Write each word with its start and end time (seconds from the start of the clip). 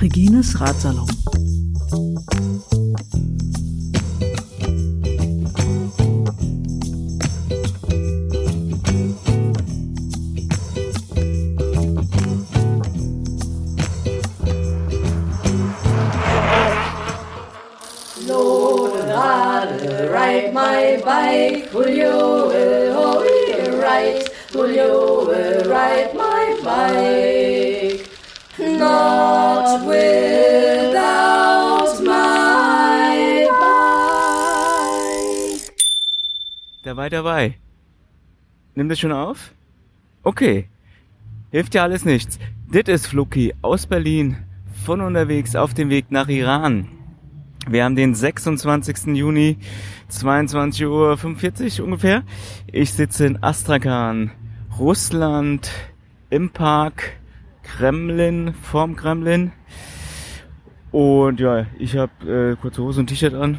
Regines 0.00 0.58
Ratsalon. 0.58 1.19
Dabei. 37.30 37.54
Nimm 38.74 38.88
das 38.88 38.98
schon 38.98 39.12
auf? 39.12 39.52
Okay. 40.24 40.68
Hilft 41.52 41.76
ja 41.76 41.84
alles 41.84 42.04
nichts. 42.04 42.40
Dit 42.66 42.88
ist 42.88 43.06
Fluki 43.06 43.54
aus 43.62 43.86
Berlin, 43.86 44.38
von 44.84 45.00
unterwegs 45.00 45.54
auf 45.54 45.72
dem 45.72 45.90
Weg 45.90 46.10
nach 46.10 46.26
Iran. 46.26 46.88
Wir 47.68 47.84
haben 47.84 47.94
den 47.94 48.16
26. 48.16 49.14
Juni, 49.14 49.58
22.45 50.10 51.78
Uhr 51.78 51.84
ungefähr. 51.84 52.24
Ich 52.66 52.94
sitze 52.94 53.26
in 53.26 53.40
Astrakhan, 53.44 54.32
Russland, 54.76 55.70
im 56.30 56.50
Park, 56.50 57.12
Kremlin, 57.62 58.54
vorm 58.60 58.96
Kremlin. 58.96 59.52
Und 60.90 61.38
ja, 61.38 61.66
ich 61.78 61.96
habe 61.96 62.56
äh, 62.56 62.56
kurze 62.60 62.82
Hose 62.82 62.98
und 62.98 63.06
T-Shirt 63.06 63.34
an. 63.34 63.58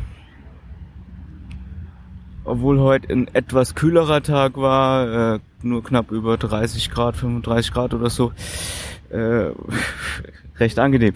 Obwohl 2.44 2.80
heute 2.80 3.14
ein 3.14 3.28
etwas 3.34 3.76
kühlerer 3.76 4.24
Tag 4.24 4.58
war, 4.58 5.36
äh, 5.36 5.40
nur 5.62 5.84
knapp 5.84 6.12
über 6.12 6.38
30 6.38 6.90
Grad, 6.90 7.16
35 7.16 7.72
Grad 7.72 7.94
oder 7.94 8.10
so. 8.10 8.32
Äh, 9.10 9.52
recht 10.58 10.80
angenehm. 10.80 11.14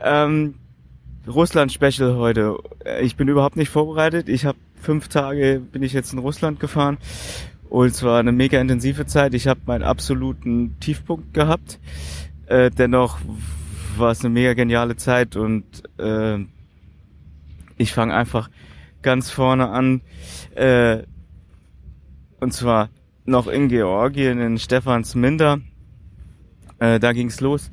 Ähm, 0.00 0.54
Russland-Special 1.26 2.16
heute. 2.16 2.56
Ich 3.02 3.16
bin 3.16 3.28
überhaupt 3.28 3.56
nicht 3.56 3.68
vorbereitet. 3.68 4.28
Ich 4.28 4.44
habe 4.44 4.58
fünf 4.80 5.08
Tage 5.08 5.60
bin 5.60 5.82
ich 5.82 5.92
jetzt 5.92 6.12
in 6.12 6.18
Russland 6.20 6.60
gefahren 6.60 6.98
und 7.68 7.94
zwar 7.94 8.20
eine 8.20 8.32
mega 8.32 8.60
intensive 8.60 9.06
Zeit. 9.06 9.34
Ich 9.34 9.48
habe 9.48 9.60
meinen 9.66 9.82
absoluten 9.82 10.78
Tiefpunkt 10.80 11.34
gehabt. 11.34 11.80
Äh, 12.46 12.70
dennoch 12.70 13.18
war 13.96 14.12
es 14.12 14.20
eine 14.20 14.30
mega 14.30 14.54
geniale 14.54 14.96
Zeit 14.96 15.36
und 15.36 15.64
äh, 15.98 16.38
ich 17.76 17.92
fange 17.92 18.14
einfach 18.14 18.48
ganz 19.06 19.30
vorne 19.30 19.70
an. 19.70 20.02
Äh, 20.54 21.04
und 22.40 22.52
zwar 22.52 22.90
noch 23.24 23.46
in 23.46 23.68
Georgien, 23.68 24.38
in 24.40 24.58
Stephansminder. 24.58 25.60
Äh, 26.78 27.00
da 27.00 27.12
ging's 27.12 27.40
los 27.40 27.70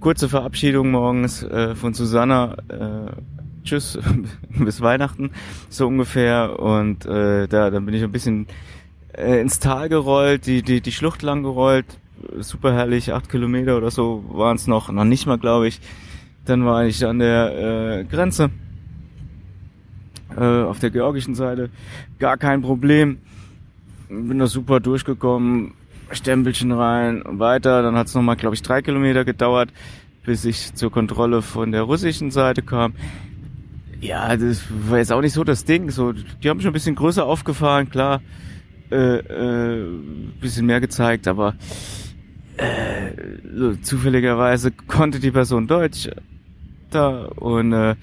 kurze 0.00 0.28
Verabschiedung 0.28 0.90
morgens 0.90 1.42
äh, 1.42 1.74
von 1.74 1.94
Susanna. 1.94 2.56
Äh, 2.68 3.12
tschüss, 3.64 3.98
bis 4.48 4.80
Weihnachten, 4.80 5.30
so 5.68 5.86
ungefähr. 5.86 6.58
Und 6.58 7.06
äh, 7.06 7.46
da, 7.48 7.70
dann 7.70 7.84
bin 7.84 7.94
ich 7.94 8.02
ein 8.02 8.12
bisschen 8.12 8.46
äh, 9.12 9.40
ins 9.40 9.58
Tal 9.58 9.88
gerollt, 9.88 10.46
die, 10.46 10.62
die, 10.62 10.80
die 10.80 10.92
Schlucht 10.92 11.22
lang 11.22 11.42
gerollt. 11.42 11.86
Super 12.38 12.72
herrlich, 12.72 13.12
acht 13.12 13.28
Kilometer 13.28 13.76
oder 13.76 13.90
so 13.90 14.24
waren 14.28 14.56
es 14.56 14.66
noch, 14.66 14.90
noch 14.90 15.04
nicht 15.04 15.26
mal, 15.26 15.38
glaube 15.38 15.68
ich. 15.68 15.80
Dann 16.44 16.64
war 16.64 16.84
ich 16.84 17.04
an 17.04 17.18
der 17.18 18.00
äh, 18.00 18.04
Grenze 18.04 18.50
äh, 20.38 20.64
auf 20.64 20.78
der 20.78 20.90
georgischen 20.90 21.34
Seite. 21.34 21.70
Gar 22.18 22.36
kein 22.36 22.62
Problem. 22.62 23.18
Bin 24.08 24.38
da 24.38 24.46
super 24.46 24.80
durchgekommen, 24.80 25.74
Stempelchen 26.12 26.72
rein 26.72 27.22
und 27.22 27.38
weiter. 27.38 27.82
Dann 27.82 27.96
hat 27.96 28.06
es 28.06 28.14
nochmal, 28.14 28.36
glaube 28.36 28.54
ich, 28.54 28.62
drei 28.62 28.82
Kilometer 28.82 29.24
gedauert, 29.24 29.70
bis 30.24 30.44
ich 30.44 30.74
zur 30.74 30.90
Kontrolle 30.90 31.42
von 31.42 31.72
der 31.72 31.82
russischen 31.82 32.30
Seite 32.30 32.62
kam. 32.62 32.94
Ja, 34.00 34.36
das 34.36 34.62
war 34.88 34.98
jetzt 34.98 35.12
auch 35.12 35.20
nicht 35.20 35.32
so 35.32 35.44
das 35.44 35.64
Ding. 35.64 35.90
So, 35.90 36.12
die 36.12 36.48
haben 36.48 36.60
schon 36.60 36.70
ein 36.70 36.74
bisschen 36.74 36.94
größer 36.94 37.24
aufgefahren, 37.24 37.90
klar, 37.90 38.22
äh, 38.90 39.16
äh, 39.18 39.86
bisschen 40.40 40.66
mehr 40.66 40.80
gezeigt, 40.80 41.26
aber 41.26 41.54
äh, 42.56 43.10
zufälligerweise 43.82 44.70
konnte 44.70 45.20
die 45.20 45.30
Person 45.30 45.66
Deutsch 45.66 46.08
da 46.90 47.26
und 47.26 47.72
äh, 47.72 47.96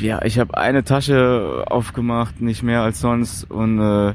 ja, 0.00 0.24
ich 0.24 0.38
habe 0.38 0.56
eine 0.56 0.84
Tasche 0.84 1.64
aufgemacht, 1.66 2.40
nicht 2.40 2.62
mehr 2.62 2.82
als 2.82 3.00
sonst 3.00 3.50
und 3.50 3.80
äh, 3.80 4.14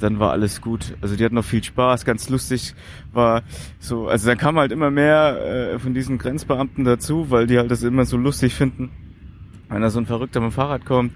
dann 0.00 0.18
war 0.18 0.32
alles 0.32 0.60
gut. 0.60 0.94
Also 1.00 1.16
die 1.16 1.24
hatten 1.24 1.34
noch 1.34 1.44
viel 1.44 1.62
Spaß, 1.62 2.04
ganz 2.04 2.28
lustig 2.28 2.74
war 3.12 3.42
so, 3.78 4.08
also 4.08 4.28
dann 4.28 4.38
kam 4.38 4.58
halt 4.58 4.72
immer 4.72 4.90
mehr 4.90 5.74
äh, 5.74 5.78
von 5.78 5.94
diesen 5.94 6.18
Grenzbeamten 6.18 6.84
dazu, 6.84 7.30
weil 7.30 7.46
die 7.46 7.58
halt 7.58 7.70
das 7.70 7.82
immer 7.82 8.04
so 8.04 8.16
lustig 8.16 8.54
finden, 8.54 8.90
wenn 9.68 9.82
da 9.82 9.90
so 9.90 10.00
ein 10.00 10.06
Verrückter 10.06 10.40
mit 10.40 10.50
dem 10.50 10.54
Fahrrad 10.54 10.84
kommt 10.84 11.12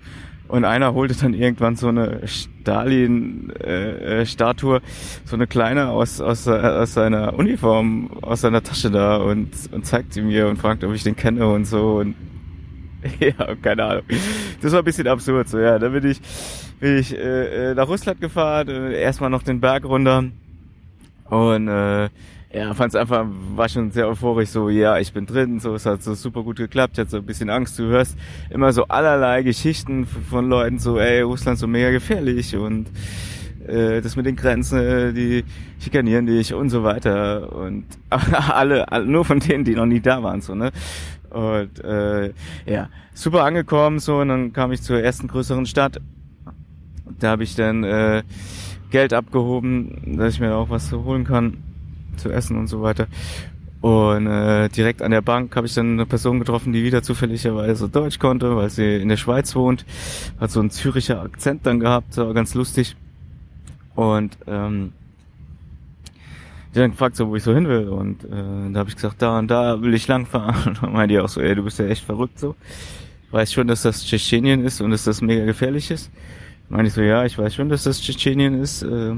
und 0.48 0.64
einer 0.64 0.94
holte 0.94 1.14
dann 1.14 1.34
irgendwann 1.34 1.76
so 1.76 1.88
eine 1.88 2.20
Stalin-Statue, 2.26 4.76
äh, 4.76 4.80
so 5.24 5.36
eine 5.36 5.46
kleine 5.46 5.88
aus, 5.88 6.20
aus, 6.20 6.48
aus 6.48 6.94
seiner 6.94 7.38
Uniform, 7.38 8.10
aus 8.22 8.40
seiner 8.42 8.62
Tasche 8.62 8.90
da 8.90 9.16
und, 9.16 9.50
und 9.72 9.86
zeigt 9.86 10.12
sie 10.12 10.20
mir 10.22 10.48
und 10.48 10.58
fragt, 10.58 10.84
ob 10.84 10.94
ich 10.94 11.02
den 11.02 11.16
kenne 11.16 11.48
und 11.48 11.64
so 11.64 11.96
und 11.96 12.14
ja, 13.20 13.54
keine 13.60 13.84
Ahnung. 13.84 14.04
Das 14.60 14.72
war 14.72 14.81
ein 14.81 14.84
bisschen 14.84 15.06
absurd, 15.09 15.48
so 15.48 15.59
ja. 15.59 15.78
Da 15.78 15.88
bin 15.88 16.06
ich, 16.06 16.20
bin 16.81 16.98
ich 16.98 17.16
äh, 17.16 17.70
äh 17.70 17.75
nach 17.75 17.88
Russland 17.88 18.20
gefahren, 18.20 18.69
äh, 18.69 19.00
erstmal 19.00 19.31
noch 19.31 19.42
den 19.42 19.60
Berg 19.60 19.84
runter 19.84 20.25
und 21.28 21.69
äh, 21.69 22.09
ja, 22.54 22.72
fand 22.72 22.94
es 22.94 23.00
einfach, 23.00 23.26
war 23.56 23.69
schon 23.69 23.91
sehr 23.91 24.09
euphorisch, 24.09 24.50
so, 24.50 24.69
ja, 24.69 24.98
ich 24.98 25.12
bin 25.12 25.26
drin, 25.26 25.59
so, 25.59 25.75
es 25.75 25.87
hat 25.87 26.03
so 26.04 26.14
super 26.14 26.44
gut 26.44 26.56
geklappt, 26.56 26.93
ich 26.94 27.00
hatte 27.00 27.10
so 27.10 27.16
ein 27.16 27.26
bisschen 27.26 27.50
Angst, 27.50 27.78
du 27.81 27.84
hörst 27.84 28.16
immer 28.48 28.72
so 28.72 28.84
allerlei 28.84 29.43
Geschichten 29.43 30.06
von 30.06 30.48
Leuten, 30.48 30.78
so, 30.78 30.98
ey, 30.98 31.22
Russland 31.22 31.59
so 31.59 31.66
mega 31.66 31.91
gefährlich 31.91 32.56
und 32.56 32.87
äh, 33.66 34.00
das 34.00 34.14
mit 34.14 34.26
den 34.26 34.37
Grenzen, 34.37 34.78
äh, 34.78 35.12
die 35.12 35.44
schikanieren 35.81 36.26
dich 36.26 36.54
und 36.54 36.70
so 36.70 36.84
weiter 36.84 37.53
und 37.53 37.87
alle, 38.10 38.91
alle, 38.93 39.04
nur 39.04 39.25
von 39.25 39.41
denen, 39.41 39.64
die 39.64 39.75
noch 39.75 39.87
nie 39.87 40.00
da 40.00 40.22
waren, 40.22 40.41
so, 40.41 40.54
ne, 40.54 40.70
und 41.34 41.82
äh, 41.84 42.32
ja, 42.66 42.88
super 43.12 43.44
angekommen 43.44 43.98
so 43.98 44.18
und 44.18 44.28
dann 44.28 44.52
kam 44.52 44.72
ich 44.72 44.82
zur 44.82 45.00
ersten 45.00 45.28
größeren 45.28 45.66
Stadt. 45.66 46.00
Da 47.18 47.30
habe 47.30 47.44
ich 47.44 47.54
dann 47.54 47.84
äh, 47.84 48.22
Geld 48.90 49.12
abgehoben, 49.12 50.16
dass 50.16 50.34
ich 50.34 50.40
mir 50.40 50.54
auch 50.54 50.70
was 50.70 50.92
holen 50.92 51.24
kann 51.24 51.58
zu 52.16 52.30
essen 52.30 52.56
und 52.56 52.68
so 52.68 52.82
weiter. 52.82 53.08
Und 53.80 54.26
äh, 54.26 54.68
direkt 54.70 55.02
an 55.02 55.10
der 55.10 55.20
Bank 55.20 55.54
habe 55.56 55.66
ich 55.66 55.74
dann 55.74 55.92
eine 55.92 56.06
Person 56.06 56.38
getroffen, 56.38 56.72
die 56.72 56.84
wieder 56.84 57.02
zufälligerweise 57.02 57.88
Deutsch 57.88 58.18
konnte, 58.18 58.56
weil 58.56 58.70
sie 58.70 58.96
in 58.96 59.08
der 59.10 59.18
Schweiz 59.18 59.54
wohnt. 59.54 59.84
Hat 60.40 60.50
so 60.50 60.60
einen 60.60 60.70
Züricher 60.70 61.20
Akzent 61.20 61.66
dann 61.66 61.80
gehabt, 61.80 62.16
war 62.16 62.32
ganz 62.32 62.54
lustig. 62.54 62.96
Und 63.94 64.38
ähm, 64.46 64.92
die 66.74 66.80
dann 66.80 66.90
gefragt, 66.90 67.16
so, 67.16 67.28
wo 67.28 67.36
ich 67.36 67.42
so 67.42 67.54
hin 67.54 67.68
will. 67.68 67.88
Und 67.88 68.24
äh, 68.24 68.72
da 68.72 68.80
habe 68.80 68.88
ich 68.88 68.96
gesagt, 68.96 69.22
da 69.22 69.38
und 69.38 69.48
da 69.48 69.80
will 69.80 69.94
ich 69.94 70.08
langfahren. 70.08 70.56
Und 70.66 70.82
dann 70.82 70.92
meinte 70.92 71.14
die 71.14 71.20
auch 71.20 71.28
so, 71.28 71.40
ey, 71.40 71.54
du 71.54 71.62
bist 71.62 71.78
ja 71.78 71.86
echt 71.86 72.04
verrückt 72.04 72.38
so. 72.38 72.56
Weiß 73.30 73.52
schon, 73.52 73.66
dass 73.66 73.82
das 73.82 74.04
Tschetschenien 74.04 74.64
ist 74.64 74.80
und 74.80 74.92
dass 74.92 75.02
das 75.02 75.20
mega 75.20 75.44
gefährlich 75.44 75.90
ist. 75.90 76.10
Meine 76.69 76.87
ich 76.87 76.94
so, 76.94 77.02
ja, 77.02 77.25
ich 77.25 77.37
weiß 77.37 77.54
schon, 77.54 77.69
dass 77.69 77.82
das 77.82 78.00
Tschetschenien 78.00 78.60
ist. 78.60 78.82
Äh, 78.82 79.16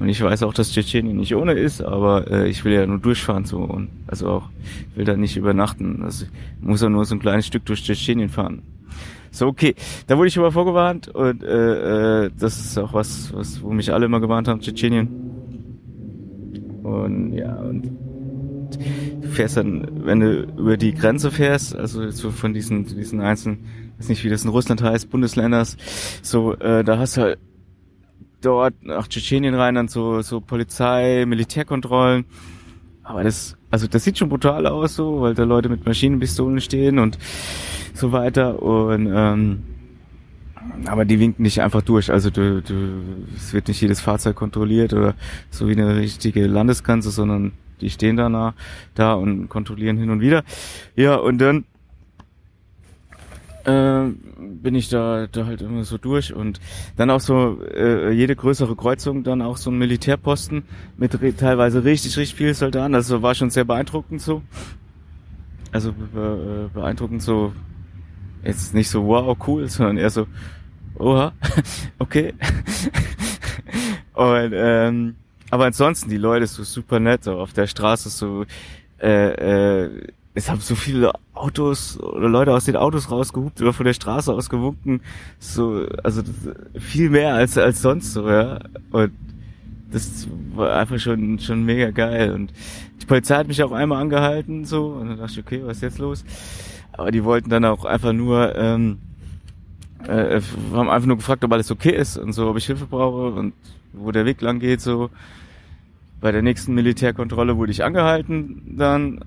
und 0.00 0.08
ich 0.08 0.22
weiß 0.22 0.42
auch, 0.44 0.54
dass 0.54 0.72
Tschetschenien 0.72 1.16
nicht 1.16 1.34
ohne 1.34 1.52
ist, 1.52 1.82
aber 1.82 2.30
äh, 2.30 2.48
ich 2.48 2.64
will 2.64 2.72
ja 2.72 2.86
nur 2.86 2.98
durchfahren 2.98 3.44
so 3.44 3.58
und 3.58 3.90
also 4.06 4.28
auch 4.28 4.50
ich 4.92 4.96
will 4.96 5.04
da 5.04 5.16
nicht 5.16 5.36
übernachten. 5.36 6.02
Also 6.02 6.24
ich 6.24 6.66
muss 6.66 6.80
ja 6.80 6.88
nur 6.88 7.04
so 7.04 7.16
ein 7.16 7.18
kleines 7.18 7.46
Stück 7.46 7.64
durch 7.66 7.82
Tschetschenien 7.82 8.28
fahren. 8.28 8.62
So 9.30 9.46
okay, 9.48 9.74
da 10.06 10.16
wurde 10.16 10.28
ich 10.28 10.38
aber 10.38 10.52
vorgewarnt 10.52 11.08
und 11.08 11.42
äh, 11.42 12.24
äh, 12.24 12.30
das 12.38 12.58
ist 12.58 12.78
auch 12.78 12.94
was, 12.94 13.34
was 13.34 13.60
wo 13.62 13.72
mich 13.72 13.92
alle 13.92 14.06
immer 14.06 14.20
gewarnt 14.20 14.48
haben, 14.48 14.60
Tschetschenien. 14.60 15.37
Und 16.88 17.32
ja, 17.32 17.54
und 17.56 17.90
du 19.22 19.28
fährst 19.28 19.56
dann, 19.56 20.04
wenn 20.04 20.20
du 20.20 20.42
über 20.56 20.76
die 20.76 20.94
Grenze 20.94 21.30
fährst, 21.30 21.76
also 21.76 22.10
so 22.10 22.30
von 22.30 22.54
diesen, 22.54 22.84
diesen 22.86 23.20
einzelnen, 23.20 23.66
weiß 23.98 24.08
nicht, 24.08 24.24
wie 24.24 24.30
das 24.30 24.44
in 24.44 24.50
Russland 24.50 24.82
heißt, 24.82 25.10
Bundesländers, 25.10 25.76
so, 26.22 26.54
äh, 26.54 26.84
da 26.84 26.98
hast 26.98 27.16
du 27.16 27.22
halt 27.22 27.38
dort 28.40 28.74
nach 28.82 29.08
Tschetschenien 29.08 29.54
rein 29.54 29.74
dann 29.74 29.88
so, 29.88 30.22
so 30.22 30.40
Polizei, 30.40 31.24
Militärkontrollen. 31.26 32.24
Aber 33.02 33.24
das, 33.24 33.56
also 33.70 33.86
das 33.86 34.04
sieht 34.04 34.18
schon 34.18 34.28
brutal 34.28 34.66
aus 34.66 34.94
so, 34.94 35.22
weil 35.22 35.34
da 35.34 35.44
Leute 35.44 35.68
mit 35.68 35.86
Maschinenpistolen 35.86 36.60
stehen 36.60 36.98
und 36.98 37.18
so 37.94 38.12
weiter. 38.12 38.62
Und 38.62 39.10
ähm, 39.12 39.62
aber 40.86 41.04
die 41.04 41.20
winken 41.20 41.42
nicht 41.42 41.60
einfach 41.62 41.82
durch. 41.82 42.10
Also 42.10 42.30
du, 42.30 42.62
du, 42.62 42.74
es 43.36 43.52
wird 43.52 43.68
nicht 43.68 43.80
jedes 43.80 44.00
Fahrzeug 44.00 44.36
kontrolliert 44.36 44.92
oder 44.92 45.14
so 45.50 45.68
wie 45.68 45.72
eine 45.72 45.96
richtige 45.96 46.46
Landesgrenze, 46.46 47.10
sondern 47.10 47.52
die 47.80 47.90
stehen 47.90 48.16
da, 48.16 48.54
da 48.94 49.14
und 49.14 49.48
kontrollieren 49.48 49.98
hin 49.98 50.10
und 50.10 50.20
wieder. 50.20 50.44
Ja, 50.96 51.16
und 51.16 51.38
dann 51.38 51.64
äh, 53.64 54.12
bin 54.38 54.74
ich 54.74 54.88
da, 54.88 55.26
da 55.26 55.46
halt 55.46 55.62
immer 55.62 55.84
so 55.84 55.98
durch 55.98 56.32
und 56.32 56.60
dann 56.96 57.10
auch 57.10 57.20
so 57.20 57.62
äh, 57.62 58.10
jede 58.12 58.34
größere 58.34 58.74
Kreuzung 58.76 59.24
dann 59.24 59.42
auch 59.42 59.56
so 59.56 59.70
ein 59.70 59.78
Militärposten 59.78 60.62
mit 60.96 61.18
teilweise 61.38 61.84
richtig, 61.84 62.16
richtig 62.16 62.36
viel 62.36 62.54
Soldaten. 62.54 62.94
Also 62.94 63.22
war 63.22 63.34
schon 63.34 63.50
sehr 63.50 63.64
beeindruckend 63.64 64.22
so. 64.22 64.42
Also 65.70 65.92
be 65.92 66.70
beeindruckend 66.72 67.22
so, 67.22 67.52
jetzt 68.42 68.74
nicht 68.74 68.88
so 68.88 69.04
wow, 69.04 69.36
cool, 69.46 69.68
sondern 69.68 69.98
eher 69.98 70.10
so, 70.10 70.26
oha, 70.98 71.32
okay. 71.98 72.34
und 74.14 74.52
ähm, 74.54 75.16
aber 75.50 75.66
ansonsten 75.66 76.10
die 76.10 76.18
Leute 76.18 76.46
so 76.46 76.62
super 76.62 77.00
nett, 77.00 77.24
so 77.24 77.38
auf 77.38 77.52
der 77.52 77.66
Straße 77.66 78.10
so 78.10 78.44
äh, 79.00 79.84
äh, 79.86 80.08
es 80.38 80.48
haben 80.48 80.60
so 80.60 80.76
viele 80.76 81.12
Autos 81.34 81.98
oder 82.00 82.28
Leute 82.28 82.54
aus 82.54 82.64
den 82.64 82.76
Autos 82.76 83.10
rausgehupt 83.10 83.60
oder 83.60 83.72
von 83.72 83.84
der 83.84 83.92
Straße 83.92 84.32
aus 84.32 84.48
gewunken. 84.48 85.00
So, 85.40 85.84
also 86.04 86.22
viel 86.78 87.10
mehr 87.10 87.34
als, 87.34 87.58
als 87.58 87.82
sonst 87.82 88.12
so, 88.12 88.28
ja. 88.28 88.60
Und 88.92 89.12
das 89.90 90.28
war 90.54 90.76
einfach 90.76 90.98
schon, 90.98 91.40
schon 91.40 91.64
mega 91.64 91.90
geil. 91.90 92.32
Und 92.32 92.52
die 93.02 93.06
Polizei 93.06 93.36
hat 93.36 93.48
mich 93.48 93.62
auch 93.62 93.72
einmal 93.72 94.00
angehalten, 94.00 94.64
so, 94.64 94.86
und 94.86 95.08
dann 95.08 95.18
dachte 95.18 95.32
ich, 95.32 95.38
okay, 95.40 95.62
was 95.64 95.78
ist 95.78 95.82
jetzt 95.82 95.98
los? 95.98 96.24
Aber 96.92 97.10
die 97.10 97.24
wollten 97.24 97.50
dann 97.50 97.64
auch 97.64 97.84
einfach 97.84 98.12
nur, 98.12 98.54
ähm, 98.54 98.98
äh, 100.06 100.40
haben 100.72 100.90
einfach 100.90 101.06
nur 101.06 101.16
gefragt, 101.16 101.44
ob 101.44 101.52
alles 101.52 101.70
okay 101.70 101.94
ist 101.94 102.16
und 102.16 102.32
so, 102.32 102.48
ob 102.48 102.56
ich 102.56 102.66
Hilfe 102.66 102.86
brauche 102.86 103.38
und 103.38 103.52
wo 103.92 104.12
der 104.12 104.24
Weg 104.24 104.40
lang 104.40 104.60
geht, 104.60 104.80
so. 104.80 105.10
Bei 106.20 106.32
der 106.32 106.42
nächsten 106.42 106.74
Militärkontrolle 106.74 107.56
wurde 107.56 107.70
ich 107.70 107.84
angehalten 107.84 108.74
dann 108.76 109.20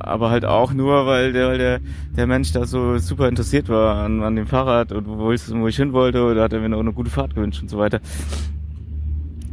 aber 0.00 0.30
halt 0.30 0.44
auch 0.44 0.72
nur, 0.72 1.06
weil 1.06 1.32
der, 1.32 1.48
weil 1.48 1.58
der, 1.58 1.80
der 2.16 2.26
Mensch 2.26 2.52
da 2.52 2.64
so 2.66 2.98
super 2.98 3.28
interessiert 3.28 3.68
war 3.68 4.02
an, 4.02 4.22
an 4.22 4.34
dem 4.34 4.46
Fahrrad 4.46 4.92
und 4.92 5.06
wo 5.06 5.30
ich, 5.30 5.42
wo 5.50 5.68
ich 5.68 5.76
hin 5.76 5.92
wollte, 5.92 6.22
oder 6.22 6.44
hat 6.44 6.52
er 6.52 6.60
mir 6.60 6.70
noch 6.70 6.80
eine 6.80 6.92
gute 6.92 7.10
Fahrt 7.10 7.34
gewünscht 7.34 7.62
und 7.62 7.68
so 7.68 7.78
weiter. 7.78 8.00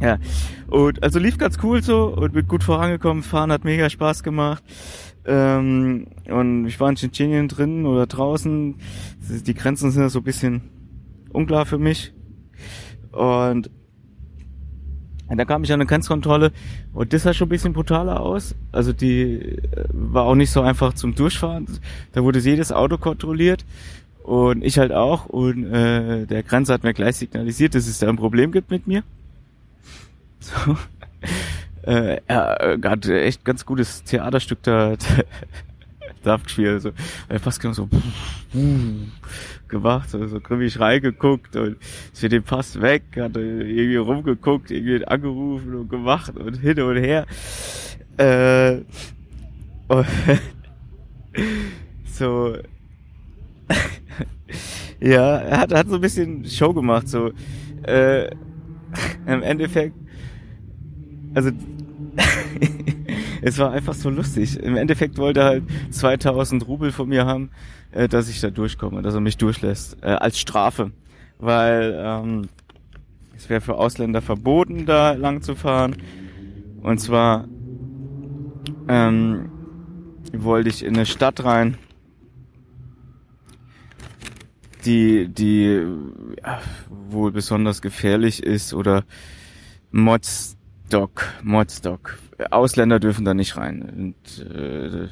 Ja, 0.00 0.18
und 0.68 1.02
also 1.02 1.18
lief 1.18 1.38
ganz 1.38 1.58
cool 1.62 1.82
so 1.82 2.06
und 2.06 2.32
bin 2.32 2.46
gut 2.46 2.64
vorangekommen, 2.64 3.22
fahren 3.22 3.52
hat 3.52 3.64
mega 3.64 3.90
Spaß 3.90 4.22
gemacht. 4.22 4.62
Ähm, 5.28 6.06
und 6.26 6.66
ich 6.66 6.80
war 6.80 6.88
in 6.88 6.96
Tschetschenien 6.96 7.48
drin 7.48 7.84
oder 7.84 8.06
draußen. 8.06 8.76
Die 9.46 9.54
Grenzen 9.54 9.90
sind 9.90 10.00
ja 10.00 10.08
so 10.08 10.20
ein 10.20 10.24
bisschen 10.24 10.62
unklar 11.30 11.66
für 11.66 11.78
mich. 11.78 12.14
Und 13.12 13.68
da 15.28 15.44
kam 15.44 15.62
ich 15.62 15.72
an 15.72 15.80
eine 15.80 15.86
Grenzkontrolle 15.86 16.52
und 16.94 17.12
das 17.12 17.24
sah 17.24 17.34
schon 17.34 17.46
ein 17.46 17.50
bisschen 17.50 17.74
brutaler 17.74 18.20
aus. 18.20 18.54
Also 18.72 18.94
die 18.94 19.34
äh, 19.34 19.84
war 19.92 20.24
auch 20.24 20.34
nicht 20.34 20.50
so 20.50 20.62
einfach 20.62 20.94
zum 20.94 21.14
Durchfahren. 21.14 21.66
Da 22.12 22.24
wurde 22.24 22.38
jedes 22.38 22.72
Auto 22.72 22.96
kontrolliert 22.96 23.66
und 24.22 24.64
ich 24.64 24.78
halt 24.78 24.92
auch. 24.92 25.26
Und 25.26 25.66
äh, 25.66 26.24
der 26.26 26.42
Grenzer 26.42 26.74
hat 26.74 26.84
mir 26.84 26.94
gleich 26.94 27.16
signalisiert, 27.16 27.74
dass 27.74 27.86
es 27.86 27.98
da 27.98 28.08
ein 28.08 28.16
Problem 28.16 28.52
gibt 28.52 28.70
mit 28.70 28.86
mir. 28.86 29.02
So. 30.40 30.76
Äh, 31.82 32.20
er 32.26 32.78
hat 32.84 33.06
echt 33.06 33.44
ganz 33.44 33.64
gutes 33.64 34.02
Theaterstück 34.04 34.62
da, 34.62 34.94
da 36.22 36.36
gespielt. 36.36 36.74
Also, 36.74 36.90
fast 37.40 37.60
genau 37.60 37.74
so 37.74 37.88
gemacht, 39.68 40.10
so, 40.10 40.26
so 40.26 40.40
grimmig 40.40 40.80
reingeguckt 40.80 41.54
und 41.56 41.76
ist 42.12 42.20
für 42.20 42.28
den 42.28 42.42
Pass 42.42 42.80
weg, 42.80 43.02
hat 43.16 43.36
irgendwie 43.36 43.96
rumgeguckt, 43.96 44.70
irgendwie 44.70 45.06
angerufen 45.06 45.74
und 45.74 45.88
gemacht 45.88 46.36
und 46.36 46.54
hin 46.54 46.80
und 46.80 46.96
her. 46.96 47.26
Äh, 48.16 48.82
und 49.88 50.06
so, 52.06 52.56
ja, 55.00 55.38
er 55.38 55.58
hat, 55.60 55.72
hat 55.72 55.88
so 55.88 55.96
ein 55.96 56.00
bisschen 56.00 56.44
Show 56.44 56.72
gemacht, 56.72 57.08
so, 57.08 57.32
äh, 57.82 58.30
im 59.26 59.42
Endeffekt, 59.42 59.94
also, 61.38 61.50
es 63.42 63.58
war 63.58 63.70
einfach 63.70 63.94
so 63.94 64.10
lustig. 64.10 64.58
Im 64.60 64.76
Endeffekt 64.76 65.18
wollte 65.18 65.40
er 65.40 65.46
halt 65.46 65.64
2000 65.90 66.66
Rubel 66.66 66.90
von 66.90 67.08
mir 67.08 67.26
haben, 67.26 67.50
äh, 67.92 68.08
dass 68.08 68.28
ich 68.28 68.40
da 68.40 68.50
durchkomme, 68.50 69.02
dass 69.02 69.14
er 69.14 69.20
mich 69.20 69.36
durchlässt, 69.36 69.98
äh, 70.02 70.06
als 70.06 70.40
Strafe. 70.40 70.90
Weil 71.38 71.96
ähm, 71.96 72.48
es 73.36 73.48
wäre 73.48 73.60
für 73.60 73.76
Ausländer 73.76 74.20
verboten, 74.20 74.84
da 74.84 75.12
lang 75.12 75.42
zu 75.42 75.54
fahren. 75.54 75.96
Und 76.82 76.98
zwar 76.98 77.46
ähm, 78.88 79.48
wollte 80.32 80.70
ich 80.70 80.84
in 80.84 80.96
eine 80.96 81.06
Stadt 81.06 81.44
rein, 81.44 81.78
die, 84.84 85.28
die 85.28 85.86
ja, 86.42 86.60
wohl 87.10 87.30
besonders 87.30 87.80
gefährlich 87.80 88.42
ist 88.42 88.74
oder 88.74 89.04
Modstock, 90.88 91.34
Modstock. 91.42 92.18
Ausländer 92.50 92.98
dürfen 92.98 93.26
da 93.26 93.34
nicht 93.34 93.58
rein. 93.58 94.14
Und 94.16 94.46
äh, 94.46 95.08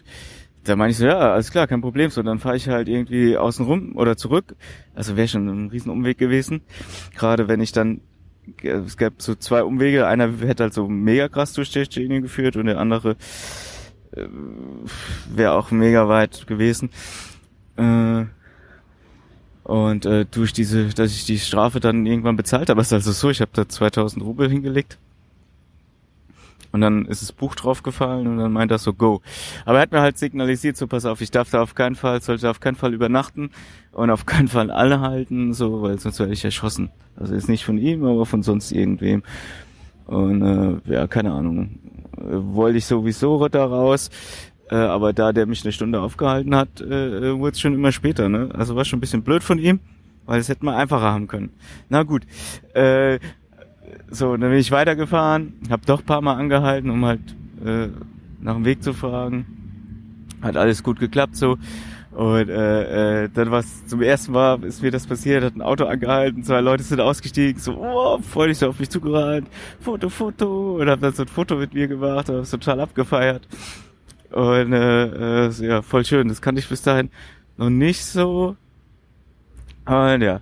da 0.65 0.75
meine 0.75 0.93
ich 0.93 0.97
so, 0.97 1.05
ja, 1.05 1.19
alles 1.19 1.51
klar, 1.51 1.67
kein 1.67 1.83
Problem. 1.83 2.09
So, 2.09 2.23
dann 2.23 2.39
fahre 2.39 2.57
ich 2.57 2.67
halt 2.69 2.89
irgendwie 2.89 3.37
außen 3.37 3.67
rum 3.67 3.95
oder 3.95 4.17
zurück. 4.17 4.57
Also 4.95 5.19
wäre 5.19 5.29
schon 5.29 5.47
ein 5.49 5.69
riesen 5.69 5.91
Umweg 5.91 6.17
gewesen. 6.17 6.63
Gerade 7.15 7.47
wenn 7.47 7.61
ich 7.61 7.73
dann, 7.73 8.01
es 8.63 8.97
gab 8.97 9.21
so 9.21 9.35
zwei 9.35 9.65
Umwege. 9.65 10.07
Einer 10.07 10.33
hätte 10.39 10.63
halt 10.63 10.73
so 10.73 10.89
mega 10.89 11.29
krass 11.29 11.53
durch 11.53 11.71
Tschetschenien 11.71 12.23
geführt 12.23 12.57
und 12.57 12.65
der 12.67 12.79
andere 12.79 13.17
äh, 14.13 14.27
wäre 15.29 15.53
auch 15.53 15.71
mega 15.73 16.09
weit 16.09 16.47
gewesen. 16.47 16.89
Äh, 17.77 18.25
und 19.65 20.07
äh, 20.07 20.25
durch 20.25 20.55
diese, 20.55 20.87
dass 20.87 21.13
ich 21.13 21.27
die 21.27 21.39
Strafe 21.39 21.81
dann 21.81 22.07
irgendwann 22.07 22.37
bezahlt 22.37 22.71
habe, 22.71 22.81
ist 22.81 22.95
also 22.95 23.13
so, 23.13 23.29
ich 23.29 23.43
habe 23.43 23.51
da 23.53 23.69
2000 23.69 24.25
Rubel 24.25 24.49
hingelegt 24.49 24.97
und 26.77 26.83
dann 26.83 27.07
ist 27.07 27.23
das 27.23 27.33
Buch 27.33 27.55
draufgefallen 27.55 28.27
und 28.27 28.37
dann 28.37 28.53
meint 28.53 28.71
er 28.71 28.77
so, 28.77 28.93
go. 28.93 29.23
Aber 29.65 29.79
er 29.79 29.83
hat 29.83 29.93
mir 29.93 30.03
halt 30.03 30.19
signalisiert, 30.19 30.77
so 30.77 30.87
pass 30.87 31.07
auf, 31.07 31.23
ich 31.23 31.31
darf 31.31 31.49
da 31.49 31.63
auf 31.63 31.75
keinen 31.75 31.95
Fall, 31.95 32.21
sollte 32.21 32.51
auf 32.51 32.61
keinen 32.61 32.75
Fall 32.75 32.93
übernachten 32.93 33.49
und 33.93 34.11
auf 34.11 34.27
keinen 34.27 34.49
Fall 34.49 34.71
alle 34.71 35.01
halten, 35.01 35.55
so, 35.55 35.81
weil 35.81 35.99
sonst 35.99 36.21
werde 36.21 36.35
ich 36.35 36.45
erschossen. 36.45 36.91
Also 37.17 37.35
ist 37.35 37.49
nicht 37.49 37.65
von 37.65 37.79
ihm, 37.79 38.05
aber 38.05 38.27
von 38.27 38.43
sonst 38.43 38.73
irgendwem. 38.73 39.23
Und 40.05 40.43
äh, 40.43 40.93
ja, 40.93 41.07
keine 41.07 41.33
Ahnung. 41.33 41.79
Wollte 42.13 42.77
ich 42.77 42.85
sowieso 42.85 43.49
da 43.49 43.65
raus. 43.65 44.11
Äh, 44.71 44.75
aber 44.75 45.15
da 45.15 45.33
der 45.33 45.47
mich 45.47 45.65
eine 45.65 45.73
Stunde 45.73 45.99
aufgehalten 46.03 46.55
hat, 46.55 46.83
äh, 46.83 47.39
wurde 47.39 47.53
es 47.53 47.61
schon 47.61 47.73
immer 47.73 47.91
später, 47.91 48.29
ne? 48.29 48.51
Also 48.53 48.77
war 48.77 48.85
schon 48.85 48.99
ein 48.99 49.01
bisschen 49.01 49.23
blöd 49.23 49.43
von 49.43 49.59
ihm, 49.59 49.81
weil 50.27 50.41
es 50.41 50.51
hätte 50.51 50.65
man 50.65 50.75
einfacher 50.75 51.11
haben 51.11 51.27
können. 51.27 51.55
Na 51.89 52.03
gut. 52.03 52.27
Äh, 52.75 53.19
so, 54.11 54.37
dann 54.37 54.51
bin 54.51 54.59
ich 54.59 54.71
weitergefahren, 54.71 55.55
habe 55.71 55.83
doch 55.87 56.05
paar 56.05 56.21
Mal 56.21 56.35
angehalten, 56.35 56.91
um 56.91 57.05
halt 57.05 57.21
äh, 57.65 57.89
nach 58.41 58.55
dem 58.55 58.65
Weg 58.65 58.83
zu 58.83 58.93
fragen. 58.93 59.47
Hat 60.43 60.57
alles 60.57 60.83
gut 60.83 60.99
geklappt 60.99 61.37
so. 61.37 61.59
Und 62.13 62.49
äh, 62.49 63.25
äh, 63.25 63.29
dann 63.29 63.51
was 63.51 63.85
zum 63.87 64.01
ersten 64.01 64.33
Mal 64.33 64.65
ist 64.65 64.83
mir 64.83 64.91
das 64.91 65.07
passiert, 65.07 65.45
hat 65.45 65.55
ein 65.55 65.61
Auto 65.61 65.85
angehalten, 65.85 66.43
zwei 66.45 66.63
Leute 66.63 66.83
sind 66.83 66.99
ausgestiegen, 66.99 67.61
so 67.61 67.77
oh, 67.77 68.19
freudig 68.21 68.57
so 68.57 68.69
auf 68.69 68.79
mich 68.79 68.89
zugerannt, 68.89 69.49
Foto, 69.81 70.09
Foto, 70.09 70.77
und 70.77 70.89
hab 70.89 71.01
dann 71.01 71.13
so 71.13 71.25
ein 71.25 71.29
Foto 71.29 71.57
mit 71.57 71.75
mir 71.75 71.89
gemacht, 71.89 72.31
hab's 72.31 72.51
total 72.51 72.81
abgefeiert. 72.81 73.47
Und 74.31 74.73
äh, 74.73 75.47
äh, 75.47 75.51
ja, 75.61 75.83
voll 75.83 76.05
schön. 76.05 76.29
Das 76.29 76.41
kannte 76.41 76.61
ich 76.61 76.69
bis 76.69 76.83
dahin 76.83 77.11
noch 77.57 77.71
nicht 77.71 78.05
so. 78.05 78.57
Und 79.87 80.23
ja, 80.23 80.41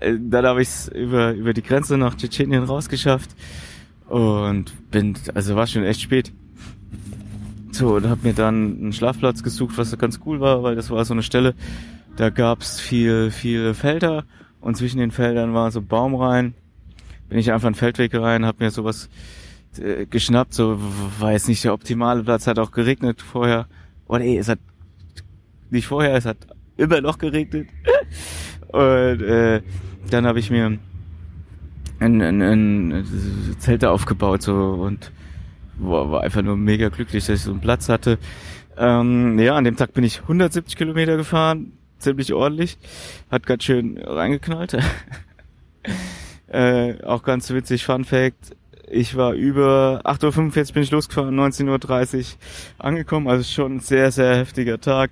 äh, 0.00 0.14
dann 0.18 0.46
habe 0.46 0.62
ich 0.62 0.68
es 0.68 0.88
über, 0.88 1.32
über 1.32 1.52
die 1.52 1.62
Grenze 1.62 1.98
nach 1.98 2.16
Tschetschenien 2.16 2.64
rausgeschafft 2.64 3.30
und 4.08 4.90
bin, 4.90 5.14
also 5.34 5.54
war 5.56 5.66
schon 5.66 5.84
echt 5.84 6.00
spät. 6.00 6.32
So, 7.70 7.96
und 7.96 8.08
habe 8.08 8.26
mir 8.26 8.32
dann 8.32 8.78
einen 8.80 8.92
Schlafplatz 8.92 9.42
gesucht, 9.42 9.76
was 9.76 9.96
ganz 9.98 10.20
cool 10.24 10.40
war, 10.40 10.62
weil 10.62 10.74
das 10.74 10.90
war 10.90 11.04
so 11.04 11.12
eine 11.12 11.22
Stelle, 11.22 11.54
da 12.16 12.30
gab's 12.30 12.80
viel, 12.80 13.30
viele 13.30 13.74
Felder 13.74 14.24
und 14.60 14.76
zwischen 14.76 14.98
den 14.98 15.10
Feldern 15.10 15.54
war 15.54 15.70
so 15.70 15.82
Baum 15.82 16.14
rein. 16.14 16.54
Bin 17.28 17.38
ich 17.38 17.52
einfach 17.52 17.66
einen 17.66 17.74
Feldweg 17.74 18.14
rein, 18.14 18.46
habe 18.46 18.64
mir 18.64 18.70
sowas 18.70 19.10
äh, 19.78 20.06
geschnappt, 20.06 20.54
so 20.54 20.78
war 21.18 21.32
jetzt 21.32 21.46
nicht 21.46 21.62
der 21.62 21.74
optimale 21.74 22.24
Platz, 22.24 22.46
hat 22.46 22.58
auch 22.58 22.70
geregnet 22.70 23.20
vorher. 23.20 23.68
Oder 24.06 24.20
oh, 24.20 24.24
ey, 24.24 24.38
es 24.38 24.48
hat 24.48 24.58
nicht 25.70 25.86
vorher, 25.86 26.14
es 26.14 26.24
hat 26.24 26.38
immer 26.78 27.02
noch 27.02 27.18
geregnet. 27.18 27.68
Und 28.68 29.22
äh, 29.22 29.62
dann 30.10 30.26
habe 30.26 30.38
ich 30.38 30.50
mir 30.50 30.78
ein, 32.00 32.22
ein, 32.22 32.42
ein 32.42 33.56
Zelte 33.58 33.90
aufgebaut 33.90 34.42
so 34.42 34.54
und 34.54 35.10
boah, 35.78 36.10
war 36.10 36.22
einfach 36.22 36.42
nur 36.42 36.56
mega 36.56 36.88
glücklich, 36.88 37.26
dass 37.26 37.40
ich 37.40 37.44
so 37.44 37.50
einen 37.50 37.60
Platz 37.60 37.88
hatte. 37.88 38.18
Ähm, 38.76 39.38
ja, 39.38 39.56
an 39.56 39.64
dem 39.64 39.76
Tag 39.76 39.92
bin 39.92 40.04
ich 40.04 40.22
170 40.22 40.76
Kilometer 40.76 41.16
gefahren, 41.16 41.72
ziemlich 41.98 42.32
ordentlich. 42.32 42.78
Hat 43.30 43.46
ganz 43.46 43.64
schön 43.64 43.98
reingeknallt. 43.98 44.78
äh, 46.48 47.02
auch 47.02 47.22
ganz 47.22 47.50
witzig, 47.50 47.84
Fun 47.84 48.04
Fact. 48.04 48.56
Ich 48.90 49.16
war 49.16 49.34
über 49.34 50.02
8.45 50.04 50.68
Uhr 50.68 50.74
bin 50.74 50.82
ich 50.82 50.90
losgefahren, 50.90 51.38
19.30 51.38 52.18
Uhr 52.18 52.24
angekommen, 52.78 53.28
also 53.28 53.42
schon 53.42 53.76
ein 53.76 53.80
sehr, 53.80 54.10
sehr 54.12 54.36
heftiger 54.36 54.80
Tag. 54.80 55.10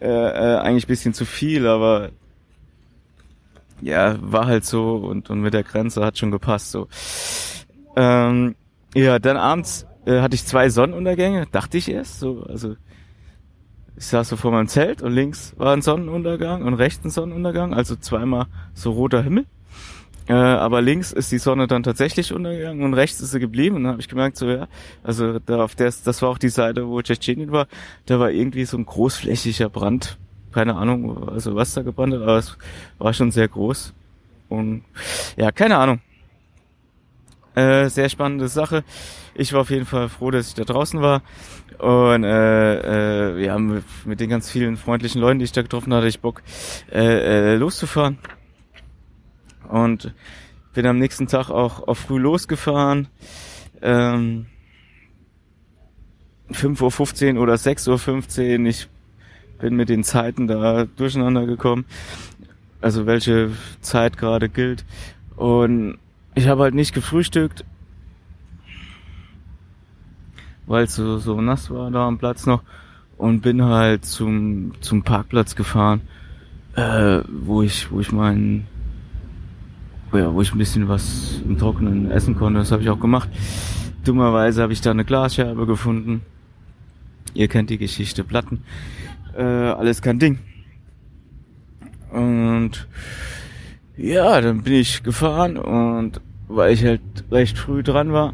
Äh, 0.00 0.06
äh, 0.06 0.58
eigentlich 0.58 0.86
bisschen 0.86 1.12
zu 1.12 1.24
viel, 1.24 1.66
aber 1.66 2.10
ja, 3.80 4.16
war 4.20 4.46
halt 4.46 4.64
so 4.64 4.96
und, 4.96 5.28
und 5.28 5.40
mit 5.40 5.54
der 5.54 5.64
Grenze 5.64 6.04
hat 6.04 6.18
schon 6.18 6.30
gepasst 6.30 6.70
so. 6.70 6.86
Ähm, 7.96 8.54
ja, 8.94 9.18
dann 9.18 9.36
abends 9.36 9.86
äh, 10.06 10.20
hatte 10.20 10.36
ich 10.36 10.44
zwei 10.44 10.68
Sonnenuntergänge, 10.68 11.46
dachte 11.50 11.78
ich 11.78 11.90
erst, 11.90 12.20
so, 12.20 12.44
also 12.44 12.76
ich 13.96 14.06
saß 14.06 14.28
so 14.28 14.36
vor 14.36 14.52
meinem 14.52 14.68
Zelt 14.68 15.02
und 15.02 15.12
links 15.12 15.54
war 15.56 15.72
ein 15.72 15.82
Sonnenuntergang 15.82 16.62
und 16.62 16.74
rechts 16.74 17.04
ein 17.04 17.10
Sonnenuntergang, 17.10 17.74
also 17.74 17.96
zweimal 17.96 18.46
so 18.74 18.92
roter 18.92 19.22
Himmel. 19.22 19.46
Äh, 20.28 20.34
aber 20.34 20.82
links 20.82 21.10
ist 21.10 21.32
die 21.32 21.38
Sonne 21.38 21.66
dann 21.66 21.82
tatsächlich 21.82 22.34
untergegangen 22.34 22.84
und 22.84 22.92
rechts 22.94 23.20
ist 23.20 23.30
sie 23.30 23.40
geblieben. 23.40 23.76
Und 23.76 23.84
dann 23.84 23.92
habe 23.92 24.02
ich 24.02 24.08
gemerkt, 24.08 24.36
so 24.36 24.46
ja, 24.46 24.68
also 25.02 25.38
da 25.38 25.64
auf 25.64 25.74
der, 25.74 25.92
das 26.04 26.22
war 26.22 26.28
auch 26.28 26.38
die 26.38 26.50
Seite, 26.50 26.86
wo 26.86 27.00
Tschetschenien 27.00 27.50
war, 27.50 27.66
da 28.06 28.20
war 28.20 28.30
irgendwie 28.30 28.64
so 28.66 28.76
ein 28.76 28.84
großflächiger 28.84 29.70
Brand. 29.70 30.18
Keine 30.52 30.76
Ahnung, 30.76 31.28
also 31.28 31.54
was 31.54 31.72
da 31.74 31.82
gebrannt 31.82 32.14
hat, 32.14 32.22
aber 32.22 32.36
es 32.36 32.56
war 32.98 33.12
schon 33.14 33.30
sehr 33.30 33.48
groß. 33.48 33.94
Und 34.48 34.82
ja, 35.36 35.50
keine 35.50 35.78
Ahnung. 35.78 36.00
Äh, 37.54 37.88
sehr 37.88 38.08
spannende 38.08 38.48
Sache. 38.48 38.84
Ich 39.34 39.52
war 39.52 39.62
auf 39.62 39.70
jeden 39.70 39.86
Fall 39.86 40.08
froh, 40.08 40.30
dass 40.30 40.48
ich 40.48 40.54
da 40.54 40.64
draußen 40.64 41.00
war. 41.00 41.22
Und 41.78 42.24
äh, 42.24 43.34
äh, 43.34 43.44
ja, 43.44 43.58
mit, 43.58 43.84
mit 44.04 44.20
den 44.20 44.30
ganz 44.30 44.50
vielen 44.50 44.76
freundlichen 44.76 45.20
Leuten, 45.20 45.38
die 45.38 45.44
ich 45.44 45.52
da 45.52 45.62
getroffen 45.62 45.92
hatte, 45.94 46.06
ich 46.06 46.20
Bock 46.20 46.42
äh, 46.92 47.52
äh, 47.52 47.56
loszufahren 47.56 48.18
und 49.68 50.12
bin 50.74 50.86
am 50.86 50.98
nächsten 50.98 51.26
Tag 51.26 51.50
auch, 51.50 51.86
auch 51.86 51.96
früh 51.96 52.18
losgefahren. 52.18 53.08
Ähm, 53.82 54.46
5.15 56.52 57.34
Uhr 57.34 57.42
oder 57.42 57.54
6.15 57.54 58.60
Uhr. 58.60 58.66
Ich 58.66 58.88
bin 59.60 59.76
mit 59.76 59.88
den 59.88 60.04
Zeiten 60.04 60.46
da 60.46 60.84
durcheinander 60.84 61.46
gekommen. 61.46 61.84
Also 62.80 63.06
welche 63.06 63.50
Zeit 63.80 64.18
gerade 64.18 64.48
gilt. 64.48 64.84
Und 65.36 65.98
ich 66.34 66.48
habe 66.48 66.62
halt 66.62 66.74
nicht 66.74 66.94
gefrühstückt, 66.94 67.64
weil 70.66 70.84
es 70.84 70.94
so, 70.94 71.18
so 71.18 71.40
nass 71.40 71.70
war 71.70 71.90
da 71.90 72.06
am 72.06 72.18
Platz 72.18 72.46
noch. 72.46 72.62
Und 73.16 73.40
bin 73.40 73.64
halt 73.64 74.04
zum, 74.04 74.74
zum 74.80 75.02
Parkplatz 75.02 75.56
gefahren, 75.56 76.02
äh, 76.76 77.20
wo 77.28 77.62
ich, 77.62 77.90
wo 77.90 77.98
ich 77.98 78.12
meinen 78.12 78.68
ja, 80.12 80.32
wo 80.32 80.40
ich 80.40 80.52
ein 80.52 80.58
bisschen 80.58 80.88
was 80.88 81.40
im 81.46 81.58
Trockenen 81.58 82.10
essen 82.10 82.34
konnte. 82.34 82.60
Das 82.60 82.72
habe 82.72 82.82
ich 82.82 82.90
auch 82.90 83.00
gemacht. 83.00 83.28
Dummerweise 84.04 84.62
habe 84.62 84.72
ich 84.72 84.80
da 84.80 84.90
eine 84.90 85.04
Glasscherbe 85.04 85.66
gefunden. 85.66 86.22
Ihr 87.34 87.48
kennt 87.48 87.70
die 87.70 87.78
Geschichte, 87.78 88.24
Platten. 88.24 88.64
Äh, 89.36 89.42
alles 89.42 90.02
kein 90.02 90.18
Ding. 90.18 90.38
Und 92.10 92.86
ja, 93.96 94.40
dann 94.40 94.62
bin 94.62 94.74
ich 94.74 95.02
gefahren 95.02 95.56
und 95.56 96.20
weil 96.48 96.72
ich 96.72 96.84
halt 96.84 97.02
recht 97.30 97.58
früh 97.58 97.82
dran 97.82 98.12
war, 98.12 98.32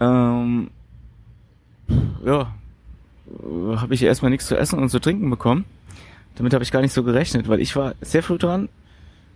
ähm, 0.00 0.70
ja, 2.24 2.52
habe 3.76 3.94
ich 3.94 4.02
erstmal 4.02 4.30
nichts 4.30 4.46
zu 4.46 4.56
essen 4.56 4.78
und 4.78 4.90
zu 4.90 4.98
trinken 4.98 5.30
bekommen. 5.30 5.64
Damit 6.36 6.54
habe 6.54 6.64
ich 6.64 6.72
gar 6.72 6.80
nicht 6.80 6.92
so 6.92 7.02
gerechnet, 7.02 7.48
weil 7.48 7.60
ich 7.60 7.76
war 7.76 7.94
sehr 8.00 8.22
früh 8.22 8.38
dran 8.38 8.68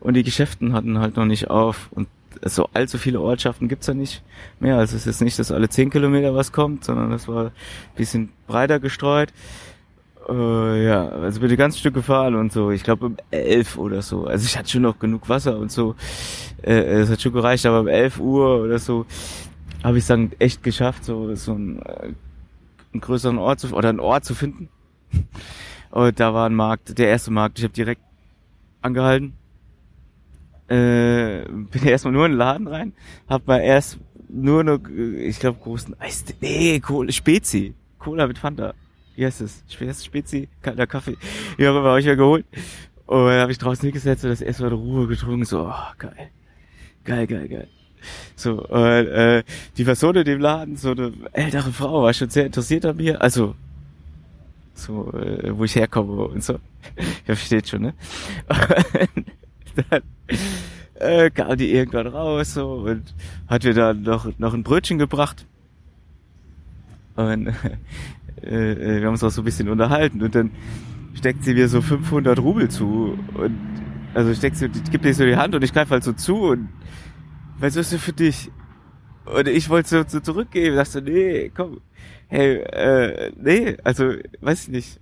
und 0.00 0.14
die 0.14 0.22
Geschäften 0.22 0.72
hatten 0.72 0.98
halt 0.98 1.16
noch 1.16 1.24
nicht 1.24 1.50
auf 1.50 1.88
und 1.92 2.08
so 2.42 2.68
allzu 2.74 2.98
viele 2.98 3.20
Ortschaften 3.20 3.68
gibt's 3.68 3.86
ja 3.86 3.94
nicht 3.94 4.22
mehr. 4.60 4.76
Also 4.76 4.96
es 4.96 5.06
ist 5.06 5.20
nicht, 5.20 5.38
dass 5.38 5.52
alle 5.52 5.68
zehn 5.68 5.90
Kilometer 5.90 6.34
was 6.34 6.52
kommt, 6.52 6.84
sondern 6.84 7.10
das 7.10 7.28
war 7.28 7.46
ein 7.46 7.52
bisschen 7.96 8.30
breiter 8.46 8.78
gestreut. 8.78 9.32
Äh, 10.28 10.86
ja, 10.86 11.08
also 11.08 11.40
bin 11.40 11.50
ein 11.50 11.56
ganz 11.56 11.78
Stück 11.78 11.94
gefahren 11.94 12.34
und 12.34 12.52
so. 12.52 12.70
Ich 12.70 12.82
glaube 12.82 13.06
um 13.06 13.16
elf 13.30 13.78
oder 13.78 14.02
so. 14.02 14.26
Also 14.26 14.44
ich 14.44 14.58
hatte 14.58 14.68
schon 14.68 14.82
noch 14.82 14.98
genug 14.98 15.28
Wasser 15.28 15.58
und 15.58 15.70
so. 15.70 15.94
Äh, 16.62 16.74
es 16.74 17.10
hat 17.10 17.20
schon 17.20 17.32
gereicht, 17.32 17.64
aber 17.66 17.80
um 17.80 17.88
elf 17.88 18.18
Uhr 18.18 18.62
oder 18.62 18.78
so 18.78 19.06
habe 19.82 19.98
ich 19.98 20.04
es 20.04 20.08
dann 20.08 20.32
echt 20.38 20.62
geschafft, 20.62 21.04
so 21.04 21.34
so 21.36 21.52
einen, 21.52 21.80
äh, 21.80 22.12
einen 22.92 23.00
größeren 23.00 23.38
Ort 23.38 23.60
zu 23.60 23.72
oder 23.72 23.88
einen 23.88 24.00
Ort 24.00 24.24
zu 24.24 24.34
finden. 24.34 24.68
Und 25.96 26.20
da 26.20 26.34
war 26.34 26.46
ein 26.46 26.54
Markt, 26.54 26.98
der 26.98 27.08
erste 27.08 27.30
Markt. 27.30 27.58
Ich 27.58 27.64
habe 27.64 27.72
direkt 27.72 28.02
angehalten. 28.82 29.32
Äh, 30.68 31.46
bin 31.48 31.84
erstmal 31.84 32.12
nur 32.12 32.26
in 32.26 32.32
den 32.32 32.38
Laden 32.38 32.68
rein, 32.68 32.92
hab 33.26 33.46
mal 33.46 33.60
erst 33.60 33.98
nur 34.28 34.62
noch, 34.62 34.80
ich 34.90 35.38
glaube, 35.38 35.58
großen 35.58 35.98
Eis, 35.98 36.22
nee, 36.42 36.80
Cola, 36.80 37.10
Spezi, 37.12 37.72
Cola 37.98 38.26
mit 38.26 38.36
Fanta. 38.36 38.74
Wie 39.14 39.24
heißt 39.24 39.40
es? 39.40 39.64
Spezi, 39.68 40.50
kalter 40.60 40.86
Kaffee. 40.86 41.16
Ja, 41.56 41.72
habe 41.72 41.98
ich 41.98 42.04
ja 42.04 42.14
geholt. 42.14 42.44
Und 43.06 43.28
dann 43.28 43.40
habe 43.40 43.52
ich 43.52 43.58
draußen 43.58 43.80
hingesetzt 43.80 44.22
und 44.22 44.30
das 44.30 44.42
erste 44.42 44.64
Mal 44.64 44.74
Ruhe 44.74 45.06
getrunken. 45.06 45.46
So, 45.46 45.66
oh, 45.66 45.94
geil. 45.96 46.28
Geil, 47.04 47.26
geil, 47.26 47.48
geil. 47.48 47.68
So, 48.34 48.62
und, 48.66 48.80
äh, 48.82 49.44
die 49.78 49.84
Person 49.84 50.14
in 50.16 50.24
dem 50.24 50.40
Laden, 50.40 50.76
so 50.76 50.90
eine 50.90 51.14
ältere 51.32 51.72
Frau, 51.72 52.02
war 52.02 52.12
schon 52.12 52.28
sehr 52.28 52.44
interessiert 52.44 52.84
an 52.84 52.98
mir. 52.98 53.22
Also, 53.22 53.54
so, 54.78 55.12
äh, 55.12 55.56
wo 55.56 55.64
ich 55.64 55.75
herkomme 55.75 56.25
und 56.25 56.42
so. 56.42 56.54
ja, 57.26 57.35
versteht 57.35 57.68
schon, 57.68 57.83
ne? 57.83 57.95
dann 59.90 60.02
äh, 60.95 61.30
kam 61.30 61.56
die 61.56 61.73
irgendwann 61.73 62.06
raus 62.06 62.54
so 62.54 62.75
und 62.75 63.14
hat 63.49 63.64
mir 63.64 63.75
dann 63.75 64.02
noch, 64.02 64.26
noch 64.38 64.54
ein 64.54 64.62
Brötchen 64.62 64.99
gebracht. 64.99 65.47
Und 67.16 67.49
äh, 68.42 68.73
äh, 68.73 69.00
wir 69.00 69.06
haben 69.06 69.12
uns 69.12 69.25
auch 69.25 69.30
so 69.30 69.42
ein 69.42 69.45
bisschen 69.45 69.68
unterhalten 69.68 70.23
und 70.23 70.35
dann 70.35 70.50
steckt 71.14 71.45
sie 71.45 71.54
mir 71.54 71.68
so 71.68 71.80
500 71.80 72.38
Rubel 72.38 72.68
zu 72.68 73.18
und 73.35 73.59
also 74.14 74.35
steckt 74.35 74.56
sie, 74.56 74.68
gibt 74.68 75.04
dir 75.04 75.14
so 75.14 75.25
die 75.25 75.37
Hand 75.37 75.54
und 75.54 75.62
ich 75.62 75.73
greife 75.73 75.90
halt 75.90 76.04
so 76.04 76.12
zu 76.12 76.37
und 76.37 76.68
was 77.59 77.76
ist 77.76 77.92
denn 77.92 77.99
für 77.99 78.12
dich? 78.12 78.50
Und 79.25 79.49
ich 79.49 79.68
wollte 79.68 79.88
so, 79.88 80.04
so 80.06 80.21
zurückgeben, 80.21 80.76
dachte, 80.76 81.02
nee, 81.02 81.50
komm, 81.54 81.80
hey, 82.28 82.56
äh, 82.56 83.33
nee, 83.37 83.76
also, 83.85 84.12
weiß 84.40 84.64
ich 84.64 84.68
nicht. 84.68 85.00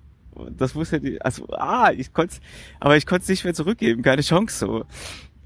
Das 0.56 0.74
muss 0.74 0.90
ja 0.90 0.98
nicht, 0.98 1.24
also, 1.24 1.46
ah, 1.50 1.92
ich 1.96 2.12
konnte 2.12 2.36
aber 2.80 2.96
ich 2.96 3.06
konnte 3.06 3.22
es 3.22 3.28
nicht 3.28 3.44
mehr 3.44 3.54
zurückgeben, 3.54 4.02
keine 4.02 4.22
Chance 4.22 4.58
so. 4.58 4.84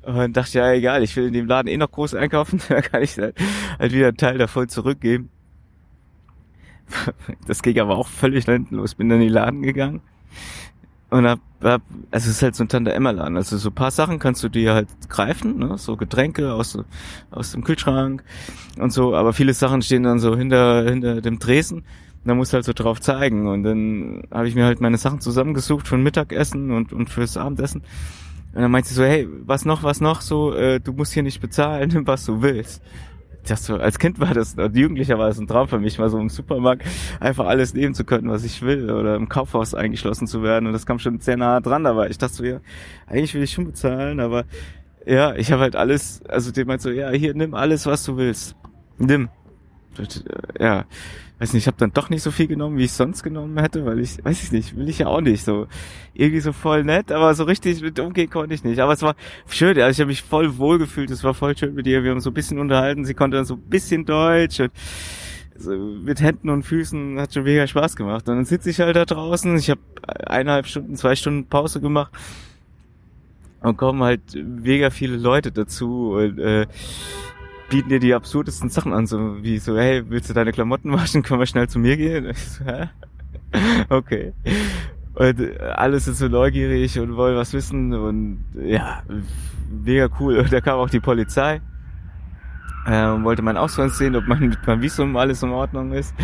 Und 0.03 0.37
dachte, 0.37 0.59
ja, 0.59 0.73
egal, 0.73 1.03
ich 1.03 1.15
will 1.17 1.27
in 1.27 1.35
dem 1.35 1.47
Laden 1.47 1.69
eh 1.69 1.77
noch 1.77 1.91
groß 1.91 2.15
einkaufen, 2.15 2.61
da 2.69 2.81
kann 2.81 3.03
ich 3.03 3.19
halt, 3.19 3.37
halt 3.79 3.93
wieder 3.93 4.09
einen 4.09 4.17
Teil 4.17 4.39
davon 4.39 4.69
zurückgeben. 4.69 5.31
Das 7.47 7.63
ging 7.63 7.79
aber 7.79 7.99
auch 7.99 8.09
völlig 8.09 8.47
hinten. 8.47 8.83
Bin 8.97 9.09
dann 9.11 9.21
in 9.21 9.27
den 9.27 9.33
Laden 9.35 9.63
gegangen 9.63 10.01
und 11.11 11.27
hab 11.27 11.41
also 11.61 11.81
es 12.11 12.27
ist 12.27 12.43
halt 12.43 12.55
so 12.55 12.65
ein 12.65 12.69
Tante 12.69 12.93
Emma 12.93 13.11
Laden. 13.11 13.37
Also 13.37 13.57
so 13.57 13.71
paar 13.71 13.91
Sachen 13.91 14.19
kannst 14.19 14.43
du 14.43 14.49
dir 14.49 14.75
halt 14.75 14.89
greifen, 15.09 15.59
ne? 15.59 15.77
so 15.77 15.97
Getränke 15.97 16.53
aus, 16.53 16.79
aus 17.31 17.53
dem 17.53 17.65
Kühlschrank 17.65 18.23
und 18.79 18.93
so, 18.93 19.15
aber 19.15 19.33
viele 19.33 19.55
Sachen 19.55 19.83
stehen 19.83 20.05
dann 20.05 20.19
so 20.21 20.37
hinter, 20.37 20.85
hinter 20.85 21.21
dem 21.21 21.39
Tresen. 21.39 21.85
Da 22.25 22.35
musst 22.35 22.53
du 22.53 22.57
halt 22.57 22.65
so 22.65 22.73
drauf 22.73 23.01
zeigen. 23.01 23.47
Und 23.49 23.63
dann 23.63 24.23
habe 24.31 24.49
ich 24.49 24.55
mir 24.55 24.67
halt 24.67 24.81
meine 24.81 24.99
Sachen 24.99 25.21
zusammengesucht 25.21 25.89
von 25.89 26.03
Mittagessen 26.03 26.71
und, 26.73 26.93
und 26.93 27.09
fürs 27.09 27.37
Abendessen. 27.37 27.83
Und 28.55 28.63
dann 28.63 28.71
meinte 28.71 28.89
sie 28.89 28.95
so, 28.95 29.05
hey, 29.05 29.27
was 29.47 29.65
noch, 29.65 29.83
was 29.83 30.01
noch, 30.01 30.21
so, 30.21 30.55
äh, 30.55 30.81
du 30.81 30.93
musst 30.93 31.13
hier 31.13 31.23
nicht 31.23 31.41
bezahlen, 31.41 31.91
was 32.07 32.25
du 32.25 32.43
willst 32.43 32.83
das 33.47 33.65
so, 33.65 33.77
als 33.77 33.99
Kind 33.99 34.21
war 34.21 34.35
das, 34.35 34.59
als 34.59 34.77
Jugendlicher 34.77 35.19
war 35.19 35.29
das 35.29 35.39
ein 35.39 35.47
Traum 35.47 35.69
für 35.69 35.79
mich, 35.79 35.99
mal 35.99 36.11
so 36.11 36.19
im 36.19 36.29
Supermarkt 36.29 36.83
einfach 37.21 37.47
alles 37.47 37.75
nehmen 37.75 37.95
zu 37.95 38.05
können, 38.05 38.29
was 38.29 38.45
ich 38.45 38.63
will, 38.63 38.91
oder 38.91 39.17
im 39.17 39.29
Kaufhaus 39.29 39.75
eingeschlossen 39.75 40.27
zu 40.27 40.43
werden. 40.43 40.67
Und 40.67 40.73
das 40.73 40.87
kam 40.87 40.99
schon 40.99 41.21
sehr 41.21 41.37
nah 41.37 41.61
dran, 41.61 41.87
aber 41.87 42.11
ich 42.11 42.19
dachte 42.19 42.35
so, 42.35 42.45
ja, 42.45 42.61
eigentlich 43.07 43.35
will 43.35 43.43
ich 43.43 43.53
schon 43.53 43.67
bezahlen, 43.67 44.21
aber 44.21 44.45
ja, 45.07 45.35
ich 45.35 45.53
habe 45.53 45.63
halt 45.63 45.77
alles, 45.77 46.23
also 46.29 46.53
dem 46.53 46.67
meint 46.67 46.83
so, 46.83 46.91
ja, 46.91 47.11
hier, 47.11 47.35
nimm 47.35 47.55
alles, 47.55 47.87
was 47.87 48.05
du 48.05 48.17
willst. 48.17 48.57
Nimm. 48.99 49.29
Ja, 50.59 50.85
weiß 51.39 51.53
nicht, 51.53 51.63
ich 51.63 51.67
habe 51.67 51.77
dann 51.79 51.93
doch 51.93 52.11
nicht 52.11 52.23
so 52.23 52.31
viel 52.31 52.49
genommen, 52.49 52.79
wie 52.79 52.85
ich 52.85 52.93
sonst 52.93 53.23
genommen 53.23 53.59
hätte, 53.59 53.85
weil 53.87 54.01
ich, 54.01 54.25
weiß 54.25 54.43
ich 54.43 54.53
nicht, 54.53 54.77
will 54.77 54.89
ich 54.89 54.99
ja 54.99 55.07
auch 55.07 55.21
nicht 55.21 55.45
so. 55.45 55.67
Irgendwie 56.15 56.41
so 56.41 56.53
voll 56.53 56.85
nett, 56.85 57.13
aber 57.13 57.35
so 57.35 57.45
richtig 57.45 57.81
mit 57.81 57.99
umgehen 58.01 58.29
konnte 58.29 58.55
ich 58.55 58.65
nicht. 58.65 58.81
Aber 58.81 58.93
es 58.93 59.03
war 59.03 59.15
schön, 59.49 59.79
also 59.79 59.91
ich 59.91 60.01
habe 60.01 60.09
mich 60.09 60.23
voll 60.23 60.59
wohl 60.59 60.79
gefühlt, 60.79 61.11
es 61.11 61.23
war 61.23 61.35
voll 61.35 61.57
schön 61.57 61.75
mit 61.75 61.87
ihr, 61.87 62.03
wir 62.03 62.11
haben 62.11 62.21
so 62.21 62.31
ein 62.31 62.35
bisschen 62.35 62.59
unterhalten, 62.59 63.05
sie 63.05 63.15
konnte 63.15 63.37
dann 63.37 63.47
so 63.47 63.55
ein 63.55 63.63
bisschen 63.63 64.05
Deutsch 64.05 64.61
und 64.61 64.73
so 65.57 65.73
mit 65.73 66.21
Händen 66.21 66.51
und 66.51 66.63
Füßen 66.63 67.19
hat 67.21 67.35
schon 67.35 67.43
mega 67.45 67.67
Spaß 67.67 67.97
gemacht. 67.97 68.29
Und 68.29 68.37
dann 68.37 68.45
sitze 68.45 68.71
ich 68.71 68.81
halt 68.81 68.97
da 68.97 69.05
draußen, 69.05 69.57
ich 69.57 69.71
habe 69.71 69.81
eineinhalb 70.27 70.67
Stunden, 70.67 70.97
zwei 70.97 71.15
Stunden 71.17 71.47
Pause 71.47 71.81
gemacht 71.81 72.13
und 73.61 73.77
kommen 73.77 74.03
halt 74.03 74.21
mega 74.35 74.91
viele 74.91 75.17
Leute 75.17 75.53
dazu 75.53 76.13
und 76.13 76.39
äh, 76.39 76.67
bieten 77.69 77.89
dir 77.89 78.01
die 78.01 78.15
absurdesten 78.15 78.71
Sachen 78.71 78.93
an, 78.93 79.07
so 79.07 79.43
wie 79.43 79.59
so, 79.59 79.77
hey, 79.77 80.03
willst 80.09 80.31
du 80.31 80.35
deine 80.35 80.53
Klamotten 80.53 80.93
waschen, 80.93 81.23
können 81.25 81.41
wir 81.41 81.47
schnell 81.47 81.69
zu 81.69 81.79
mir 81.79 81.97
gehen? 81.97 82.33
So, 82.35 82.65
hä? 82.65 82.89
Okay. 83.89 84.33
Und 85.15 85.41
äh, 85.41 85.59
alle 85.75 85.99
sind 86.01 86.17
so 86.17 86.29
neugierig 86.29 86.99
und 86.99 87.17
wollen 87.17 87.37
was 87.37 87.53
wissen 87.53 87.93
und 87.95 88.45
ja, 88.55 89.03
mega 89.71 90.09
cool. 90.21 90.39
Und 90.39 90.53
da 90.53 90.61
kam 90.61 90.79
auch 90.79 90.91
die 90.91 91.01
Polizei 91.01 91.61
äh, 92.89 93.23
wollte 93.23 93.43
mein 93.43 93.57
Ausweis 93.57 93.99
sehen, 93.99 94.17
ob 94.17 94.27
mein, 94.27 94.49
mit 94.49 94.83
Visum 94.83 95.17
alles 95.17 95.43
in 95.43 95.51
Ordnung 95.51 95.93
ist. 95.93 96.15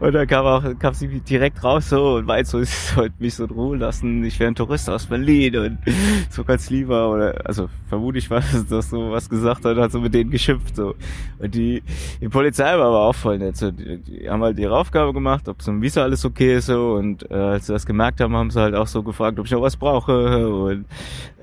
Und 0.00 0.12
dann 0.12 0.26
kam 0.26 0.46
auch, 0.46 0.64
kam 0.78 0.94
sie 0.94 1.20
direkt 1.20 1.62
raus 1.62 1.90
so 1.90 2.16
und 2.16 2.26
meint 2.26 2.46
so, 2.46 2.58
sie 2.62 2.94
sollte 2.94 3.14
mich 3.18 3.34
so 3.34 3.44
in 3.44 3.50
Ruhe 3.50 3.76
lassen. 3.76 4.24
Ich 4.24 4.40
wäre 4.40 4.50
ein 4.50 4.54
Tourist 4.54 4.88
aus 4.88 5.06
Berlin 5.06 5.56
und 5.56 5.78
so 6.30 6.44
ganz 6.44 6.70
lieber 6.70 7.10
oder, 7.10 7.34
also 7.44 7.68
vermute 7.88 8.18
ich 8.18 8.30
was, 8.30 8.66
dass 8.68 8.90
so 8.90 9.10
was 9.10 9.28
gesagt 9.28 9.64
hat, 9.64 9.76
hat 9.76 9.92
so 9.92 10.00
mit 10.00 10.14
denen 10.14 10.30
geschimpft 10.30 10.76
so. 10.76 10.94
Und 11.38 11.54
die, 11.54 11.82
die 12.20 12.28
Polizei 12.28 12.76
war 12.78 12.86
aber 12.86 13.00
auch 13.02 13.14
voll 13.14 13.38
nett. 13.38 13.56
So, 13.56 13.70
die, 13.70 13.98
die 13.98 14.28
haben 14.28 14.42
halt 14.42 14.58
ihre 14.58 14.76
Aufgabe 14.76 15.12
gemacht, 15.12 15.48
ob 15.48 15.62
so 15.62 15.70
ein 15.70 15.82
Visa 15.82 16.02
alles 16.02 16.24
okay 16.24 16.56
ist 16.56 16.66
so 16.66 16.94
und 16.94 17.30
äh, 17.30 17.34
als 17.34 17.66
sie 17.66 17.72
das 17.72 17.84
gemerkt 17.84 18.20
haben, 18.20 18.34
haben 18.34 18.50
sie 18.50 18.60
halt 18.60 18.74
auch 18.74 18.86
so 18.86 19.02
gefragt, 19.02 19.38
ob 19.38 19.46
ich 19.46 19.52
noch 19.52 19.62
was 19.62 19.76
brauche 19.76 20.48
und 20.48 20.86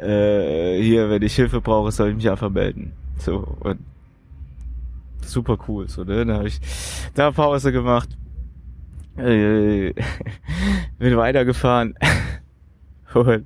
äh, 0.01 0.81
hier, 0.81 1.09
wenn 1.09 1.21
ich 1.21 1.35
Hilfe 1.35 1.61
brauche, 1.61 1.91
soll 1.91 2.09
ich 2.09 2.15
mich 2.15 2.29
einfach 2.29 2.49
melden. 2.49 2.93
So 3.17 3.55
und 3.59 3.79
super 5.25 5.57
cool. 5.67 5.87
So, 5.87 6.03
ne? 6.03 6.25
Da 6.25 6.35
habe 6.35 6.47
ich 6.47 6.59
da 7.13 7.31
Pause 7.31 7.71
gemacht. 7.71 8.09
Äh, 9.17 9.93
bin 10.99 11.17
weitergefahren. 11.17 11.95
Und 13.13 13.45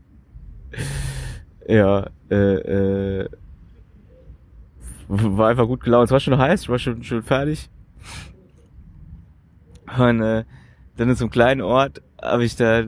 ja, 1.68 2.08
äh, 2.30 2.36
äh, 2.36 3.30
war 5.08 5.50
einfach 5.50 5.68
gut 5.68 5.82
gelaunt. 5.82 6.06
Es 6.06 6.12
war 6.12 6.20
schon 6.20 6.38
heiß, 6.38 6.70
war 6.70 6.80
schon, 6.80 7.04
schon 7.04 7.24
fertig. 7.24 7.70
Und 9.98 10.22
äh, 10.22 10.44
dann 10.98 11.10
in 11.10 11.16
so 11.16 11.26
einem 11.26 11.32
kleinen 11.32 11.62
Ort 11.62 12.02
habe 12.22 12.44
ich 12.44 12.56
da 12.56 12.84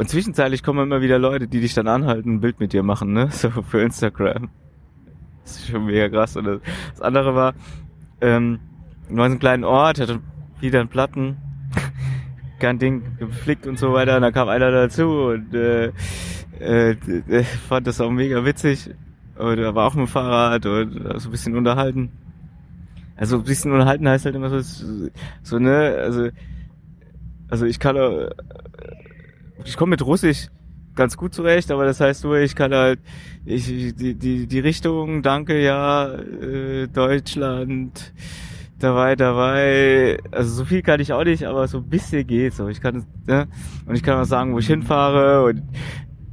und 0.00 0.08
zwischenzeitlich 0.08 0.62
kommen 0.62 0.84
immer 0.84 1.02
wieder 1.02 1.18
Leute, 1.18 1.46
die 1.46 1.60
dich 1.60 1.74
dann 1.74 1.86
anhalten, 1.86 2.36
ein 2.36 2.40
Bild 2.40 2.58
mit 2.58 2.72
dir 2.72 2.82
machen, 2.82 3.12
ne? 3.12 3.28
So 3.32 3.50
für 3.50 3.82
Instagram. 3.82 4.48
Das 5.50 5.58
ist 5.58 5.68
schon 5.68 5.86
mega 5.86 6.08
krass. 6.08 6.36
Und 6.36 6.44
das 6.44 7.00
andere 7.00 7.34
war, 7.34 7.54
ähm, 8.20 8.60
war 9.08 9.28
so 9.28 9.34
ein 9.34 9.40
kleinen 9.40 9.64
Ort, 9.64 9.98
hatte 9.98 10.20
wieder 10.60 10.78
einen 10.78 10.88
Platten, 10.88 11.38
kein 12.60 12.78
Ding 12.78 13.16
geflickt 13.18 13.66
und 13.66 13.76
so 13.76 13.92
weiter. 13.92 14.14
Und 14.14 14.22
dann 14.22 14.32
kam 14.32 14.48
einer 14.48 14.70
dazu 14.70 15.32
und 15.32 15.52
äh, 15.52 15.86
äh, 16.60 16.94
fand 17.68 17.88
das 17.88 18.00
auch 18.00 18.10
mega 18.10 18.44
witzig. 18.44 18.90
Und 19.36 19.58
er 19.58 19.74
war 19.74 19.88
auch 19.88 19.94
mit 19.94 20.06
dem 20.06 20.08
Fahrrad 20.08 20.66
und 20.66 21.20
so 21.20 21.28
ein 21.28 21.32
bisschen 21.32 21.56
unterhalten. 21.56 22.12
Also 23.16 23.38
ein 23.38 23.44
bisschen 23.44 23.72
unterhalten 23.72 24.08
heißt 24.08 24.26
halt 24.26 24.36
immer 24.36 24.50
so, 24.50 24.60
so 25.42 25.58
ne, 25.58 25.96
also, 25.98 26.28
also 27.48 27.66
ich 27.66 27.80
kann, 27.80 27.96
äh, 27.96 28.30
ich 29.64 29.76
komme 29.76 29.90
mit 29.90 30.06
Russisch 30.06 30.46
ganz 30.94 31.16
gut 31.16 31.34
zurecht, 31.34 31.70
aber 31.70 31.84
das 31.84 32.00
heißt 32.00 32.24
nur, 32.24 32.38
ich 32.38 32.54
kann 32.54 32.72
halt 32.72 33.00
ich, 33.44 33.66
die, 33.66 34.14
die, 34.14 34.46
die 34.46 34.58
Richtung, 34.58 35.22
danke, 35.22 35.62
ja, 35.62 36.12
äh, 36.14 36.88
Deutschland, 36.88 38.12
dabei, 38.78 39.16
dabei, 39.16 40.18
also 40.30 40.50
so 40.54 40.64
viel 40.64 40.82
kann 40.82 41.00
ich 41.00 41.12
auch 41.12 41.24
nicht, 41.24 41.44
aber 41.44 41.68
so 41.68 41.78
ein 41.78 41.88
bisschen 41.88 42.26
geht 42.26 42.54
so. 42.54 42.68
Ich 42.68 42.80
kann, 42.80 43.04
ne? 43.26 43.46
Und 43.86 43.94
ich 43.94 44.02
kann 44.02 44.18
auch 44.18 44.24
sagen, 44.24 44.54
wo 44.54 44.58
ich 44.58 44.66
hinfahre 44.66 45.44
und 45.44 45.62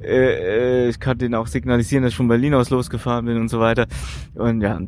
äh, 0.01 0.85
äh, 0.85 0.89
ich 0.89 0.99
kann 0.99 1.17
denen 1.17 1.35
auch 1.35 1.47
signalisieren, 1.47 2.03
dass 2.03 2.11
ich 2.13 2.17
von 2.17 2.27
Berlin 2.27 2.53
aus 2.53 2.69
losgefahren 2.69 3.25
bin 3.25 3.37
und 3.37 3.49
so 3.49 3.59
weiter. 3.59 3.87
Und 4.35 4.61
ja, 4.61 4.79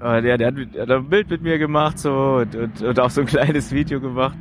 der, 0.00 0.38
der, 0.38 0.46
hat, 0.48 0.54
der 0.74 0.82
hat 0.82 0.90
ein 0.90 1.08
Bild 1.08 1.30
mit 1.30 1.42
mir 1.42 1.58
gemacht 1.58 1.98
so 1.98 2.38
und, 2.40 2.54
und, 2.54 2.82
und 2.82 3.00
auch 3.00 3.10
so 3.10 3.20
ein 3.20 3.26
kleines 3.26 3.72
Video 3.72 4.00
gemacht. 4.00 4.36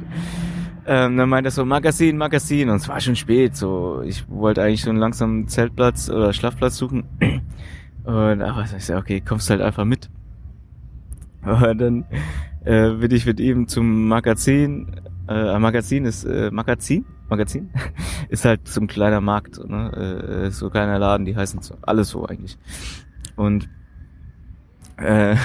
Ähm, 0.85 1.17
dann 1.17 1.29
meinte 1.29 1.49
er 1.49 1.51
so, 1.51 1.65
Magazin, 1.65 2.17
Magazin. 2.17 2.69
Und 2.69 2.77
es 2.77 2.87
war 2.87 2.99
schon 2.99 3.15
spät. 3.15 3.55
So, 3.55 4.01
ich 4.03 4.27
wollte 4.29 4.63
eigentlich 4.63 4.83
so 4.83 4.89
einen 4.89 4.99
langsamen 4.99 5.47
Zeltplatz 5.47 6.09
oder 6.09 6.33
Schlafplatz 6.33 6.77
suchen. 6.77 7.03
Und 8.03 8.41
aber 8.41 8.63
ich 8.63 8.83
sag, 8.83 8.97
okay, 8.97 9.21
kommst 9.21 9.49
halt 9.49 9.61
einfach 9.61 9.85
mit. 9.85 10.09
Aber 11.43 11.75
dann 11.75 12.05
äh, 12.65 12.89
bin 12.91 13.11
ich 13.11 13.25
mit 13.25 13.39
ihm 13.39 13.67
zum 13.67 14.07
Magazin. 14.07 15.01
Äh, 15.27 15.59
Magazin 15.59 16.05
ist 16.05 16.23
äh, 16.23 16.49
Magazin? 16.51 17.05
Magazin? 17.29 17.69
ist 18.29 18.45
halt 18.45 18.67
so 18.67 18.81
ein 18.81 18.87
kleiner 18.87 19.21
Markt, 19.21 19.55
so, 19.55 19.63
ne? 19.63 20.45
Äh, 20.47 20.51
so 20.51 20.69
kleiner 20.69 20.99
Laden, 20.99 21.25
die 21.25 21.35
heißen 21.35 21.61
so, 21.61 21.75
alles 21.81 22.09
so 22.09 22.25
eigentlich. 22.25 22.57
Und 23.35 23.69
äh, 24.97 25.35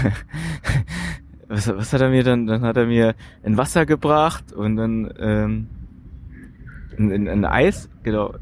was, 1.48 1.68
was 1.68 1.92
hat 1.92 2.00
er 2.00 2.11
mir 2.11 2.24
dann? 2.24 2.46
Dann 2.46 2.62
hat 2.62 2.76
er 2.76 2.87
mir 2.87 3.14
ein 3.42 3.56
Wasser 3.56 3.87
gebracht 3.87 4.52
und 4.52 4.76
dann 4.76 5.12
ähm, 5.18 5.66
ein, 6.98 7.28
ein 7.28 7.44
Eis, 7.44 7.88
genau. 8.02 8.35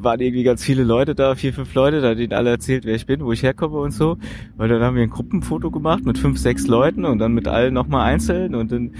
Waren 0.00 0.20
irgendwie 0.20 0.44
ganz 0.44 0.62
viele 0.62 0.84
Leute 0.84 1.16
da, 1.16 1.34
vier, 1.34 1.52
fünf 1.52 1.74
Leute, 1.74 2.00
da 2.00 2.14
denen 2.14 2.32
alle 2.32 2.50
erzählt, 2.50 2.84
wer 2.84 2.94
ich 2.94 3.06
bin, 3.06 3.24
wo 3.24 3.32
ich 3.32 3.42
herkomme 3.42 3.78
und 3.78 3.90
so. 3.90 4.16
Weil 4.56 4.68
dann 4.68 4.80
haben 4.82 4.94
wir 4.94 5.02
ein 5.02 5.10
Gruppenfoto 5.10 5.70
gemacht 5.70 6.04
mit 6.04 6.18
fünf, 6.18 6.38
sechs 6.38 6.66
Leuten 6.68 7.04
und 7.04 7.18
dann 7.18 7.32
mit 7.32 7.48
allen 7.48 7.74
nochmal 7.74 8.06
einzeln 8.12 8.54
und 8.54 8.70
dann 8.70 8.92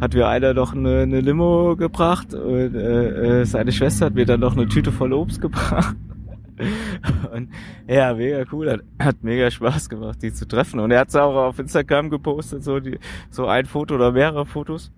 hat 0.00 0.14
mir 0.14 0.26
einer 0.28 0.54
noch 0.54 0.74
eine, 0.74 1.02
eine 1.02 1.20
Limo 1.20 1.76
gebracht 1.76 2.34
und 2.34 2.74
äh, 2.74 3.40
äh 3.40 3.44
seine 3.44 3.70
Schwester 3.70 4.06
hat 4.06 4.14
mir 4.14 4.26
dann 4.26 4.40
noch 4.40 4.56
eine 4.56 4.66
Tüte 4.66 4.90
voll 4.90 5.12
Obst 5.12 5.40
gebracht. 5.40 5.94
Und 7.32 7.50
ja, 7.86 8.14
mega 8.14 8.44
cool. 8.52 8.70
Hat, 8.70 8.80
hat 8.98 9.22
mega 9.22 9.50
Spaß 9.50 9.88
gemacht, 9.88 10.22
die 10.22 10.32
zu 10.32 10.46
treffen. 10.46 10.80
Und 10.80 10.90
er 10.90 11.00
hat 11.00 11.08
es 11.08 11.16
auch 11.16 11.34
auf 11.34 11.58
Instagram 11.58 12.10
gepostet, 12.10 12.62
so 12.62 12.80
die, 12.80 12.98
so 13.30 13.46
ein 13.46 13.66
Foto 13.66 13.94
oder 13.94 14.12
mehrere 14.12 14.46
Fotos. 14.46 14.92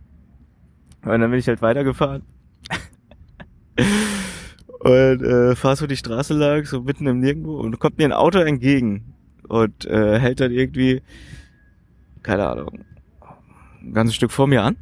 Und 1.04 1.20
dann 1.20 1.30
bin 1.30 1.38
ich 1.38 1.48
halt 1.48 1.62
weitergefahren. 1.62 2.22
und 4.80 5.22
äh, 5.22 5.54
fahr 5.56 5.76
so 5.76 5.86
die 5.86 5.96
Straße 5.96 6.34
lang, 6.34 6.64
so 6.64 6.82
mitten 6.82 7.06
im 7.06 7.20
Nirgendwo 7.20 7.58
und 7.58 7.78
kommt 7.78 7.98
mir 7.98 8.04
ein 8.04 8.12
Auto 8.12 8.38
entgegen 8.38 9.14
und 9.48 9.84
äh, 9.86 10.18
hält 10.18 10.40
dann 10.40 10.52
irgendwie, 10.52 11.02
keine 12.22 12.48
Ahnung, 12.48 12.84
ein 13.82 13.92
ganzes 13.92 14.14
Stück 14.14 14.32
vor 14.32 14.46
mir 14.46 14.62
an. 14.62 14.76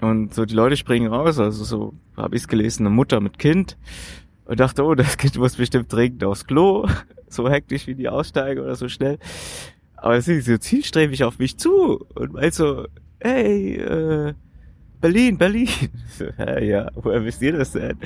Und 0.00 0.34
so 0.34 0.44
die 0.44 0.54
Leute 0.54 0.76
springen 0.76 1.12
raus, 1.12 1.38
also 1.38 1.64
so 1.64 1.94
habe 2.16 2.36
ich 2.36 2.42
es 2.42 2.48
gelesen, 2.48 2.86
eine 2.86 2.94
Mutter 2.94 3.20
mit 3.20 3.38
Kind 3.38 3.78
und 4.46 4.60
dachte, 4.60 4.84
oh, 4.84 4.94
das 4.94 5.16
Kind 5.18 5.36
muss 5.36 5.56
bestimmt 5.56 5.92
dringend 5.92 6.24
aufs 6.24 6.46
Klo. 6.46 6.86
So 7.28 7.50
hektisch 7.50 7.88
wie 7.88 7.96
die 7.96 8.08
aussteigen 8.08 8.62
oder 8.62 8.76
so 8.76 8.88
schnell. 8.88 9.18
Aber 9.96 10.20
sind 10.20 10.44
so 10.44 10.56
zielstrebig 10.56 11.24
auf 11.24 11.40
mich 11.40 11.58
zu 11.58 12.06
und 12.14 12.34
meint 12.34 12.54
so, 12.54 12.86
hey, 13.18 13.74
äh, 13.74 14.34
Berlin, 15.00 15.36
Berlin. 15.36 15.68
ja, 16.60 16.88
woher 16.94 17.24
wisst 17.24 17.42
ihr 17.42 17.52
das 17.52 17.72
denn? 17.72 17.98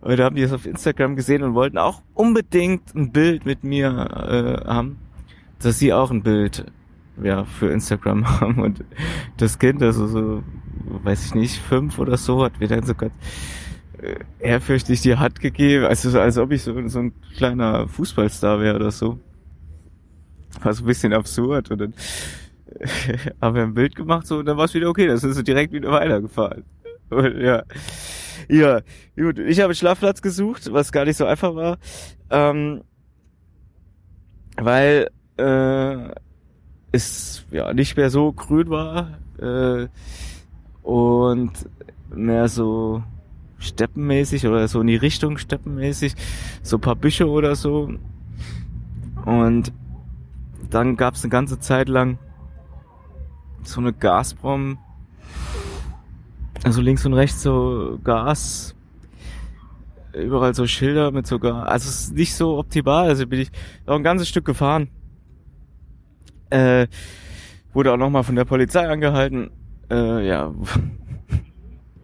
Und 0.00 0.18
da 0.18 0.24
haben 0.24 0.34
die 0.34 0.42
das 0.42 0.52
auf 0.52 0.66
Instagram 0.66 1.14
gesehen 1.14 1.44
und 1.44 1.54
wollten 1.54 1.78
auch 1.78 2.02
unbedingt 2.14 2.94
ein 2.96 3.12
Bild 3.12 3.46
mit 3.46 3.62
mir 3.62 3.88
äh, 3.88 4.68
haben, 4.68 4.98
dass 5.60 5.78
sie 5.78 5.92
auch 5.92 6.10
ein 6.10 6.24
Bild 6.24 6.66
ja, 7.22 7.44
für 7.44 7.70
Instagram 7.70 8.40
haben. 8.40 8.60
Und 8.60 8.84
das 9.36 9.58
Kind, 9.58 9.82
also 9.82 10.06
so, 10.08 10.42
weiß 11.04 11.26
ich 11.26 11.34
nicht, 11.34 11.56
fünf 11.58 11.98
oder 11.98 12.16
so, 12.16 12.44
hat 12.44 12.60
mir 12.60 12.68
dann 12.68 12.84
sogar 12.84 13.10
ehrfürchtig 14.38 15.02
die 15.02 15.16
Hand 15.16 15.40
gegeben, 15.40 15.84
also 15.84 16.18
als 16.20 16.38
ob 16.38 16.52
ich 16.52 16.62
so, 16.62 16.88
so 16.88 16.98
ein 17.00 17.12
kleiner 17.36 17.88
Fußballstar 17.88 18.60
wäre 18.60 18.76
oder 18.76 18.90
so. 18.90 19.18
War 20.62 20.72
so 20.72 20.84
ein 20.84 20.86
bisschen 20.86 21.12
absurd 21.12 21.70
und 21.70 21.78
dann 21.78 21.94
haben 23.40 23.54
wir 23.54 23.62
ein 23.62 23.74
Bild 23.74 23.94
gemacht 23.96 24.26
so 24.26 24.38
und 24.38 24.46
dann 24.46 24.56
war 24.56 24.64
es 24.64 24.74
wieder 24.74 24.88
okay, 24.88 25.06
dann 25.06 25.18
sind 25.18 25.34
sie 25.34 25.44
direkt 25.44 25.72
wieder 25.72 25.90
weitergefahren. 25.90 26.64
Und, 27.10 27.40
ja. 27.40 27.62
Ja, 28.48 28.80
gut. 29.16 29.38
Ich 29.38 29.58
habe 29.58 29.68
einen 29.68 29.74
Schlafplatz 29.74 30.22
gesucht, 30.22 30.72
was 30.72 30.92
gar 30.92 31.04
nicht 31.04 31.16
so 31.16 31.26
einfach 31.26 31.54
war. 31.54 31.78
Ähm, 32.30 32.82
weil 34.56 35.10
äh, 35.36 36.08
es 36.92 37.44
ja 37.50 37.72
nicht 37.74 37.96
mehr 37.96 38.10
so 38.10 38.32
grün 38.32 38.70
war 38.70 39.18
äh, 39.38 39.88
und 40.82 41.52
mehr 42.10 42.48
so 42.48 43.02
steppenmäßig 43.58 44.46
oder 44.46 44.68
so 44.68 44.80
in 44.80 44.86
die 44.86 44.96
Richtung 44.96 45.38
steppenmäßig, 45.38 46.14
so 46.62 46.76
ein 46.76 46.80
paar 46.80 46.96
Büsche 46.96 47.28
oder 47.28 47.56
so. 47.56 47.90
Und 49.24 49.72
dann 50.70 50.96
gab 50.96 51.14
es 51.14 51.24
eine 51.24 51.30
ganze 51.30 51.58
Zeit 51.58 51.88
lang 51.88 52.18
so 53.62 53.80
eine 53.80 53.92
Gazprom, 53.92 54.78
also 56.64 56.80
links 56.80 57.04
und 57.06 57.14
rechts 57.14 57.42
so 57.42 57.98
Gas, 58.02 58.74
überall 60.14 60.54
so 60.54 60.66
Schilder 60.66 61.10
mit 61.10 61.26
sogar, 61.26 61.68
also 61.68 61.88
es 61.88 62.00
ist 62.00 62.14
nicht 62.14 62.34
so 62.34 62.58
optimal, 62.58 63.08
also 63.08 63.26
bin 63.26 63.40
ich 63.40 63.50
auch 63.86 63.96
ein 63.96 64.02
ganzes 64.02 64.28
Stück 64.28 64.44
gefahren. 64.44 64.88
Äh, 66.50 66.86
wurde 67.74 67.92
auch 67.92 67.98
nochmal 67.98 68.24
von 68.24 68.34
der 68.34 68.46
Polizei 68.46 68.88
angehalten. 68.88 69.50
Äh, 69.90 70.26
ja, 70.26 70.54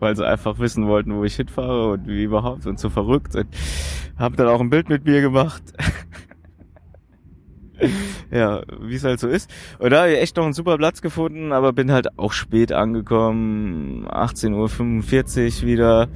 weil 0.04 0.14
sie 0.14 0.26
einfach 0.26 0.58
wissen 0.58 0.86
wollten, 0.86 1.14
wo 1.14 1.24
ich 1.24 1.34
hinfahre 1.34 1.92
und 1.92 2.06
wie 2.06 2.24
überhaupt 2.24 2.66
und 2.66 2.78
so 2.78 2.90
verrückt 2.90 3.34
und 3.34 3.46
haben 4.18 4.36
dann 4.36 4.48
auch 4.48 4.60
ein 4.60 4.68
Bild 4.68 4.90
mit 4.90 5.06
mir 5.06 5.22
gemacht. 5.22 5.62
ja, 8.30 8.62
wie 8.80 8.94
es 8.94 9.04
halt 9.04 9.18
so 9.18 9.28
ist. 9.28 9.50
Und 9.78 9.90
da 9.90 10.02
habe 10.02 10.12
ich 10.12 10.18
echt 10.18 10.36
noch 10.36 10.44
einen 10.44 10.52
super 10.52 10.76
Platz 10.76 11.00
gefunden, 11.00 11.52
aber 11.52 11.72
bin 11.72 11.90
halt 11.90 12.18
auch 12.18 12.32
spät 12.32 12.70
angekommen, 12.70 14.06
18.45 14.08 15.62
Uhr 15.62 15.68
wieder. 15.68 16.08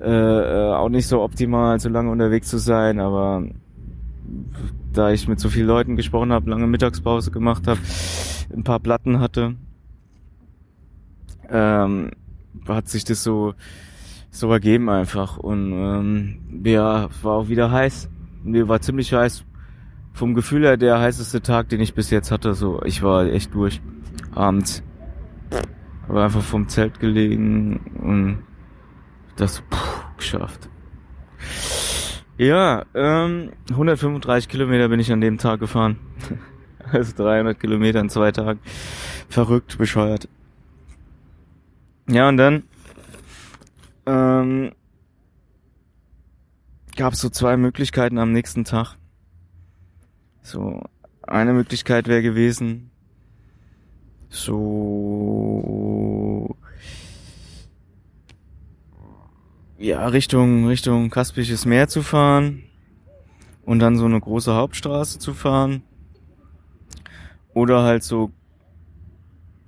Äh, 0.00 0.10
äh, 0.10 0.74
auch 0.74 0.88
nicht 0.88 1.06
so 1.06 1.22
optimal, 1.22 1.78
so 1.78 1.88
lange 1.90 2.10
unterwegs 2.10 2.48
zu 2.48 2.58
sein, 2.58 2.98
aber 2.98 3.44
da 4.92 5.10
ich 5.10 5.28
mit 5.28 5.38
so 5.38 5.50
vielen 5.50 5.66
Leuten 5.66 5.96
gesprochen 5.96 6.32
habe, 6.32 6.50
lange 6.50 6.66
Mittagspause 6.66 7.30
gemacht 7.30 7.66
habe, 7.66 7.80
ein 8.54 8.64
paar 8.64 8.80
Platten 8.80 9.20
hatte, 9.20 9.54
ähm, 11.50 12.10
hat 12.68 12.88
sich 12.88 13.04
das 13.04 13.22
so 13.22 13.54
so 14.30 14.52
ergeben 14.52 14.90
einfach 14.90 15.38
und 15.38 15.72
ähm, 15.72 16.62
ja, 16.64 17.08
war 17.22 17.32
auch 17.32 17.48
wieder 17.48 17.70
heiß. 17.70 18.08
Mir 18.44 18.68
war 18.68 18.80
ziemlich 18.80 19.12
heiß. 19.12 19.44
Vom 20.12 20.34
Gefühl 20.34 20.64
her 20.64 20.76
der 20.76 20.98
heißeste 20.98 21.42
Tag, 21.42 21.68
den 21.68 21.80
ich 21.80 21.94
bis 21.94 22.10
jetzt 22.10 22.30
hatte. 22.30 22.54
So, 22.54 22.82
ich 22.84 23.02
war 23.02 23.26
echt 23.26 23.54
durch. 23.54 23.80
Abends. 24.34 24.82
Aber 26.08 26.24
einfach 26.24 26.42
vom 26.42 26.68
Zelt 26.68 27.00
gelegen 27.00 27.80
und 28.00 28.38
das 29.36 29.62
puh, 29.68 29.76
geschafft. 30.16 30.68
Ja, 32.38 32.84
ähm, 32.94 33.52
135 33.70 34.48
Kilometer 34.48 34.88
bin 34.88 35.00
ich 35.00 35.10
an 35.12 35.20
dem 35.20 35.38
Tag 35.38 35.60
gefahren. 35.60 35.98
also 36.92 37.16
300 37.16 37.58
Kilometer 37.58 38.00
in 38.00 38.10
zwei 38.10 38.30
Tagen. 38.32 38.60
Verrückt, 39.28 39.78
bescheuert. 39.78 40.28
Ja, 42.08 42.28
und 42.28 42.36
dann 42.36 42.62
ähm, 44.06 44.72
gab 46.96 47.14
es 47.14 47.20
so 47.20 47.28
zwei 47.30 47.56
Möglichkeiten 47.56 48.18
am 48.18 48.32
nächsten 48.32 48.64
Tag. 48.64 48.96
So, 50.42 50.82
eine 51.22 51.52
Möglichkeit 51.52 52.06
wäre 52.06 52.22
gewesen, 52.22 52.92
so 54.28 55.66
ja, 59.78 60.06
Richtung, 60.06 60.66
Richtung 60.66 61.10
Kaspisches 61.10 61.66
Meer 61.66 61.88
zu 61.88 62.02
fahren 62.02 62.62
und 63.64 63.80
dann 63.80 63.98
so 63.98 64.04
eine 64.04 64.20
große 64.20 64.54
Hauptstraße 64.54 65.18
zu 65.18 65.34
fahren. 65.34 65.82
Oder 67.52 67.82
halt 67.82 68.02
so 68.04 68.30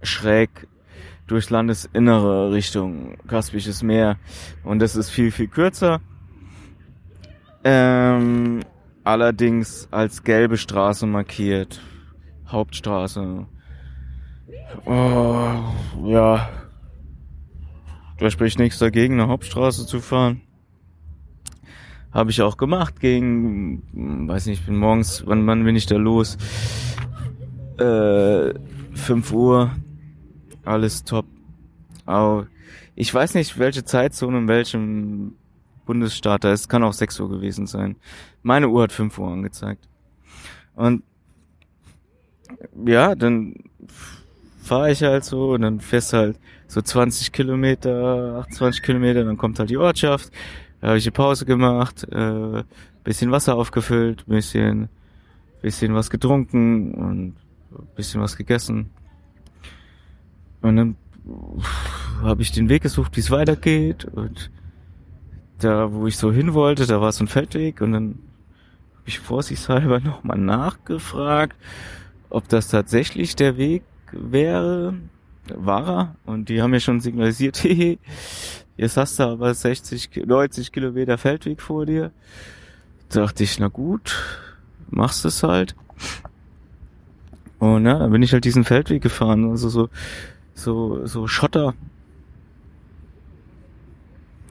schräg 0.02 0.68
durchs 1.28 1.50
Landesinnere 1.50 2.50
Richtung 2.50 3.16
Kaspisches 3.28 3.82
Meer. 3.82 4.16
Und 4.64 4.80
das 4.80 4.96
ist 4.96 5.10
viel, 5.10 5.30
viel 5.30 5.46
kürzer. 5.48 6.00
Ähm, 7.62 8.60
allerdings 9.04 9.88
als 9.90 10.24
gelbe 10.24 10.56
Straße 10.56 11.06
markiert. 11.06 11.80
Hauptstraße. 12.48 13.46
Oh, 14.84 15.54
ja. 16.04 16.48
Da 18.18 18.30
spricht 18.30 18.58
nichts 18.58 18.78
dagegen, 18.78 19.14
eine 19.14 19.28
Hauptstraße 19.28 19.86
zu 19.86 20.00
fahren. 20.00 20.40
Habe 22.10 22.30
ich 22.30 22.40
auch 22.42 22.56
gemacht 22.56 23.00
gegen, 23.00 23.82
weiß 24.28 24.46
nicht, 24.46 24.60
ich 24.60 24.66
bin 24.66 24.76
morgens, 24.76 25.24
wann, 25.26 25.46
wann 25.46 25.64
bin 25.64 25.76
ich 25.76 25.86
da 25.86 25.96
los? 25.96 26.38
Äh, 27.78 28.54
5 28.94 29.32
Uhr. 29.32 29.70
Alles 30.68 31.02
top. 31.02 31.24
Aber 32.04 32.46
ich 32.94 33.12
weiß 33.12 33.34
nicht, 33.34 33.58
welche 33.58 33.84
Zeitzone 33.84 34.36
in 34.36 34.48
welchem 34.48 35.34
Bundesstaat 35.86 36.44
da 36.44 36.52
ist. 36.52 36.68
Kann 36.68 36.84
auch 36.84 36.92
6 36.92 37.20
Uhr 37.20 37.30
gewesen 37.30 37.66
sein. 37.66 37.96
Meine 38.42 38.68
Uhr 38.68 38.82
hat 38.82 38.92
5 38.92 39.18
Uhr 39.18 39.32
angezeigt. 39.32 39.88
Und 40.74 41.02
ja, 42.84 43.14
dann 43.14 43.54
fahre 44.62 44.90
ich 44.90 45.02
halt 45.02 45.24
so 45.24 45.52
und 45.52 45.62
dann 45.62 45.80
fährst 45.80 46.12
halt 46.12 46.38
so 46.66 46.82
20 46.82 47.32
Kilometer, 47.32 48.44
28 48.46 48.82
Kilometer, 48.82 49.24
dann 49.24 49.38
kommt 49.38 49.58
halt 49.58 49.70
die 49.70 49.78
Ortschaft. 49.78 50.30
Da 50.82 50.88
habe 50.88 50.98
ich 50.98 51.06
eine 51.06 51.12
Pause 51.12 51.46
gemacht, 51.46 52.06
äh, 52.12 52.62
bisschen 53.04 53.30
Wasser 53.30 53.56
aufgefüllt, 53.56 54.26
bisschen, 54.26 54.90
bisschen 55.62 55.94
was 55.94 56.10
getrunken 56.10 56.92
und 56.92 57.36
bisschen 57.96 58.20
was 58.20 58.36
gegessen. 58.36 58.90
Und 60.60 60.76
dann 60.76 60.96
habe 62.22 62.42
ich 62.42 62.52
den 62.52 62.68
Weg 62.68 62.82
gesucht, 62.82 63.16
wie 63.16 63.20
es 63.20 63.30
weitergeht. 63.30 64.04
Und 64.04 64.50
da, 65.58 65.92
wo 65.92 66.06
ich 66.06 66.16
so 66.16 66.32
hin 66.32 66.54
wollte, 66.54 66.86
da 66.86 67.00
war 67.00 67.12
so 67.12 67.24
ein 67.24 67.28
Feldweg 67.28 67.80
und 67.80 67.92
dann 67.92 68.18
habe 68.94 69.06
ich 69.06 69.18
vorsichtshalber 69.18 70.00
nochmal 70.04 70.38
nachgefragt, 70.38 71.56
ob 72.30 72.48
das 72.48 72.68
tatsächlich 72.68 73.36
der 73.36 73.56
Weg 73.56 73.82
wäre. 74.12 74.94
War 75.54 75.88
er. 75.88 76.16
Und 76.26 76.50
die 76.50 76.60
haben 76.60 76.74
ja 76.74 76.80
schon 76.80 77.00
signalisiert, 77.00 77.56
hehe, 77.62 77.98
jetzt 78.76 78.96
hast 78.96 79.18
du 79.18 79.24
aber 79.24 79.54
60, 79.54 80.26
90 80.26 80.72
Kilometer 80.72 81.18
Feldweg 81.18 81.62
vor 81.62 81.86
dir. 81.86 82.12
Da 83.08 83.22
dachte 83.22 83.44
ich, 83.44 83.58
na 83.58 83.68
gut, 83.68 84.16
machst 84.90 85.24
es 85.24 85.42
halt. 85.42 85.74
Und 87.58 87.86
ja, 87.86 87.98
dann 87.98 88.12
bin 88.12 88.22
ich 88.22 88.32
halt 88.32 88.44
diesen 88.44 88.64
Feldweg 88.64 89.02
gefahren, 89.02 89.50
also 89.50 89.68
so 89.68 89.88
so, 90.58 91.06
so 91.06 91.26
Schotter. 91.28 91.74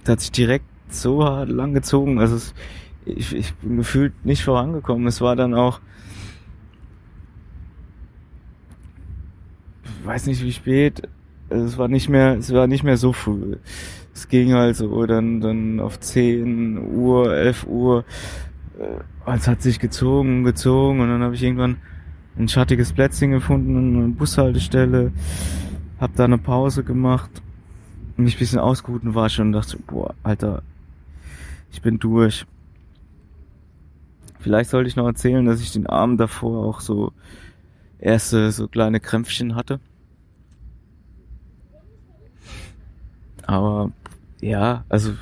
Der 0.05 0.13
hat 0.13 0.21
sich 0.21 0.31
direkt 0.31 0.65
so 0.89 1.25
hart 1.25 1.49
lang 1.49 1.73
gezogen. 1.73 2.19
Also 2.19 2.37
es, 2.37 2.53
ich, 3.05 3.35
ich 3.35 3.53
bin 3.55 3.77
gefühlt 3.77 4.13
nicht 4.25 4.43
vorangekommen. 4.43 5.05
Es 5.07 5.19
war 5.19 5.35
dann 5.35 5.53
auch, 5.53 5.81
weiß 10.05 10.27
nicht 10.27 10.43
wie 10.43 10.53
spät. 10.53 11.03
Es 11.49 11.77
war 11.77 11.87
nicht 11.89 12.09
mehr, 12.09 12.37
es 12.37 12.53
war 12.53 12.67
nicht 12.67 12.83
mehr 12.83 12.97
so 12.97 13.11
früh. 13.11 13.57
Es 14.13 14.29
ging 14.29 14.53
also 14.53 15.05
dann, 15.05 15.41
dann 15.41 15.79
auf 15.79 15.99
10 15.99 16.95
Uhr, 16.95 17.35
11 17.35 17.67
Uhr. 17.67 18.05
Äh, 18.79 19.33
es 19.35 19.47
hat 19.47 19.61
sich 19.61 19.79
gezogen, 19.79 20.45
gezogen 20.45 21.01
und 21.01 21.09
dann 21.09 21.21
habe 21.21 21.35
ich 21.35 21.43
irgendwann 21.43 21.77
ein 22.37 22.47
schattiges 22.47 22.93
Plätzchen 22.93 23.31
gefunden, 23.31 23.97
eine 23.97 24.07
Bushaltestelle 24.09 25.11
hab 25.99 26.15
da 26.15 26.25
eine 26.25 26.37
Pause 26.37 26.83
gemacht, 26.83 27.29
mich 28.17 28.35
ein 28.35 28.39
bisschen 28.39 28.59
ausgeruht 28.59 29.03
und 29.03 29.15
war 29.15 29.29
schon 29.29 29.47
und 29.47 29.53
dachte, 29.53 29.77
boah, 29.85 30.13
Alter, 30.23 30.63
ich 31.71 31.81
bin 31.81 31.99
durch. 31.99 32.45
Vielleicht 34.39 34.69
sollte 34.69 34.87
ich 34.87 34.95
noch 34.95 35.05
erzählen, 35.05 35.45
dass 35.45 35.61
ich 35.61 35.71
den 35.71 35.87
Abend 35.87 36.19
davor 36.19 36.65
auch 36.65 36.79
so 36.79 37.11
erste 37.99 38.51
so 38.51 38.67
kleine 38.67 38.99
Krämpfchen 38.99 39.55
hatte. 39.55 39.79
Aber 43.45 43.91
ja, 44.41 44.83
also 44.89 45.13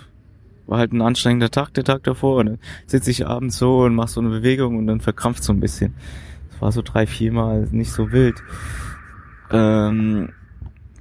war 0.68 0.80
halt 0.80 0.94
ein 0.94 1.02
anstrengender 1.02 1.52
Tag, 1.52 1.74
der 1.74 1.84
Tag 1.84 2.04
davor. 2.04 2.38
Und 2.38 2.46
dann 2.48 2.60
sitze 2.88 3.12
ich 3.12 3.28
abends 3.28 3.58
so 3.58 3.84
und 3.84 3.96
mach 3.96 4.08
so 4.08 4.20
eine 4.20 4.30
Bewegung 4.30 4.78
und 4.78 4.88
dann 4.88 5.00
verkrampft 5.00 5.44
so 5.44 5.54
ein 5.54 5.60
bisschen. 5.60 5.94
Das 6.52 6.62
war 6.62 6.72
so 6.72 6.82
drei, 6.82 7.06
vier 7.06 7.32
Mal 7.32 7.68
nicht 7.72 7.92
so 7.92 8.12
wild. 8.12 8.42
Ähm, 9.52 10.30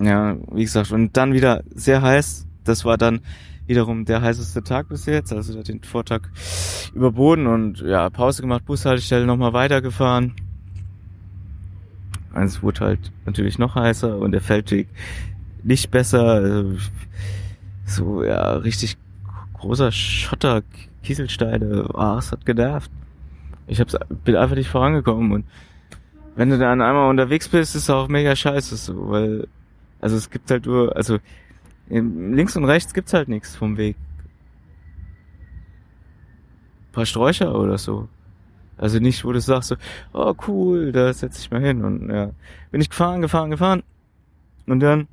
ja, 0.04 0.36
wie 0.52 0.64
gesagt, 0.64 0.92
und 0.92 1.16
dann 1.16 1.32
wieder 1.32 1.62
sehr 1.74 2.02
heiß. 2.02 2.46
Das 2.64 2.84
war 2.84 2.96
dann 2.96 3.20
wiederum 3.66 4.04
der 4.04 4.22
heißeste 4.22 4.62
Tag 4.62 4.88
bis 4.88 5.06
jetzt, 5.06 5.32
also 5.32 5.62
den 5.62 5.82
Vortag 5.82 6.22
überboden 6.94 7.46
und 7.46 7.80
ja, 7.80 8.10
Pause 8.10 8.42
gemacht, 8.42 8.64
Bushaltestelle 8.66 9.26
nochmal 9.26 9.52
weitergefahren. 9.52 10.34
Also 12.32 12.58
es 12.58 12.62
wurde 12.62 12.80
halt 12.80 13.12
natürlich 13.26 13.58
noch 13.58 13.74
heißer 13.74 14.18
und 14.18 14.32
der 14.32 14.40
Feldweg 14.40 14.88
nicht 15.62 15.90
besser. 15.90 16.24
Also 16.24 16.76
so, 17.86 18.24
ja, 18.24 18.54
richtig 18.56 18.96
großer 19.54 19.92
Schotter, 19.92 20.62
Kieselsteine, 21.02 21.88
ah, 21.94 22.18
es 22.18 22.32
hat 22.32 22.44
genervt. 22.44 22.90
Ich 23.66 23.80
hab's, 23.80 23.96
bin 24.24 24.36
einfach 24.36 24.56
nicht 24.56 24.68
vorangekommen 24.68 25.32
und 25.32 25.44
wenn 26.36 26.50
du 26.50 26.58
dann 26.58 26.82
einmal 26.82 27.08
unterwegs 27.08 27.48
bist, 27.48 27.76
ist 27.76 27.88
auch 27.88 28.08
mega 28.08 28.34
scheiße 28.34 28.76
so, 28.76 29.08
weil 29.08 29.48
also 30.04 30.16
es 30.18 30.28
gibt 30.28 30.50
halt 30.50 30.66
nur, 30.66 30.94
also 30.94 31.18
links 31.88 32.54
und 32.58 32.66
rechts 32.66 32.92
gibt's 32.92 33.14
halt 33.14 33.28
nichts 33.28 33.56
vom 33.56 33.78
Weg. 33.78 33.96
Ein 36.90 36.92
paar 36.92 37.06
Sträucher 37.06 37.58
oder 37.58 37.78
so. 37.78 38.10
Also 38.76 38.98
nicht, 38.98 39.24
wo 39.24 39.32
du 39.32 39.40
sagst 39.40 39.70
so, 39.70 39.76
oh 40.12 40.34
cool, 40.46 40.92
da 40.92 41.10
setz 41.14 41.38
ich 41.38 41.50
mal 41.50 41.62
hin. 41.62 41.82
Und 41.82 42.10
ja, 42.10 42.32
bin 42.70 42.82
ich 42.82 42.90
gefahren, 42.90 43.22
gefahren, 43.22 43.50
gefahren. 43.50 43.82
Und 44.66 44.80
dann 44.80 45.08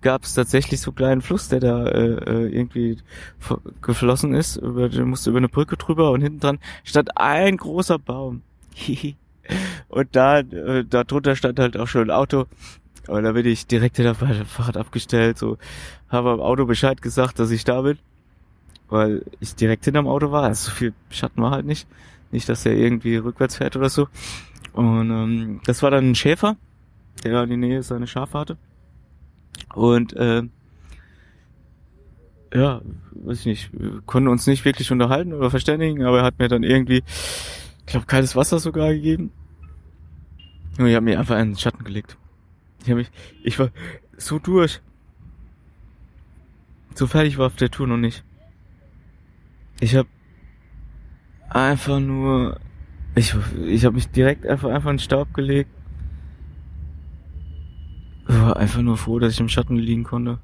gab 0.00 0.24
es 0.24 0.32
tatsächlich 0.32 0.80
so 0.80 0.92
einen 0.92 0.96
kleinen 0.96 1.20
Fluss, 1.20 1.48
der 1.50 1.60
da 1.60 1.88
äh, 1.88 2.14
äh 2.14 2.48
irgendwie 2.48 2.96
geflossen 3.82 4.32
ist. 4.32 4.56
Über, 4.56 4.88
du 4.88 5.04
musst 5.04 5.26
über 5.26 5.36
eine 5.36 5.50
Brücke 5.50 5.76
drüber 5.76 6.10
und 6.12 6.22
hinten 6.22 6.40
dran 6.40 6.58
stand 6.84 7.18
ein 7.18 7.58
großer 7.58 7.98
Baum. 7.98 8.40
und 9.88 10.16
da, 10.16 10.38
äh, 10.38 10.86
da 10.88 11.04
drunter 11.04 11.36
stand 11.36 11.58
halt 11.58 11.76
auch 11.76 11.86
schon 11.86 12.04
ein 12.04 12.10
Auto 12.10 12.46
aber 13.06 13.22
da 13.22 13.32
bin 13.32 13.46
ich 13.46 13.66
direkt 13.66 13.96
hinter 13.96 14.14
dem 14.14 14.46
Fahrrad 14.46 14.76
abgestellt, 14.76 15.38
so, 15.38 15.58
habe 16.08 16.30
am 16.30 16.40
Auto 16.40 16.66
Bescheid 16.66 17.00
gesagt, 17.02 17.38
dass 17.38 17.50
ich 17.50 17.64
da 17.64 17.82
bin, 17.82 17.98
weil 18.88 19.24
ich 19.40 19.54
direkt 19.54 19.84
hinterm 19.84 20.06
Auto 20.06 20.30
war, 20.30 20.44
also 20.44 20.70
so 20.70 20.76
viel 20.76 20.92
Schatten 21.10 21.42
war 21.42 21.52
halt 21.52 21.66
nicht. 21.66 21.86
Nicht, 22.32 22.48
dass 22.48 22.64
er 22.64 22.74
irgendwie 22.74 23.16
rückwärts 23.16 23.56
fährt 23.56 23.76
oder 23.76 23.88
so. 23.88 24.08
Und 24.72 25.10
ähm, 25.10 25.60
das 25.64 25.82
war 25.82 25.90
dann 25.90 26.10
ein 26.10 26.14
Schäfer, 26.14 26.56
der 27.24 27.42
in 27.42 27.50
die 27.50 27.56
Nähe 27.56 27.82
seine 27.82 28.06
Schafe 28.06 28.38
hatte. 28.38 28.56
Und 29.74 30.12
äh, 30.14 30.42
ja, 32.54 32.80
weiß 33.12 33.40
ich 33.40 33.46
nicht, 33.46 33.70
wir 33.72 34.00
konnten 34.06 34.28
uns 34.28 34.46
nicht 34.46 34.64
wirklich 34.64 34.90
unterhalten 34.90 35.32
oder 35.32 35.50
verständigen, 35.50 36.04
aber 36.04 36.18
er 36.18 36.24
hat 36.24 36.38
mir 36.38 36.48
dann 36.48 36.62
irgendwie, 36.62 37.02
ich 37.06 37.86
glaube, 37.86 38.06
kaltes 38.06 38.36
Wasser 38.36 38.58
sogar 38.58 38.92
gegeben. 38.92 39.32
Und 40.78 40.86
ich 40.86 40.94
habe 40.94 41.04
mich 41.04 41.18
einfach 41.18 41.38
in 41.38 41.50
den 41.50 41.58
Schatten 41.58 41.84
gelegt. 41.84 42.16
Ich 42.82 42.94
mich, 42.94 43.10
ich 43.42 43.58
war 43.58 43.70
so 44.16 44.38
durch. 44.38 44.80
So 46.94 47.06
fertig 47.06 47.38
war 47.38 47.46
auf 47.46 47.56
der 47.56 47.70
Tour 47.70 47.86
noch 47.86 47.96
nicht. 47.96 48.24
Ich 49.80 49.94
habe 49.94 50.08
einfach 51.48 52.00
nur, 52.00 52.58
ich, 53.14 53.34
ich 53.66 53.84
habe 53.84 53.94
mich 53.94 54.10
direkt 54.10 54.46
einfach 54.46 54.70
einfach 54.70 54.90
in 54.90 54.96
den 54.96 55.02
Staub 55.02 55.32
gelegt. 55.34 55.70
War 58.26 58.56
einfach 58.56 58.82
nur 58.82 58.96
froh, 58.96 59.18
dass 59.18 59.32
ich 59.32 59.40
im 59.40 59.48
Schatten 59.48 59.76
liegen 59.76 60.04
konnte. 60.04 60.38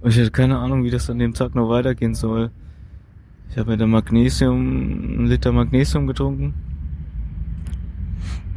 Und 0.00 0.10
ich 0.10 0.18
hatte 0.18 0.30
keine 0.30 0.58
Ahnung, 0.58 0.82
wie 0.84 0.90
das 0.90 1.08
an 1.10 1.18
dem 1.18 1.34
Tag 1.34 1.54
noch 1.54 1.68
weitergehen 1.68 2.14
soll. 2.14 2.50
Ich 3.50 3.58
habe 3.58 3.70
mir 3.70 3.76
dann 3.76 3.90
Magnesium, 3.90 4.56
einen 4.58 5.26
Liter 5.26 5.52
Magnesium 5.52 6.06
getrunken. 6.06 6.54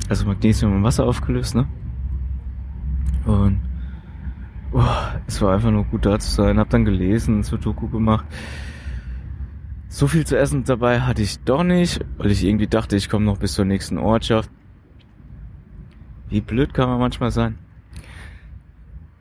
Also 0.07 0.25
Magnesium 0.25 0.73
im 0.73 0.83
Wasser 0.83 1.05
aufgelöst, 1.05 1.55
ne? 1.55 1.67
Und 3.25 3.61
oh, 4.71 4.83
es 5.27 5.41
war 5.41 5.53
einfach 5.53 5.71
nur 5.71 5.85
gut 5.85 6.05
da 6.05 6.19
zu 6.19 6.31
sein. 6.31 6.59
Hab 6.59 6.69
dann 6.69 6.85
gelesen, 6.85 7.43
zu 7.43 7.57
Doku 7.57 7.87
gemacht. 7.89 8.25
So 9.87 10.07
viel 10.07 10.25
zu 10.25 10.37
essen 10.37 10.63
dabei 10.63 11.01
hatte 11.01 11.21
ich 11.21 11.39
doch 11.39 11.63
nicht, 11.63 12.03
weil 12.17 12.31
ich 12.31 12.43
irgendwie 12.43 12.67
dachte, 12.67 12.95
ich 12.95 13.09
komme 13.09 13.25
noch 13.25 13.37
bis 13.37 13.53
zur 13.53 13.65
nächsten 13.65 13.97
Ortschaft. 13.97 14.49
Wie 16.27 16.41
blöd 16.41 16.73
kann 16.73 16.89
man 16.89 16.99
manchmal 16.99 17.31
sein. 17.31 17.57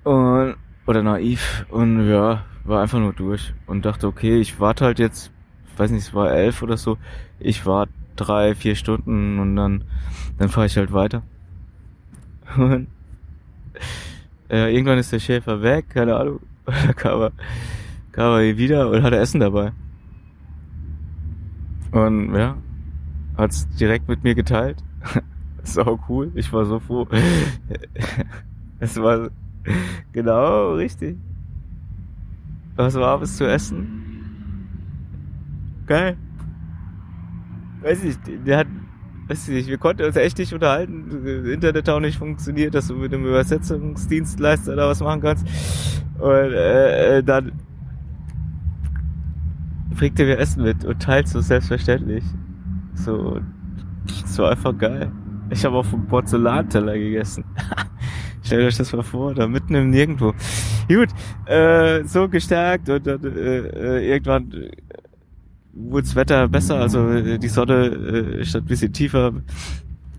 Und, 0.03 0.57
oder 0.87 1.03
naiv. 1.03 1.67
Und 1.71 2.09
ja, 2.09 2.45
war 2.65 2.83
einfach 2.83 2.99
nur 2.99 3.13
durch. 3.13 3.55
Und 3.67 3.85
dachte, 3.85 4.07
okay, 4.07 4.39
ich 4.41 4.59
warte 4.59 4.85
halt 4.85 4.99
jetzt, 4.99 5.31
weiß 5.77 5.91
nicht, 5.91 6.09
es 6.09 6.15
war 6.15 6.33
elf 6.33 6.63
oder 6.63 6.77
so. 6.77 6.99
Ich 7.39 7.67
warte 7.67 7.93
drei, 8.17 8.55
vier 8.55 8.75
Stunden 8.75 9.39
und 9.39 9.57
dann, 9.57 9.85
dann 10.39 10.49
fahre 10.49 10.67
ich 10.67 10.77
halt 10.77 10.93
weiter. 10.93 11.23
Und 12.57 12.89
äh, 14.51 14.75
irgendwann 14.75 14.99
ist 14.99 15.13
der 15.13 15.19
Schäfer 15.19 15.63
weg, 15.63 15.91
keine 15.91 16.17
Ahnung. 16.17 16.41
Da 16.67 16.93
kam 16.95 17.21
er, 17.21 17.33
kam 18.13 18.33
er 18.33 18.57
wieder 18.57 18.91
und 18.91 19.03
hatte 19.03 19.19
Essen 19.19 19.41
dabei. 19.41 19.73
Und 21.93 22.35
ja, 22.35 22.57
hat's 23.37 23.69
direkt 23.77 24.09
mit 24.09 24.25
mir 24.25 24.35
geteilt. 24.35 24.83
Sau 25.63 26.01
cool. 26.09 26.33
Ich 26.35 26.53
war 26.53 26.65
so 26.65 26.81
froh. 26.81 27.07
es 28.81 28.97
war 29.01 29.31
genau 30.13 30.75
richtig. 30.75 31.19
Was 32.77 32.95
warmes 32.95 33.37
zu 33.37 33.47
essen. 33.47 34.05
Geil. 35.87 36.17
Weiß 37.83 38.03
ich, 38.05 38.17
der 38.45 38.59
hat 38.59 38.67
weiß 39.29 39.49
ich 39.49 39.55
nicht, 39.55 39.69
wir 39.69 39.79
konnten 39.79 40.05
uns 40.05 40.17
echt 40.17 40.39
nicht 40.39 40.53
unterhalten. 40.53 41.47
Internet 41.47 41.89
auch 41.89 42.01
nicht 42.01 42.19
funktioniert, 42.19 42.75
dass 42.75 42.89
du 42.89 42.95
mit 42.95 43.13
einem 43.13 43.27
Übersetzungsdienstleister 43.27 44.77
da 44.77 44.89
was 44.89 45.01
machen 45.01 45.21
kannst. 45.23 45.47
Und 46.19 46.53
äh, 46.53 47.23
dann 47.23 47.53
bringt 49.95 50.19
er 50.21 50.27
mir 50.27 50.39
Essen 50.39 50.63
mit 50.63 50.85
und 50.85 51.01
teilt 51.01 51.29
so 51.29 51.41
selbstverständlich. 51.41 52.25
So, 52.95 53.41
so 54.27 54.45
einfach 54.45 54.77
geil. 54.77 55.11
Ich 55.51 55.65
habe 55.65 55.77
auch 55.77 55.85
vom 55.85 56.07
Porzellanteller 56.07 56.95
gegessen. 56.95 57.45
Stellt 58.43 58.67
euch 58.67 58.77
das 58.77 58.93
mal 58.93 59.03
vor, 59.03 59.35
da 59.35 59.47
mitten 59.47 59.75
im 59.75 59.91
Nirgendwo. 59.91 60.35
Gut, 60.89 61.09
äh, 61.47 62.05
so 62.05 62.29
gestärkt 62.29 62.91
und 62.91 63.07
dann 63.07 63.25
äh, 63.25 63.59
äh 63.59 64.11
irgendwann 64.11 64.71
wurde 65.75 66.07
das 66.07 66.17
Wetter 66.17 66.49
besser, 66.49 66.77
also 66.77 67.11
äh, 67.11 67.39
die 67.39 67.49
Sonne 67.49 67.87
äh, 67.87 68.45
stand 68.45 68.65
ein 68.65 68.69
bisschen 68.69 68.93
tiefer, 68.93 69.33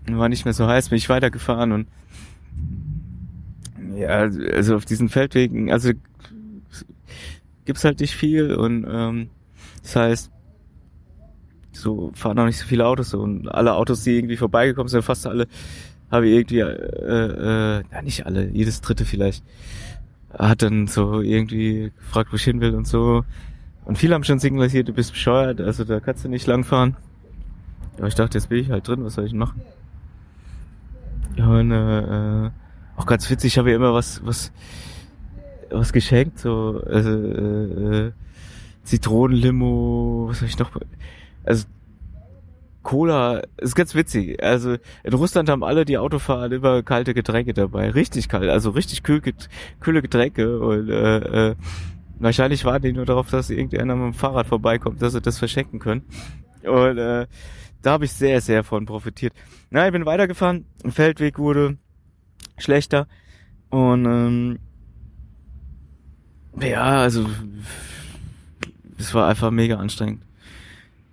war 0.08 0.28
nicht 0.28 0.44
mehr 0.44 0.54
so 0.54 0.66
heiß, 0.66 0.90
bin 0.90 0.98
ich 0.98 1.08
weitergefahren 1.08 1.72
und 1.72 1.86
ja, 3.96 4.28
also 4.52 4.76
auf 4.76 4.84
diesen 4.84 5.08
Feldwegen, 5.08 5.72
also 5.72 5.92
gibt's 7.64 7.84
halt 7.84 8.00
nicht 8.00 8.14
viel 8.14 8.54
und 8.54 8.86
ähm, 8.88 9.30
das 9.82 9.96
heißt, 9.96 10.30
so 11.72 12.10
fahren 12.14 12.38
auch 12.38 12.46
nicht 12.46 12.58
so 12.58 12.66
viele 12.66 12.86
Autos 12.86 13.14
und 13.14 13.48
alle 13.48 13.74
Autos, 13.74 14.02
die 14.04 14.16
irgendwie 14.16 14.36
vorbeigekommen 14.36 14.88
sind, 14.88 15.02
fast 15.02 15.26
alle, 15.26 15.46
habe 16.10 16.28
ich 16.28 16.34
irgendwie, 16.34 16.60
äh, 16.60 17.78
äh, 17.78 17.82
ja 17.90 18.02
nicht 18.02 18.26
alle, 18.26 18.48
jedes 18.50 18.80
dritte 18.80 19.04
vielleicht, 19.04 19.44
hat 20.38 20.62
dann 20.62 20.86
so 20.86 21.20
irgendwie 21.20 21.92
gefragt, 21.98 22.32
wo 22.32 22.36
ich 22.36 22.44
hin 22.44 22.60
will 22.60 22.74
und 22.74 22.86
so. 22.86 23.24
Und 23.86 23.96
viele 23.96 24.14
haben 24.14 24.24
schon 24.24 24.40
signalisiert, 24.40 24.88
du 24.88 24.92
bist 24.92 25.12
bescheuert, 25.12 25.60
also 25.60 25.84
da 25.84 26.00
kannst 26.00 26.24
du 26.24 26.28
nicht 26.28 26.46
langfahren. 26.46 26.96
Aber 27.96 28.08
ich 28.08 28.14
dachte, 28.14 28.36
jetzt 28.36 28.48
bin 28.48 28.58
ich 28.58 28.70
halt 28.70 28.86
drin, 28.86 29.04
was 29.04 29.14
soll 29.14 29.24
ich 29.24 29.32
machen? 29.32 29.62
Ja, 31.36 31.46
und 31.46 31.70
äh, 31.70 32.50
auch 32.96 33.06
ganz 33.06 33.30
witzig, 33.30 33.54
ich 33.54 33.58
habe 33.58 33.70
ja 33.70 33.76
immer 33.76 33.94
was, 33.94 34.24
was, 34.26 34.52
was 35.70 35.92
geschenkt, 35.92 36.38
so, 36.40 36.82
also, 36.84 37.10
äh, 37.10 38.06
äh, 38.06 38.12
Zitronenlimo, 38.82 40.26
was 40.28 40.38
habe 40.38 40.46
ich 40.46 40.58
noch? 40.58 40.70
Also 41.44 41.66
Cola, 42.82 43.42
ist 43.56 43.74
ganz 43.74 43.96
witzig. 43.96 44.40
Also 44.42 44.76
in 45.02 45.12
Russland 45.12 45.48
haben 45.48 45.64
alle 45.64 45.84
die 45.84 45.98
Autofahrer 45.98 46.52
immer 46.52 46.84
kalte 46.84 47.14
Getränke 47.14 47.52
dabei, 47.52 47.90
richtig 47.90 48.28
kalt, 48.28 48.48
also 48.48 48.70
richtig 48.70 49.02
kühl, 49.02 49.20
kühle 49.80 50.02
Getränke 50.02 50.60
und 50.60 50.88
äh, 50.88 51.50
äh, 51.50 51.54
Wahrscheinlich 52.18 52.64
warten 52.64 52.86
die 52.86 52.92
nur 52.92 53.04
darauf, 53.04 53.30
dass 53.30 53.50
irgendeiner 53.50 53.94
mit 53.94 54.14
dem 54.14 54.14
Fahrrad 54.14 54.46
vorbeikommt, 54.46 55.02
dass 55.02 55.12
sie 55.12 55.20
das 55.20 55.38
verschenken 55.38 55.78
können. 55.78 56.02
Und 56.62 56.98
äh, 56.98 57.26
da 57.82 57.92
habe 57.92 58.04
ich 58.06 58.12
sehr, 58.12 58.40
sehr 58.40 58.64
von 58.64 58.86
profitiert. 58.86 59.32
Na, 59.70 59.86
ich 59.86 59.92
bin 59.92 60.06
weitergefahren, 60.06 60.64
Feldweg 60.88 61.38
wurde 61.38 61.76
schlechter 62.58 63.06
und 63.70 64.06
ähm, 64.06 64.58
ja, 66.58 67.00
also 67.02 67.26
es 68.98 69.12
war 69.12 69.28
einfach 69.28 69.50
mega 69.50 69.76
anstrengend. 69.76 70.22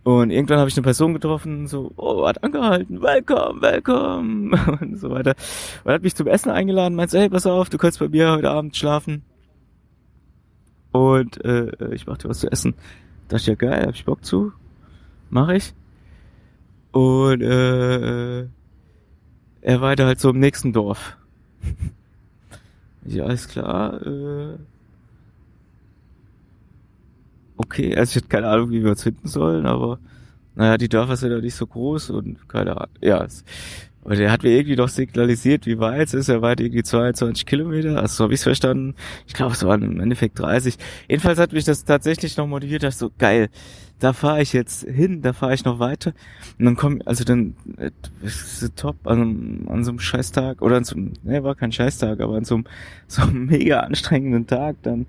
Und 0.03 0.31
irgendwann 0.31 0.59
habe 0.59 0.69
ich 0.69 0.75
eine 0.75 0.83
Person 0.83 1.13
getroffen, 1.13 1.67
so, 1.67 1.91
oh, 1.95 2.27
hat 2.27 2.43
angehalten, 2.43 3.01
welcome, 3.01 3.61
welcome 3.61 4.77
und 4.81 4.97
so 4.99 5.09
weiter. 5.09 5.35
Und 5.83 5.93
hat 5.93 6.03
mich 6.03 6.15
zum 6.15 6.27
Essen 6.27 6.49
eingeladen, 6.49 6.95
meinte, 6.95 7.19
hey, 7.19 7.29
pass 7.29 7.45
auf, 7.45 7.69
du 7.69 7.77
kannst 7.77 7.99
bei 7.99 8.09
mir 8.09 8.31
heute 8.31 8.49
Abend 8.49 8.75
schlafen. 8.75 9.23
Und 10.93 11.43
äh, 11.43 11.93
ich 11.93 12.07
machte 12.07 12.29
was 12.29 12.39
zu 12.39 12.49
essen. 12.49 12.75
Da 13.27 13.37
dachte 13.37 13.41
ich, 13.41 13.47
ja 13.47 13.55
geil, 13.55 13.87
hab 13.87 13.95
ich 13.95 14.05
Bock 14.05 14.23
zu. 14.23 14.53
Mach 15.29 15.49
ich. 15.49 15.73
Und 16.91 17.41
äh, 17.41 18.41
er 19.61 19.81
weiter 19.81 20.05
halt 20.05 20.19
so 20.19 20.29
im 20.29 20.39
nächsten 20.39 20.71
Dorf. 20.71 21.17
ja, 23.05 23.25
alles 23.25 23.47
klar. 23.47 24.05
Äh, 24.05 24.57
okay, 27.57 27.95
also 27.95 28.11
ich 28.11 28.15
hatte 28.17 28.27
keine 28.27 28.49
Ahnung, 28.49 28.69
wie 28.69 28.83
wir 28.83 28.91
uns 28.91 29.01
finden 29.01 29.27
sollen, 29.27 29.65
aber 29.65 29.97
naja, 30.53 30.77
die 30.77 30.89
Dörfer 30.89 31.17
sind 31.17 31.31
ja 31.31 31.39
nicht 31.39 31.55
so 31.55 31.65
groß 31.65 32.11
und 32.11 32.47
keine 32.47 32.77
Ahnung. 32.77 32.95
Ja, 33.01 33.23
es, 33.23 33.43
und 34.03 34.19
er 34.19 34.31
hat 34.31 34.43
mir 34.43 34.51
irgendwie 34.51 34.75
noch 34.75 34.89
signalisiert, 34.89 35.65
wie 35.65 35.79
weit 35.79 36.07
es 36.07 36.13
ist. 36.13 36.29
Er 36.29 36.41
weit 36.41 36.59
irgendwie 36.59 36.83
22 36.83 37.45
Kilometer. 37.45 37.97
Also 37.97 38.15
so 38.15 38.23
habe 38.25 38.33
ich 38.33 38.41
es 38.41 38.43
verstanden. 38.43 38.95
Ich 39.27 39.33
glaube, 39.33 39.53
es 39.53 39.63
waren 39.63 39.81
im 39.81 39.99
Endeffekt 40.01 40.39
30. 40.39 40.77
Jedenfalls 41.07 41.39
hat 41.39 41.53
mich 41.53 41.63
das 41.63 41.85
tatsächlich 41.85 42.35
noch 42.35 42.47
motiviert, 42.47 42.83
dass 42.83 42.99
so 42.99 43.11
geil, 43.17 43.49
da 43.99 44.11
fahre 44.11 44.41
ich 44.41 44.51
jetzt 44.51 44.83
hin, 44.83 45.21
da 45.21 45.31
fahre 45.31 45.53
ich 45.53 45.63
noch 45.63 45.79
weiter. 45.79 46.13
Und 46.59 46.65
dann 46.65 46.75
komm, 46.75 47.01
also 47.05 47.23
dann 47.23 47.55
äh, 47.77 47.91
ist 48.21 48.75
top 48.75 49.07
an, 49.07 49.65
an 49.69 49.85
so 49.85 49.91
einem 49.91 49.99
Scheißtag 49.99 50.61
oder 50.61 50.75
an 50.75 50.83
so 50.83 50.95
einem, 50.95 51.13
ne, 51.23 51.41
war 51.43 51.55
kein 51.55 51.71
Scheißtag, 51.71 52.19
aber 52.19 52.35
an 52.35 52.43
so 52.43 52.55
einem 52.55 52.65
so 53.07 53.21
einem 53.21 53.45
mega 53.47 53.79
anstrengenden 53.79 54.47
Tag 54.47 54.75
dann 54.83 55.05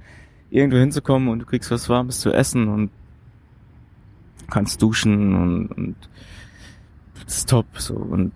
irgendwo 0.50 0.78
hinzukommen 0.78 1.28
und 1.28 1.40
du 1.40 1.46
kriegst 1.46 1.72
was 1.72 1.88
Warmes 1.88 2.20
zu 2.20 2.32
essen 2.32 2.68
und 2.68 2.90
kannst 4.50 4.80
duschen 4.80 5.34
und, 5.34 5.66
und 5.72 5.96
ist 7.26 7.48
top 7.48 7.66
so 7.76 7.94
und 7.94 8.32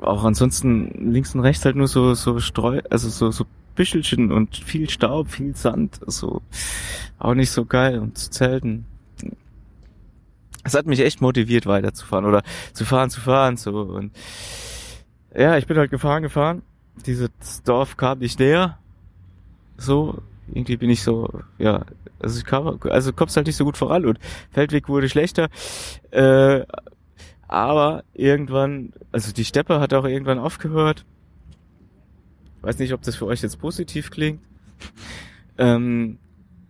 auch 0.00 0.24
ansonsten 0.24 1.12
links 1.12 1.34
und 1.34 1.40
rechts 1.40 1.64
halt 1.64 1.76
nur 1.76 1.88
so, 1.88 2.14
so 2.14 2.40
Streu, 2.40 2.80
also 2.90 3.08
so, 3.08 3.30
so 3.30 3.44
Büschelchen 3.74 4.32
und 4.32 4.56
viel 4.56 4.90
Staub, 4.90 5.30
viel 5.30 5.56
Sand, 5.56 6.00
also 6.04 6.42
auch 7.18 7.34
nicht 7.34 7.50
so 7.50 7.64
geil 7.64 7.98
und 7.98 8.18
zu 8.18 8.30
zelten. 8.30 8.86
Es 10.64 10.74
hat 10.74 10.86
mich 10.86 11.00
echt 11.00 11.20
motiviert 11.20 11.66
weiterzufahren 11.66 12.26
oder 12.26 12.42
zu 12.72 12.84
fahren, 12.84 13.10
zu 13.10 13.20
fahren, 13.20 13.56
so 13.56 13.80
und 13.80 14.12
ja, 15.34 15.56
ich 15.56 15.66
bin 15.66 15.76
halt 15.76 15.90
gefahren, 15.90 16.22
gefahren. 16.22 16.62
Dieses 17.06 17.62
Dorf 17.64 17.96
kam 17.96 18.18
nicht 18.18 18.40
näher. 18.40 18.78
So, 19.76 20.18
irgendwie 20.48 20.76
bin 20.76 20.90
ich 20.90 21.02
so, 21.02 21.40
ja, 21.58 21.84
also 22.18 22.38
ich 22.38 22.44
kam, 22.44 22.78
also 22.82 23.12
kommst 23.12 23.36
halt 23.36 23.46
nicht 23.46 23.56
so 23.56 23.64
gut 23.64 23.76
voran 23.76 24.04
und 24.04 24.18
Feldweg 24.50 24.88
wurde 24.88 25.08
schlechter. 25.08 25.48
Äh, 26.10 26.64
Aber 27.50 28.04
irgendwann, 28.14 28.92
also 29.10 29.32
die 29.32 29.44
Steppe 29.44 29.80
hat 29.80 29.92
auch 29.92 30.04
irgendwann 30.04 30.38
aufgehört. 30.38 31.04
Weiß 32.60 32.78
nicht, 32.78 32.92
ob 32.92 33.02
das 33.02 33.16
für 33.16 33.26
euch 33.26 33.42
jetzt 33.42 33.58
positiv 33.58 34.12
klingt. 34.12 34.40
Ähm, 35.58 36.18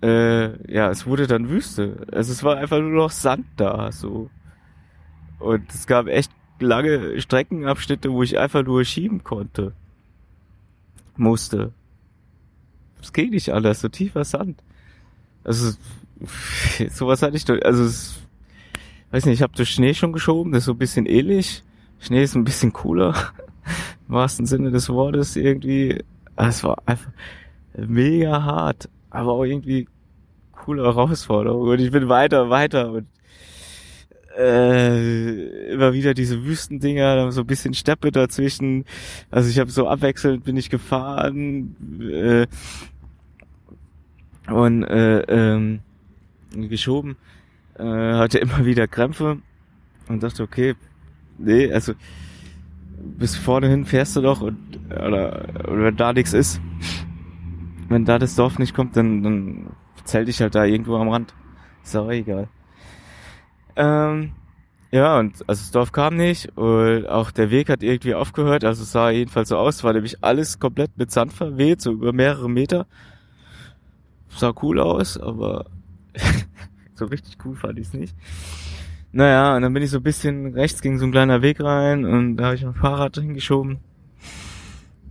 äh, 0.02 0.72
ja, 0.72 0.90
es 0.90 1.06
wurde 1.06 1.26
dann 1.26 1.50
Wüste. 1.50 2.06
Also 2.10 2.32
es 2.32 2.42
war 2.42 2.56
einfach 2.56 2.78
nur 2.80 2.92
noch 2.92 3.10
Sand 3.10 3.44
da, 3.58 3.92
so. 3.92 4.30
Und 5.38 5.70
es 5.70 5.86
gab 5.86 6.06
echt 6.06 6.32
lange 6.60 7.20
Streckenabschnitte, 7.20 8.10
wo 8.10 8.22
ich 8.22 8.38
einfach 8.38 8.64
nur 8.64 8.82
schieben 8.86 9.22
konnte. 9.22 9.74
Musste. 11.14 11.74
Es 13.02 13.12
ging 13.12 13.28
nicht 13.28 13.52
anders, 13.52 13.82
so 13.82 13.90
tiefer 13.90 14.24
Sand. 14.24 14.62
Also, 15.44 15.76
sowas 16.90 17.20
hatte 17.20 17.36
ich 17.36 17.44
doch, 17.44 17.60
also, 17.60 18.18
weiß 19.10 19.26
nicht, 19.26 19.34
ich 19.34 19.42
habe 19.42 19.54
durch 19.54 19.70
Schnee 19.70 19.94
schon 19.94 20.12
geschoben, 20.12 20.52
das 20.52 20.60
ist 20.60 20.66
so 20.66 20.72
ein 20.72 20.78
bisschen 20.78 21.06
ähnlich. 21.06 21.62
Schnee 21.98 22.22
ist 22.22 22.34
ein 22.34 22.44
bisschen 22.44 22.72
cooler, 22.72 23.14
im 24.08 24.14
wahrsten 24.14 24.46
Sinne 24.46 24.70
des 24.70 24.88
Wortes 24.88 25.36
irgendwie. 25.36 26.02
Es 26.36 26.64
war 26.64 26.78
einfach 26.86 27.10
mega 27.76 28.42
hart, 28.42 28.88
aber 29.10 29.32
auch 29.32 29.44
irgendwie 29.44 29.86
coole 30.52 30.84
Herausforderung. 30.84 31.68
Und 31.68 31.80
ich 31.80 31.90
bin 31.90 32.08
weiter, 32.08 32.50
weiter 32.50 32.92
und 32.92 33.06
äh, 34.38 35.72
immer 35.72 35.92
wieder 35.92 36.14
diese 36.14 36.44
Wüstendinger, 36.44 37.30
so 37.32 37.42
ein 37.42 37.46
bisschen 37.46 37.74
Steppe 37.74 38.12
dazwischen. 38.12 38.84
Also 39.30 39.50
ich 39.50 39.58
habe 39.58 39.70
so 39.70 39.88
abwechselnd 39.88 40.44
bin 40.44 40.56
ich 40.56 40.70
gefahren 40.70 41.76
äh, 42.00 42.46
und 44.50 44.84
äh, 44.84 45.20
ähm, 45.22 45.80
geschoben, 46.54 47.16
äh, 47.80 48.14
hatte 48.18 48.38
immer 48.38 48.64
wieder 48.64 48.86
Krämpfe 48.86 49.38
und 50.08 50.22
dachte, 50.22 50.42
okay, 50.42 50.74
nee, 51.38 51.72
also 51.72 51.94
bis 53.02 53.36
vorne 53.36 53.68
hin 53.68 53.86
fährst 53.86 54.16
du 54.16 54.20
doch 54.20 54.40
und 54.42 54.58
oder, 54.90 55.46
oder 55.64 55.84
wenn 55.84 55.96
da 55.96 56.12
nichts 56.12 56.32
ist, 56.32 56.60
wenn 57.88 58.04
da 58.04 58.18
das 58.18 58.36
Dorf 58.36 58.58
nicht 58.58 58.74
kommt, 58.74 58.96
dann, 58.96 59.22
dann 59.22 59.70
zähl 60.04 60.24
dich 60.24 60.40
halt 60.40 60.54
da 60.54 60.64
irgendwo 60.64 60.96
am 60.96 61.08
Rand. 61.08 61.34
Ist 61.82 61.96
auch 61.96 62.10
egal. 62.10 62.48
Ähm, 63.76 64.32
ja, 64.92 65.18
und 65.18 65.34
also 65.48 65.62
das 65.62 65.70
Dorf 65.70 65.92
kam 65.92 66.16
nicht 66.16 66.56
und 66.56 67.06
auch 67.06 67.30
der 67.30 67.50
Weg 67.50 67.68
hat 67.68 67.82
irgendwie 67.82 68.14
aufgehört. 68.14 68.64
Also 68.64 68.84
sah 68.84 69.10
jedenfalls 69.10 69.48
so 69.48 69.56
aus, 69.56 69.84
war 69.84 69.92
nämlich 69.92 70.22
alles 70.22 70.58
komplett 70.58 70.96
mit 70.96 71.10
Sand 71.10 71.32
verweht, 71.32 71.80
so 71.80 71.92
über 71.92 72.12
mehrere 72.12 72.50
Meter. 72.50 72.86
Sah 74.28 74.52
cool 74.62 74.80
aus, 74.80 75.18
aber 75.18 75.66
so 77.00 77.06
richtig 77.06 77.36
cool 77.44 77.56
fand 77.56 77.78
ich 77.78 77.88
es 77.88 77.94
nicht. 77.94 78.14
Naja, 79.12 79.56
und 79.56 79.62
dann 79.62 79.72
bin 79.72 79.82
ich 79.82 79.90
so 79.90 79.96
ein 79.96 80.04
bisschen 80.04 80.54
rechts 80.54 80.82
ging 80.82 80.98
so 80.98 81.04
ein 81.04 81.10
kleiner 81.10 81.42
Weg 81.42 81.60
rein 81.60 82.04
und 82.04 82.36
da 82.36 82.46
habe 82.46 82.54
ich 82.54 82.64
mein 82.64 82.74
Fahrrad 82.74 83.16
hingeschoben 83.16 83.78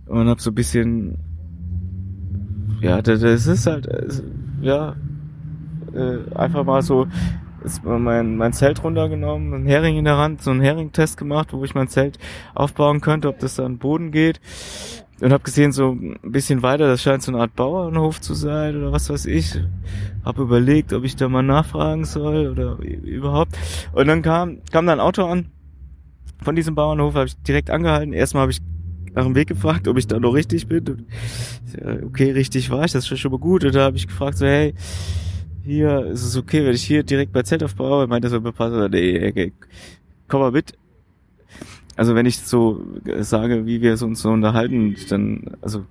und 0.06 0.28
hab 0.28 0.40
so 0.40 0.50
ein 0.50 0.54
bisschen 0.54 1.18
ja, 2.80 3.02
das 3.02 3.22
ist 3.22 3.66
halt 3.66 3.86
ja 4.62 4.96
äh, 5.92 6.34
einfach 6.34 6.64
mal 6.64 6.80
so 6.80 7.06
ist 7.62 7.84
mein, 7.84 8.36
mein 8.36 8.54
Zelt 8.54 8.82
runtergenommen, 8.82 9.52
ein 9.52 9.66
Hering 9.66 9.98
in 9.98 10.06
der 10.06 10.16
Hand, 10.16 10.40
so 10.40 10.50
einen 10.50 10.62
Hering-Test 10.62 11.18
gemacht, 11.18 11.52
wo 11.52 11.62
ich 11.62 11.74
mein 11.74 11.88
Zelt 11.88 12.18
aufbauen 12.54 13.02
könnte, 13.02 13.28
ob 13.28 13.38
das 13.38 13.56
dann 13.56 13.76
Boden 13.76 14.12
geht. 14.12 14.40
Und 15.20 15.32
habe 15.32 15.42
gesehen, 15.42 15.72
so 15.72 15.90
ein 15.90 16.18
bisschen 16.22 16.62
weiter, 16.62 16.86
das 16.86 17.02
scheint 17.02 17.22
so 17.22 17.30
eine 17.30 17.42
Art 17.42 17.54
Bauernhof 17.54 18.20
zu 18.20 18.32
sein 18.32 18.76
oder 18.76 18.90
was 18.90 19.10
weiß 19.10 19.26
ich. 19.26 19.54
Habe 20.24 20.42
überlegt, 20.42 20.94
ob 20.94 21.04
ich 21.04 21.14
da 21.14 21.28
mal 21.28 21.42
nachfragen 21.42 22.04
soll 22.04 22.48
oder 22.48 22.78
überhaupt. 22.78 23.56
Und 23.92 24.08
dann 24.08 24.22
kam, 24.22 24.58
kam 24.72 24.86
da 24.86 24.92
ein 24.92 25.00
Auto 25.00 25.24
an 25.24 25.50
von 26.42 26.56
diesem 26.56 26.74
Bauernhof, 26.74 27.14
habe 27.14 27.26
ich 27.26 27.36
direkt 27.42 27.68
angehalten. 27.68 28.14
Erstmal 28.14 28.42
habe 28.42 28.52
ich 28.52 28.60
nach 29.14 29.24
dem 29.24 29.34
Weg 29.34 29.48
gefragt, 29.48 29.88
ob 29.88 29.98
ich 29.98 30.06
da 30.06 30.18
noch 30.18 30.32
richtig 30.32 30.68
bin. 30.68 30.88
Und, 30.88 31.04
okay, 32.04 32.30
richtig 32.30 32.70
war 32.70 32.84
ich, 32.84 32.92
das 32.92 33.10
ist 33.10 33.18
schon 33.18 33.32
mal 33.32 33.38
gut. 33.38 33.64
Und 33.64 33.74
da 33.74 33.84
habe 33.84 33.96
ich 33.96 34.06
gefragt, 34.06 34.38
so, 34.38 34.46
hey, 34.46 34.74
hier, 35.62 36.06
ist 36.06 36.24
es 36.24 36.36
okay, 36.36 36.64
wenn 36.64 36.74
ich 36.74 36.84
hier 36.84 37.02
direkt 37.02 37.32
bei 37.32 37.42
Zelt 37.42 37.62
aufbaue? 37.62 38.06
Meint 38.06 38.24
er 38.24 38.30
so, 38.30 38.40
Pastor, 38.40 38.88
nee, 38.88 39.28
okay, 39.28 39.52
komm 40.28 40.40
mal 40.40 40.50
mit. 40.50 40.79
Also 42.00 42.14
wenn 42.14 42.24
ich 42.24 42.38
so 42.38 42.82
sage, 43.18 43.66
wie 43.66 43.82
wir 43.82 43.92
uns 44.02 44.22
so 44.22 44.30
unterhalten, 44.30 44.96
dann, 45.10 45.54
also 45.60 45.84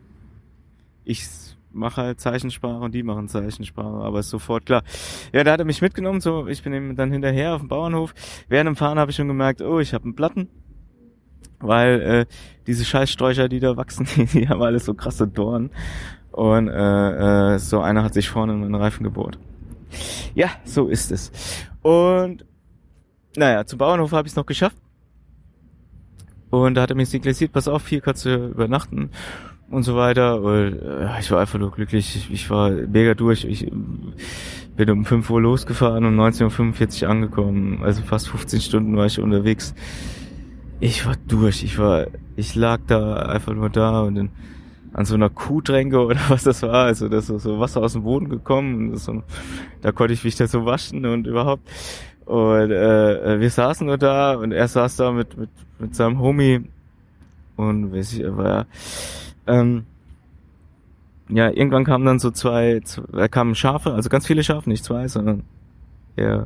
ich 1.06 1.24
mache 1.72 2.02
halt 2.02 2.20
Zeichensprache 2.20 2.80
und 2.80 2.96
die 2.96 3.04
machen 3.04 3.28
Zeichensprache, 3.28 4.04
aber 4.04 4.22
ist 4.22 4.32
sofort 4.32 4.66
klar. 4.66 4.82
Ja, 5.34 5.44
da 5.44 5.52
hat 5.52 5.60
er 5.60 5.68
mich 5.68 5.84
mitgenommen, 5.84 6.20
so 6.20 6.48
ich 6.48 6.64
bin 6.64 6.74
ihm 6.74 6.96
dann 6.96 7.12
hinterher 7.12 7.54
auf 7.54 7.62
dem 7.62 7.68
Bauernhof. 7.68 8.16
Während 8.48 8.70
dem 8.70 8.76
Fahren 8.76 8.98
habe 8.98 9.12
ich 9.12 9.18
schon 9.18 9.28
gemerkt, 9.28 9.62
oh, 9.62 9.78
ich 9.78 9.94
habe 9.94 10.06
einen 10.06 10.16
Platten, 10.16 10.48
weil 11.60 12.02
äh, 12.02 12.26
diese 12.66 12.86
Scheißsträucher, 12.86 13.48
die 13.48 13.60
da 13.60 13.78
wachsen, 13.78 14.08
die 14.34 14.50
haben 14.50 14.64
alles 14.64 14.86
so 14.86 14.96
krasse 14.96 15.28
Dornen 15.28 15.70
und 16.32 16.70
äh, 16.70 17.54
äh, 17.54 17.60
so 17.60 17.82
einer 17.82 18.04
hat 18.04 18.16
sich 18.16 18.30
vorne 18.30 18.54
in 18.54 18.64
den 18.64 18.74
Reifen 18.74 19.04
gebohrt. 19.04 19.38
Ja, 20.34 20.50
so 20.66 20.88
ist 20.88 21.12
es. 21.12 21.32
Und 21.84 22.46
naja, 23.38 23.64
zum 23.64 23.78
Bauernhof 23.78 24.12
habe 24.12 24.28
ich 24.28 24.32
es 24.32 24.36
noch 24.36 24.48
geschafft. 24.48 24.76
Und 26.50 26.76
da 26.76 26.82
hat 26.82 26.90
er 26.90 26.96
mich 26.96 27.10
signalisiert, 27.10 27.52
pass 27.52 27.68
auf, 27.68 27.88
hier 27.88 28.02
kannst 28.02 28.26
du 28.26 28.48
übernachten 28.48 29.12
und 29.70 29.84
so 29.84 29.96
weiter. 29.96 30.42
Und, 30.42 30.80
äh, 30.80 31.20
ich 31.20 31.30
war 31.32 31.40
einfach 31.42 31.60
nur 31.60 31.72
glücklich. 31.72 32.16
Ich, 32.16 32.32
ich 32.32 32.50
war 32.50 32.72
mega 32.72 33.14
durch. 33.14 33.46
Ich 33.46 33.72
bin 34.76 34.90
um 34.90 35.06
5 35.06 35.30
Uhr 35.30 35.42
losgefahren 35.42 36.06
und 36.06 36.20
um 36.20 36.26
19.45 36.26 37.04
Uhr 37.04 37.10
angekommen. 37.10 37.80
Also 37.84 38.02
fast 38.02 38.30
15 38.30 38.62
Stunden 38.62 38.98
war 38.98 39.06
ich 39.06 39.20
unterwegs. 39.20 39.76
Ich 40.80 41.06
war 41.06 41.16
durch. 41.28 41.64
Ich 41.64 41.78
war, 41.78 42.08
ich 42.36 42.56
lag 42.56 42.80
da 42.88 43.18
einfach 43.18 43.54
nur 43.54 43.70
da 43.70 44.02
und 44.02 44.16
dann 44.16 44.30
an 44.94 45.06
so 45.06 45.16
einer 45.16 45.30
Kuhdränge 45.30 46.00
oder 46.00 46.20
was 46.30 46.44
das 46.44 46.64
war. 46.64 46.86
Also 46.86 47.10
das 47.10 47.30
ist 47.30 47.44
so 47.44 47.60
Wasser 47.60 47.82
aus 47.82 47.94
dem 47.94 48.04
Boden 48.04 48.30
gekommen. 48.30 48.92
Und 48.92 48.98
so, 48.98 49.24
da 49.82 49.92
konnte 49.92 50.14
ich 50.14 50.24
mich 50.24 50.36
da 50.36 50.48
so 50.48 50.66
waschen 50.66 51.06
und 51.06 51.28
überhaupt. 51.28 51.68
Und 52.30 52.70
äh, 52.70 53.40
wir 53.40 53.50
saßen 53.50 53.88
nur 53.88 53.98
da 53.98 54.36
und 54.36 54.52
er 54.52 54.68
saß 54.68 54.98
da 54.98 55.12
mit, 55.12 55.36
mit, 55.36 55.50
mit 55.80 55.96
seinem 55.96 56.20
Homie 56.20 56.62
und 57.56 57.92
weiß 57.92 58.14
ich, 58.14 58.28
aber. 58.28 58.68
Ähm, 59.48 59.88
ja, 61.28 61.50
irgendwann 61.50 61.86
kamen 61.86 62.06
dann 62.06 62.20
so 62.20 62.30
zwei, 62.30 62.82
zwei 62.84 63.28
kamen 63.28 63.56
Schafe, 63.56 63.94
also 63.94 64.10
ganz 64.10 64.28
viele 64.28 64.44
Schafe, 64.44 64.70
nicht 64.70 64.84
zwei, 64.84 65.08
sondern 65.08 65.42
eher 66.16 66.46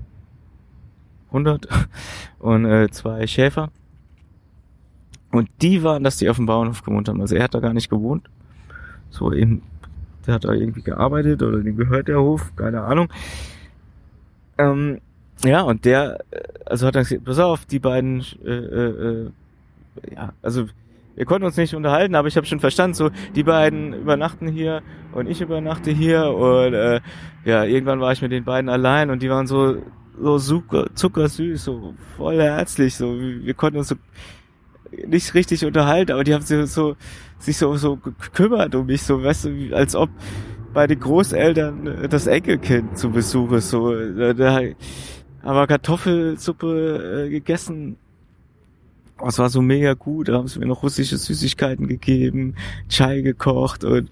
100 1.27 1.67
und 2.39 2.63
äh, 2.63 2.89
zwei 2.89 3.27
Schäfer. 3.27 3.69
Und 5.31 5.49
die 5.61 5.83
waren, 5.83 6.05
dass 6.05 6.15
die 6.15 6.29
auf 6.29 6.37
dem 6.37 6.45
Bauernhof 6.45 6.83
gewohnt 6.83 7.09
haben. 7.09 7.19
Also 7.19 7.35
er 7.35 7.43
hat 7.43 7.55
da 7.55 7.59
gar 7.59 7.73
nicht 7.73 7.89
gewohnt. 7.89 8.29
So 9.09 9.31
in, 9.31 9.63
der 10.25 10.35
hat 10.35 10.45
da 10.45 10.53
irgendwie 10.53 10.81
gearbeitet 10.81 11.43
oder 11.43 11.59
dem 11.59 11.75
gehört 11.75 12.07
der 12.07 12.21
Hof, 12.21 12.55
keine 12.55 12.83
Ahnung. 12.83 13.09
Ähm, 14.57 15.01
ja, 15.43 15.61
und 15.61 15.85
der, 15.85 16.19
äh, 16.31 16.41
also 16.65 16.87
hat 16.87 16.95
dann 16.95 17.03
gesagt, 17.03 17.25
pass 17.25 17.39
auf, 17.39 17.65
die 17.65 17.79
beiden, 17.79 18.25
äh, 18.45 18.49
äh, 18.49 18.89
äh, 18.89 19.31
ja, 20.15 20.33
also 20.41 20.65
wir 21.15 21.25
konnten 21.25 21.45
uns 21.45 21.57
nicht 21.57 21.75
unterhalten, 21.75 22.15
aber 22.15 22.27
ich 22.27 22.37
habe 22.37 22.47
schon 22.47 22.59
verstanden, 22.59 22.95
so 22.95 23.11
die 23.35 23.43
beiden 23.43 23.93
übernachten 23.93 24.47
hier 24.47 24.81
und 25.11 25.29
ich 25.29 25.41
übernachte 25.41 25.91
hier 25.91 26.33
und 26.33 26.73
äh, 26.73 27.01
ja, 27.45 27.63
irgendwann 27.65 27.99
war 27.99 28.11
ich 28.11 28.21
mit 28.21 28.31
den 28.31 28.43
beiden 28.43 28.69
allein 28.69 29.11
und 29.11 29.21
die 29.21 29.29
waren 29.29 29.47
so 29.47 29.77
so 30.19 30.37
super 30.37 30.87
zuckersüß, 30.93 31.63
so 31.63 31.93
voll 32.17 32.39
herzlich, 32.39 32.95
so 32.95 33.19
wir 33.19 33.53
konnten 33.53 33.77
uns 33.77 33.89
so 33.89 33.95
nicht 35.07 35.33
richtig 35.33 35.65
unterhalten, 35.65 36.11
aber 36.11 36.23
die 36.23 36.33
haben 36.33 36.43
sich 36.43 36.69
so, 36.69 36.95
sich 37.39 37.57
so, 37.57 37.75
so 37.77 37.97
gekümmert 37.97 38.75
um 38.75 38.85
mich, 38.85 39.03
so, 39.03 39.23
weißt 39.23 39.45
du, 39.45 39.75
als 39.75 39.95
ob 39.95 40.09
bei 40.73 40.87
den 40.87 40.99
Großeltern 40.99 41.87
äh, 41.87 42.09
das 42.09 42.27
Enkelkind 42.27 42.97
zu 42.97 43.09
Besuch 43.09 43.51
ist, 43.53 43.69
so, 43.69 43.93
da, 43.93 44.33
da 44.33 44.59
haben 45.43 45.55
wir 45.55 45.67
Kartoffelsuppe 45.67 47.25
äh, 47.25 47.29
gegessen. 47.29 47.97
Oh, 49.19 49.27
es 49.27 49.37
war 49.37 49.49
so 49.49 49.61
mega 49.61 49.93
gut, 49.93 50.27
da 50.27 50.33
haben 50.33 50.47
sie 50.47 50.59
mir 50.59 50.65
noch 50.65 50.81
russische 50.81 51.17
Süßigkeiten 51.17 51.87
gegeben, 51.87 52.55
Chai 52.89 53.21
gekocht 53.21 53.83
und, 53.83 54.09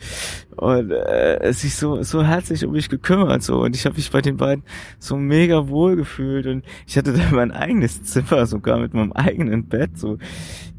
und 0.56 0.92
äh, 0.92 1.52
sich 1.54 1.76
so 1.76 2.04
so 2.04 2.24
herzlich 2.24 2.64
um 2.64 2.74
mich 2.74 2.88
gekümmert 2.88 3.42
so. 3.42 3.62
Und 3.62 3.76
ich 3.76 3.86
habe 3.86 3.96
mich 3.96 4.12
bei 4.12 4.22
den 4.22 4.38
beiden 4.38 4.64
so 5.00 5.18
mega 5.18 5.68
wohl 5.68 5.96
gefühlt 5.96 6.46
und 6.46 6.64
ich 6.86 6.98
hatte 6.98 7.14
da 7.14 7.24
mein 7.32 7.52
eigenes 7.52 8.04
Zimmer 8.04 8.46
sogar 8.46 8.80
mit 8.80 8.94
meinem 8.94 9.12
eigenen 9.14 9.66
Bett 9.66 9.98
so. 9.98 10.18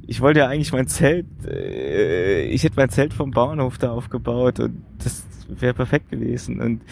Ich 0.06 0.20
wollte 0.20 0.40
ja 0.40 0.48
eigentlich 0.48 0.72
mein 0.72 0.86
Zelt, 0.86 1.26
äh, 1.46 2.44
ich 2.44 2.62
hätte 2.62 2.76
mein 2.76 2.90
Zelt 2.90 3.12
vom 3.12 3.32
Bauernhof 3.32 3.78
da 3.78 3.90
aufgebaut 3.90 4.60
und 4.60 4.82
das 5.02 5.24
wäre 5.48 5.74
perfekt 5.74 6.10
gewesen. 6.10 6.60
Und 6.60 6.82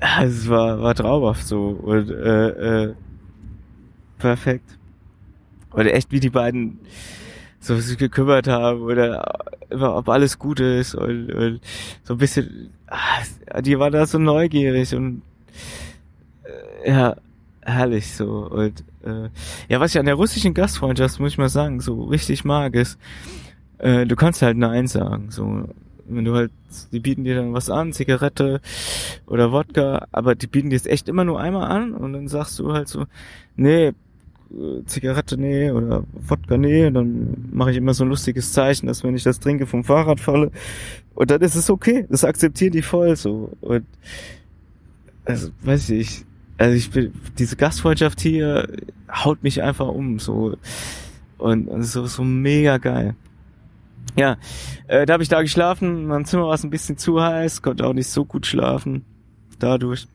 es 0.22 0.48
war, 0.48 0.80
war 0.80 0.94
traumhaft 0.94 1.46
so 1.46 1.68
und 1.68 2.10
äh, 2.10 2.84
äh, 2.84 2.94
perfekt. 4.18 4.78
Oder 5.72 5.94
echt 5.94 6.10
wie 6.10 6.20
die 6.20 6.30
beiden 6.30 6.80
so 7.60 7.76
sich 7.76 7.98
gekümmert 7.98 8.48
haben 8.48 8.80
oder 8.80 9.38
immer, 9.68 9.94
ob 9.94 10.08
alles 10.08 10.38
gut 10.38 10.60
ist 10.60 10.94
und, 10.94 11.30
und 11.30 11.60
so 12.02 12.14
ein 12.14 12.18
bisschen, 12.18 12.70
ah, 12.88 13.60
die 13.60 13.78
waren 13.78 13.92
da 13.92 14.06
so 14.06 14.18
neugierig 14.18 14.94
und 14.94 15.22
äh, 16.84 16.90
ja, 16.90 17.16
herrlich 17.60 18.10
so. 18.12 18.48
Und 18.50 18.82
äh, 19.04 19.28
ja, 19.68 19.78
was 19.80 19.94
ich 19.94 20.00
an 20.00 20.06
der 20.06 20.14
russischen 20.14 20.54
Gastfreundschaft, 20.54 21.20
muss 21.20 21.32
ich 21.32 21.38
mal 21.38 21.50
sagen, 21.50 21.80
so 21.80 22.04
richtig 22.04 22.44
mag, 22.44 22.74
ist, 22.74 22.98
äh, 23.78 24.06
du 24.06 24.16
kannst 24.16 24.40
halt 24.42 24.56
Nein 24.56 24.86
sagen. 24.86 25.30
So, 25.30 25.68
wenn 26.16 26.24
du 26.24 26.34
halt, 26.34 26.50
die 26.92 27.00
bieten 27.00 27.24
dir 27.24 27.36
dann 27.36 27.52
was 27.52 27.70
an, 27.70 27.92
Zigarette 27.92 28.60
oder 29.26 29.52
Wodka, 29.52 30.06
aber 30.12 30.34
die 30.34 30.46
bieten 30.46 30.70
dir 30.70 30.76
es 30.76 30.86
echt 30.86 31.08
immer 31.08 31.24
nur 31.24 31.40
einmal 31.40 31.70
an 31.70 31.92
und 31.92 32.12
dann 32.12 32.28
sagst 32.28 32.58
du 32.58 32.72
halt 32.72 32.88
so, 32.88 33.06
nee, 33.56 33.92
Zigarette 34.86 35.36
nee 35.36 35.70
oder 35.70 36.04
Wodka 36.12 36.56
nee, 36.56 36.86
und 36.86 36.94
dann 36.94 37.48
mache 37.52 37.70
ich 37.70 37.76
immer 37.76 37.94
so 37.94 38.04
ein 38.04 38.10
lustiges 38.10 38.52
Zeichen, 38.52 38.88
dass 38.88 39.04
wenn 39.04 39.14
ich 39.14 39.22
das 39.22 39.38
trinke 39.38 39.66
vom 39.66 39.84
Fahrrad 39.84 40.18
falle 40.18 40.50
und 41.14 41.30
dann 41.30 41.40
ist 41.40 41.54
es 41.54 41.70
okay, 41.70 42.06
das 42.08 42.24
akzeptieren 42.24 42.72
die 42.72 42.82
voll 42.82 43.14
so 43.14 43.52
und 43.60 43.84
also 45.24 45.50
weiß 45.62 45.90
ich, 45.90 46.24
also 46.58 46.76
ich 46.76 46.90
bin 46.90 47.12
diese 47.38 47.54
Gastfreundschaft 47.54 48.20
hier 48.20 48.68
haut 49.08 49.42
mich 49.44 49.62
einfach 49.62 49.88
um 49.88 50.18
so 50.18 50.56
und, 51.38 51.68
und 51.68 51.82
so 51.84 52.06
so 52.06 52.24
mega 52.24 52.78
geil. 52.78 53.14
Ja, 54.16 54.36
äh, 54.86 55.06
da 55.06 55.14
habe 55.14 55.22
ich 55.22 55.28
da 55.28 55.42
geschlafen, 55.42 56.06
mein 56.06 56.24
Zimmer 56.24 56.46
war 56.46 56.54
es 56.54 56.64
ein 56.64 56.70
bisschen 56.70 56.96
zu 56.96 57.22
heiß, 57.22 57.62
konnte 57.62 57.86
auch 57.86 57.92
nicht 57.92 58.08
so 58.08 58.24
gut 58.24 58.46
schlafen 58.46 59.04
dadurch. 59.58 60.06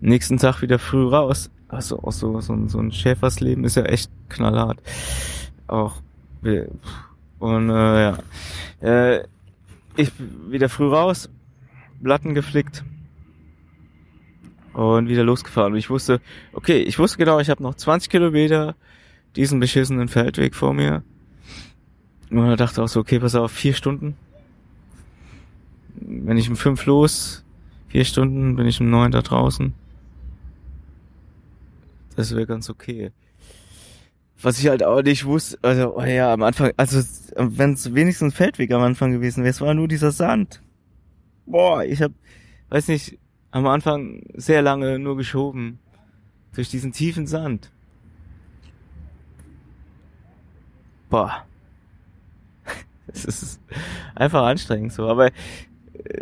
Nächsten 0.00 0.38
Tag 0.38 0.62
wieder 0.62 0.78
früh 0.78 1.06
raus 1.06 1.50
also 1.72 2.02
auch 2.02 2.12
so, 2.12 2.40
so, 2.40 2.52
ein, 2.52 2.68
so 2.68 2.78
ein 2.78 2.92
Schäfersleben 2.92 3.64
ist 3.64 3.76
ja 3.76 3.84
echt 3.84 4.10
knallhart. 4.28 4.80
Auch 5.66 6.02
und 7.38 7.70
äh, 7.70 8.02
ja. 8.02 8.18
Äh, 8.80 9.24
ich 9.96 10.12
wieder 10.48 10.68
früh 10.68 10.88
raus, 10.88 11.30
Platten 12.02 12.34
geflickt 12.34 12.84
und 14.74 15.08
wieder 15.08 15.24
losgefahren. 15.24 15.72
Und 15.72 15.78
ich 15.78 15.88
wusste, 15.88 16.20
okay, 16.52 16.82
ich 16.82 16.98
wusste 16.98 17.18
genau, 17.18 17.40
ich 17.40 17.48
habe 17.48 17.62
noch 17.62 17.74
20 17.74 18.10
Kilometer 18.10 18.74
diesen 19.34 19.60
beschissenen 19.60 20.08
Feldweg 20.08 20.54
vor 20.54 20.74
mir. 20.74 21.02
Und 22.32 22.46
da 22.46 22.56
dachte 22.56 22.82
auch 22.82 22.88
so, 22.88 23.00
okay, 23.00 23.20
pass 23.20 23.34
auf, 23.34 23.52
vier 23.52 23.74
Stunden. 23.74 24.16
Wenn 25.94 26.38
ich 26.38 26.48
um 26.48 26.56
fünf 26.56 26.86
los, 26.86 27.44
vier 27.88 28.06
Stunden, 28.06 28.56
bin 28.56 28.66
ich 28.66 28.80
um 28.80 28.88
neun 28.88 29.12
da 29.12 29.20
draußen. 29.20 29.74
Das 32.16 32.34
wäre 32.34 32.46
ganz 32.46 32.70
okay. 32.70 33.12
Was 34.40 34.58
ich 34.58 34.68
halt 34.68 34.82
auch 34.82 35.02
nicht 35.02 35.26
wusste, 35.26 35.58
also 35.60 35.96
oh 35.96 36.02
ja, 36.02 36.32
am 36.32 36.42
Anfang, 36.42 36.72
also 36.78 37.00
wenn 37.36 37.74
es 37.74 37.94
wenigstens 37.94 38.34
Feldweg 38.34 38.72
am 38.72 38.82
Anfang 38.82 39.12
gewesen 39.12 39.44
wäre, 39.44 39.50
es 39.50 39.60
war 39.60 39.74
nur 39.74 39.86
dieser 39.86 40.10
Sand. 40.10 40.62
Boah, 41.44 41.84
ich 41.84 42.00
hab, 42.00 42.12
weiß 42.70 42.88
nicht, 42.88 43.18
am 43.50 43.66
Anfang 43.66 44.22
sehr 44.34 44.62
lange 44.62 44.98
nur 44.98 45.18
geschoben. 45.18 45.78
Durch 46.54 46.70
diesen 46.70 46.92
tiefen 46.92 47.26
Sand. 47.26 47.70
Boah. 51.10 51.46
Es 53.24 53.24
ist 53.42 53.60
einfach 54.14 54.42
anstrengend 54.42 54.92
so, 54.92 55.06
aber 55.08 55.30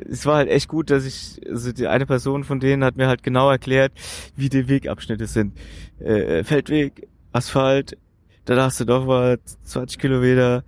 es 0.09 0.27
war 0.27 0.37
halt 0.37 0.49
echt 0.49 0.69
gut, 0.69 0.91
dass 0.91 1.05
ich, 1.05 1.41
also 1.49 1.73
die 1.73 1.87
eine 1.87 2.07
Person 2.07 2.45
von 2.45 2.61
denen 2.61 2.85
hat 2.85 2.97
mir 2.97 3.07
halt 3.07 3.23
genau 3.23 3.51
erklärt, 3.51 3.93
wie 4.37 4.49
die 4.49 4.69
Wegabschnitte 4.69 5.27
sind. 5.27 5.57
Äh, 6.01 6.45
Feldweg, 6.45 7.09
Asphalt, 7.33 7.97
dann 8.45 8.59
hast 8.59 8.81
du 8.81 8.85
doch 8.85 9.07
mal 9.07 9.39
20 9.65 9.99
Kilometer 9.99 10.65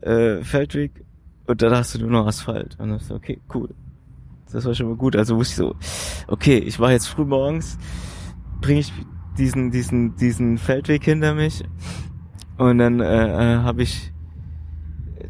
äh, 0.00 0.42
Feldweg 0.42 1.04
und 1.46 1.62
dann 1.62 1.74
hast 1.74 1.94
du 1.94 1.98
nur 2.00 2.10
noch 2.10 2.26
Asphalt. 2.26 2.76
Und 2.78 2.88
dann 2.88 2.98
ist 2.98 3.10
okay, 3.10 3.40
cool. 3.54 3.68
Das 4.50 4.64
war 4.64 4.74
schon 4.74 4.88
mal 4.88 4.96
gut. 4.96 5.14
Also 5.14 5.36
wusste 5.36 5.52
ich 5.52 5.56
so, 5.56 5.76
okay, 6.26 6.58
ich 6.58 6.80
war 6.80 6.90
jetzt 6.92 7.06
früh 7.06 7.24
morgens, 7.24 7.78
bringe 8.60 8.80
ich 8.80 8.92
diesen, 9.36 9.70
diesen, 9.70 10.16
diesen 10.16 10.58
Feldweg 10.58 11.04
hinter 11.04 11.34
mich 11.34 11.62
und 12.56 12.78
dann 12.78 13.00
äh, 13.00 13.04
äh, 13.04 13.58
habe 13.58 13.82
ich 13.82 14.12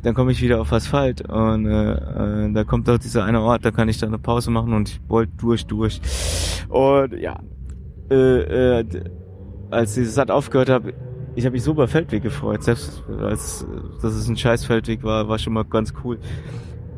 dann 0.03 0.15
komme 0.15 0.33
ich 0.33 0.43
wieder 0.43 0.61
auf 0.61 0.73
Asphalt 0.73 1.29
und 1.29 1.67
äh, 1.67 1.93
äh, 1.93 2.53
da 2.53 2.65
kommt 2.65 2.89
auch 2.89 2.99
dieser 2.99 3.25
eine 3.25 3.41
Ort, 3.41 3.65
da 3.65 3.71
kann 3.71 3.89
ich 3.89 3.99
dann 3.99 4.11
eine 4.11 4.19
Pause 4.19 4.51
machen 4.51 4.73
und 4.73 4.89
ich 4.89 5.01
wollte 5.09 5.33
durch, 5.39 5.67
durch. 5.67 6.01
Und 6.69 7.15
ja, 7.19 7.41
äh, 8.11 8.79
äh, 8.81 8.85
als 9.71 9.95
die 9.95 10.05
Sat 10.05 10.31
aufgehört 10.31 10.71
habe, 10.71 10.95
ich 11.35 11.45
habe 11.45 11.53
mich 11.53 11.63
so 11.63 11.73
über 11.73 11.89
Feldweg 11.89 12.23
gefreut, 12.23 12.63
selbst 12.63 13.05
als 13.21 13.67
dass 14.03 14.15
es 14.15 14.29
ein 14.29 14.37
scheiß 14.37 14.65
Feldweg 14.65 15.03
war, 15.03 15.29
war 15.29 15.39
schon 15.39 15.53
mal 15.53 15.65
ganz 15.65 15.93
cool. 16.05 16.19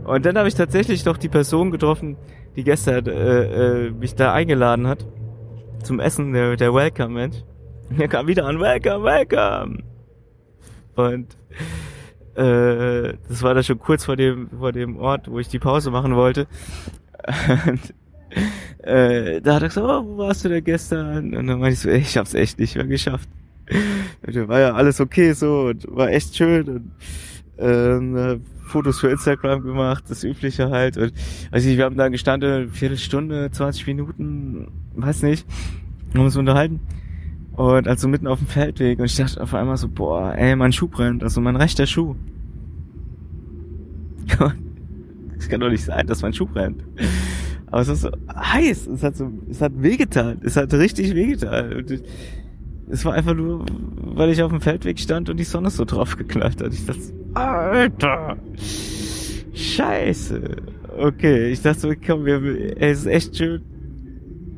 Und 0.05 0.25
dann 0.25 0.39
habe 0.39 0.49
ich 0.49 0.55
tatsächlich 0.55 1.05
doch 1.05 1.17
die 1.17 1.29
Person 1.29 1.71
getroffen, 1.71 2.17
die 2.57 2.65
gestern 2.65 3.07
äh, 3.07 3.87
äh, 3.87 3.91
mich 3.91 4.15
da 4.15 4.33
eingeladen 4.33 4.87
hat 4.87 5.07
zum 5.83 6.01
Essen, 6.01 6.33
der, 6.33 6.57
der 6.57 6.75
Welcome-Mensch. 6.75 7.45
Der 7.99 8.09
kam 8.09 8.27
wieder 8.27 8.47
an, 8.47 8.61
Welcome, 8.61 9.05
Welcome. 9.05 9.83
Und 10.95 11.37
äh, 12.37 13.15
das 13.29 13.43
war 13.43 13.55
da 13.55 13.63
schon 13.63 13.79
kurz 13.79 14.05
vor 14.05 14.17
dem, 14.17 14.49
vor 14.51 14.73
dem 14.73 14.97
Ort, 14.97 15.31
wo 15.31 15.39
ich 15.39 15.49
die 15.49 15.59
Pause 15.59 15.91
machen 15.91 16.15
wollte. 16.15 16.47
Und, 17.67 17.95
äh, 18.87 19.41
da 19.41 19.55
hat 19.55 19.63
er 19.63 19.69
gesagt, 19.69 19.87
oh, 19.87 20.05
wo 20.07 20.19
warst 20.19 20.45
du 20.45 20.49
denn 20.49 20.65
gestern? 20.65 21.35
Und 21.35 21.47
dann 21.47 21.59
meinte 21.59 21.75
ich 21.75 21.81
so, 21.81 21.89
ey, 21.89 21.99
ich 21.99 22.17
hab's 22.17 22.35
echt 22.35 22.59
nicht 22.59 22.77
mehr 22.77 22.87
geschafft. 22.87 23.29
Und 24.27 24.49
war 24.49 24.61
ja 24.61 24.75
alles 24.75 25.01
okay 25.01 25.33
so 25.33 25.67
und 25.67 25.87
war 25.89 26.11
echt 26.11 26.37
schön 26.37 26.91
und 27.57 28.17
äh, 28.17 28.39
Fotos 28.71 29.01
für 29.01 29.09
Instagram 29.11 29.63
gemacht, 29.63 30.05
das 30.09 30.25
Übliche 30.25 30.71
halt. 30.71 30.97
Und 30.97 31.13
also 31.51 31.69
wir 31.69 31.85
haben 31.85 31.97
da 31.97 32.09
gestanden, 32.09 32.53
eine 32.53 32.69
Viertelstunde, 32.69 33.51
20 33.51 33.87
Minuten, 33.87 34.69
weiß 34.95 35.23
nicht, 35.23 35.47
haben 36.15 36.25
uns 36.25 36.37
unterhalten. 36.37 36.81
Und 37.61 37.87
also 37.87 38.09
mitten 38.09 38.27
auf 38.27 38.39
dem 38.39 38.49
Feldweg 38.49 39.01
und 39.01 39.05
ich 39.05 39.17
dachte 39.17 39.39
auf 39.39 39.53
einmal 39.53 39.77
so, 39.77 39.87
boah, 39.87 40.35
ey, 40.35 40.57
mein 40.57 40.73
Schuh 40.73 40.89
brennt, 40.89 41.23
also 41.23 41.43
mein 41.43 41.57
rechter 41.57 41.87
Schuh. 41.87 42.15
Es 45.39 45.49
kann 45.49 45.61
doch 45.61 45.69
nicht 45.69 45.85
sein, 45.85 46.07
dass 46.07 46.23
mein 46.23 46.33
Schuh 46.33 46.47
brennt. 46.47 46.83
Aber 47.67 47.83
es 47.83 47.89
ist 47.89 48.01
so 48.01 48.11
heiß, 48.35 48.87
es 48.87 49.03
hat 49.03 49.17
so, 49.17 49.31
es 49.51 49.61
hat 49.61 49.73
wehgetan, 49.75 50.39
es 50.43 50.57
hat 50.57 50.73
richtig 50.73 51.15
wehgetan. 51.15 51.75
Und 51.75 52.03
es 52.89 53.05
war 53.05 53.13
einfach 53.13 53.35
nur, 53.35 53.67
weil 54.05 54.31
ich 54.31 54.43
auf 54.43 54.51
dem 54.51 54.63
Feldweg 54.63 54.99
stand 54.99 55.29
und 55.29 55.37
die 55.37 55.45
Sonne 55.45 55.69
so 55.69 55.85
drauf 55.85 56.17
geknallt 56.17 56.63
hat. 56.63 56.73
Ich 56.73 56.87
dachte, 56.87 57.03
Alter, 57.35 58.39
Scheiße. 59.53 60.57
Okay, 60.99 61.51
ich 61.51 61.61
dachte 61.61 61.81
so, 61.81 61.93
komm, 62.07 62.25
wir, 62.25 62.43
ey, 62.81 62.91
es 62.91 63.01
ist 63.01 63.07
echt 63.07 63.37
schön, 63.37 63.61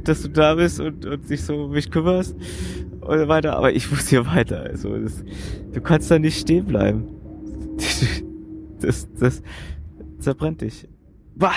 dass 0.05 0.23
du 0.23 0.29
da 0.29 0.55
bist 0.55 0.79
und, 0.79 1.05
und 1.05 1.29
dich 1.29 1.43
so 1.43 1.65
um 1.65 1.73
mich 1.73 1.91
kümmerst 1.91 2.37
und 3.03 3.19
so 3.19 3.29
weiter, 3.29 3.57
aber 3.57 3.73
ich 3.73 3.91
muss 3.91 4.09
hier 4.09 4.27
weiter. 4.27 4.63
Also 4.63 4.97
das, 4.97 5.25
du 5.73 5.81
kannst 5.81 6.11
da 6.11 6.19
nicht 6.19 6.41
stehen 6.41 6.67
bleiben. 6.67 7.05
Das, 8.81 9.07
das 9.17 9.45
zerbrennt 10.19 10.61
dich. 10.61 10.89
Bah! 11.37 11.53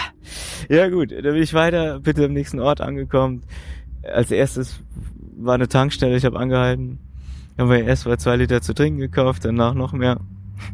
Ja 0.70 0.90
gut, 0.90 1.12
dann 1.12 1.24
bin 1.24 1.42
ich 1.42 1.56
weiter, 1.56 2.00
bitte 2.00 2.26
im 2.26 2.34
nächsten 2.34 2.60
Ort 2.60 2.82
angekommen. 2.82 3.42
Als 4.04 4.30
erstes 4.30 4.80
war 5.36 5.56
eine 5.56 5.68
Tankstelle, 5.68 6.16
ich 6.16 6.24
habe 6.24 6.38
angehalten. 6.38 7.00
Haben 7.58 7.72
wir 7.72 7.84
erst 7.84 8.06
mal 8.06 8.20
zwei 8.20 8.36
Liter 8.36 8.62
zu 8.62 8.76
trinken 8.76 9.00
gekauft, 9.00 9.44
danach 9.44 9.74
noch 9.74 9.92
mehr. 9.92 10.20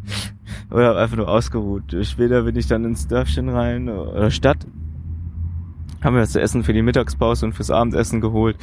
Oder 0.71 0.97
einfach 0.97 1.15
nur 1.15 1.29
ausgeruht. 1.29 1.95
Später 2.01 2.41
bin 2.41 2.57
ich 2.57 2.67
dann 2.67 2.83
ins 2.83 3.07
Dörfchen 3.07 3.47
rein 3.47 3.87
oder 3.87 4.29
Stadt 4.29 4.67
haben 6.01 6.15
wir 6.15 6.21
das 6.21 6.35
Essen 6.35 6.63
für 6.63 6.73
die 6.73 6.81
Mittagspause 6.81 7.45
und 7.45 7.53
fürs 7.53 7.71
Abendessen 7.71 8.21
geholt. 8.21 8.57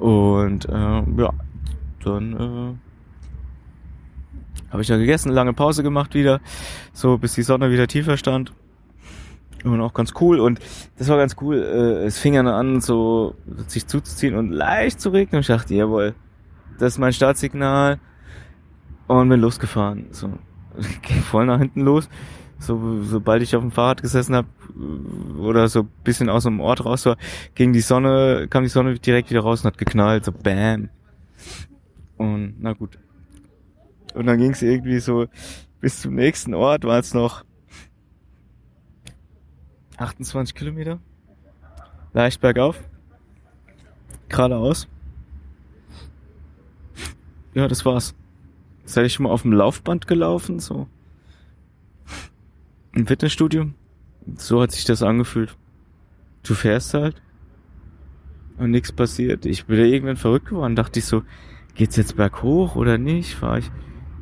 Und 0.00 0.68
äh, 0.68 0.72
ja, 0.72 1.32
dann 2.04 2.32
äh, 2.32 2.74
habe 4.70 4.82
ich 4.82 4.88
da 4.88 4.96
gegessen, 4.96 5.30
lange 5.30 5.52
Pause 5.52 5.82
gemacht 5.82 6.14
wieder, 6.14 6.40
so 6.92 7.18
bis 7.18 7.34
die 7.34 7.42
Sonne 7.42 7.70
wieder 7.70 7.86
tiefer 7.86 8.16
stand. 8.16 8.52
Und 9.62 9.80
auch 9.80 9.92
ganz 9.92 10.14
cool. 10.20 10.40
Und 10.40 10.58
das 10.98 11.08
war 11.08 11.18
ganz 11.18 11.36
cool. 11.40 11.56
Äh, 11.56 12.06
es 12.06 12.18
fing 12.18 12.34
dann 12.34 12.48
an, 12.48 12.80
so 12.80 13.34
sich 13.66 13.86
zuzuziehen 13.86 14.34
und 14.34 14.50
leicht 14.50 15.00
zu 15.00 15.10
regnen. 15.10 15.38
Und 15.38 15.42
ich 15.42 15.48
dachte, 15.48 15.74
jawohl, 15.74 16.14
das 16.78 16.94
ist 16.94 16.98
mein 16.98 17.12
Startsignal. 17.12 18.00
Und 19.06 19.28
bin 19.28 19.40
losgefahren. 19.40 20.06
So, 20.12 20.30
ging 21.02 21.20
voll 21.22 21.46
nach 21.46 21.58
hinten 21.58 21.82
los 21.82 22.08
so, 22.60 23.02
sobald 23.02 23.42
ich 23.42 23.56
auf 23.56 23.62
dem 23.62 23.70
Fahrrad 23.70 24.02
gesessen 24.02 24.36
habe 24.36 24.48
oder 25.38 25.68
so 25.68 25.84
bisschen 25.84 26.28
aus 26.28 26.44
dem 26.44 26.60
Ort 26.60 26.84
raus 26.84 27.06
war, 27.06 27.16
ging 27.54 27.72
die 27.72 27.80
Sonne, 27.80 28.46
kam 28.48 28.62
die 28.62 28.68
Sonne 28.68 28.98
direkt 28.98 29.30
wieder 29.30 29.40
raus 29.40 29.60
und 29.60 29.66
hat 29.66 29.78
geknallt, 29.78 30.24
so 30.24 30.32
bam. 30.32 30.90
Und 32.16 32.56
na 32.60 32.72
gut. 32.72 32.98
Und 34.14 34.26
dann 34.26 34.38
ging 34.38 34.50
es 34.50 34.62
irgendwie 34.62 34.98
so 34.98 35.26
bis 35.80 36.00
zum 36.00 36.14
nächsten 36.14 36.54
Ort, 36.54 36.84
war 36.84 36.98
es 36.98 37.14
noch 37.14 37.44
28 39.96 40.54
Kilometer. 40.54 40.98
Leicht 42.12 42.40
bergauf. 42.40 42.82
Geradeaus. 44.28 44.88
Ja, 47.54 47.68
das 47.68 47.84
war's. 47.84 48.14
Seid 48.84 49.06
ich 49.06 49.14
schon 49.14 49.24
mal 49.24 49.30
auf 49.30 49.42
dem 49.42 49.52
Laufband 49.52 50.06
gelaufen, 50.06 50.58
so 50.60 50.88
im 52.92 53.06
Fitnessstudio. 53.06 53.70
So 54.36 54.62
hat 54.62 54.72
sich 54.72 54.84
das 54.84 55.02
angefühlt. 55.02 55.56
Du 56.42 56.54
fährst 56.54 56.94
halt. 56.94 57.20
und 58.58 58.70
nichts 58.70 58.92
passiert. 58.92 59.46
Ich 59.46 59.66
bin 59.66 59.78
da 59.78 59.84
irgendwann 59.84 60.16
verrückt 60.16 60.48
geworden, 60.48 60.76
dachte 60.76 60.98
ich 60.98 61.06
so, 61.06 61.22
geht's 61.74 61.96
jetzt 61.96 62.16
berghoch 62.16 62.76
oder 62.76 62.98
nicht? 62.98 63.34
Fahr 63.34 63.58
ich, 63.58 63.70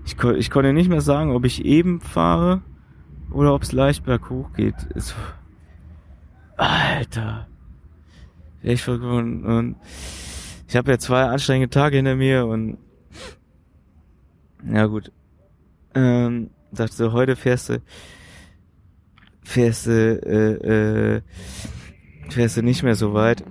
ich, 0.05 0.17
ich 0.25 0.51
konnte 0.51 0.73
nicht 0.73 0.89
mehr 0.89 1.01
sagen, 1.01 1.33
ob 1.33 1.45
ich 1.45 1.65
eben 1.65 2.01
fahre 2.01 2.63
oder 3.31 3.55
ob 3.55 3.63
es 3.63 3.73
leicht 3.73 4.05
berghoch 4.05 4.53
geht. 4.53 4.77
Es, 4.95 5.15
Alter. 6.57 7.49
Verrückt 8.63 9.03
geworden. 9.03 9.45
Und 9.45 9.77
ich 10.69 10.77
habe 10.77 10.91
ja 10.91 10.99
zwei 10.99 11.25
anstrengende 11.25 11.71
Tage 11.71 11.97
hinter 11.97 12.17
mir 12.17 12.47
und 12.47 12.79
ja 14.71 14.87
gut. 14.87 15.13
Ähm, 15.95 16.51
dachte 16.73 16.95
so, 16.95 17.13
heute 17.13 17.37
fährst 17.37 17.71
du 17.71 17.83
fährst 19.49 19.87
du 19.87 19.91
äh, 19.91 21.17
äh, 21.17 21.23
fährst 22.29 22.59
du 22.59 22.63
nicht 22.63 22.83
mehr 22.83 22.95
so 22.95 23.15
weit. 23.15 23.43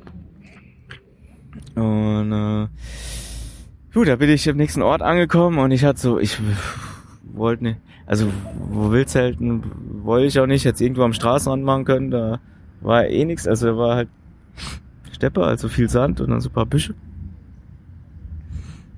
Und 1.73 2.31
äh, 2.31 2.67
gut, 3.93 4.07
da 4.07 4.15
bin 4.15 4.29
ich 4.29 4.45
im 4.45 4.57
nächsten 4.57 4.83
Ort 4.83 5.01
angekommen 5.01 5.57
und 5.57 5.71
ich 5.71 5.83
hatte 5.83 5.99
so, 5.99 6.19
ich 6.19 6.37
wollte 7.23 7.63
nicht, 7.63 7.79
also 8.05 8.31
wo 8.69 8.91
willst 8.91 9.15
du 9.15 9.19
halt, 9.19 9.37
wollte 9.39 10.27
ich 10.27 10.39
auch 10.39 10.45
nicht 10.45 10.63
jetzt 10.63 10.81
irgendwo 10.81 11.01
am 11.01 11.13
Straßenrand 11.13 11.63
machen 11.63 11.85
können, 11.85 12.11
da 12.11 12.39
war 12.81 13.07
eh 13.07 13.25
nichts, 13.25 13.47
also 13.47 13.65
da 13.65 13.77
war 13.77 13.95
halt 13.95 14.09
Steppe, 15.13 15.43
also 15.43 15.67
viel 15.67 15.89
Sand 15.89 16.21
und 16.21 16.29
dann 16.29 16.41
so 16.41 16.49
ein 16.49 16.53
paar 16.53 16.67
Büsche. 16.67 16.93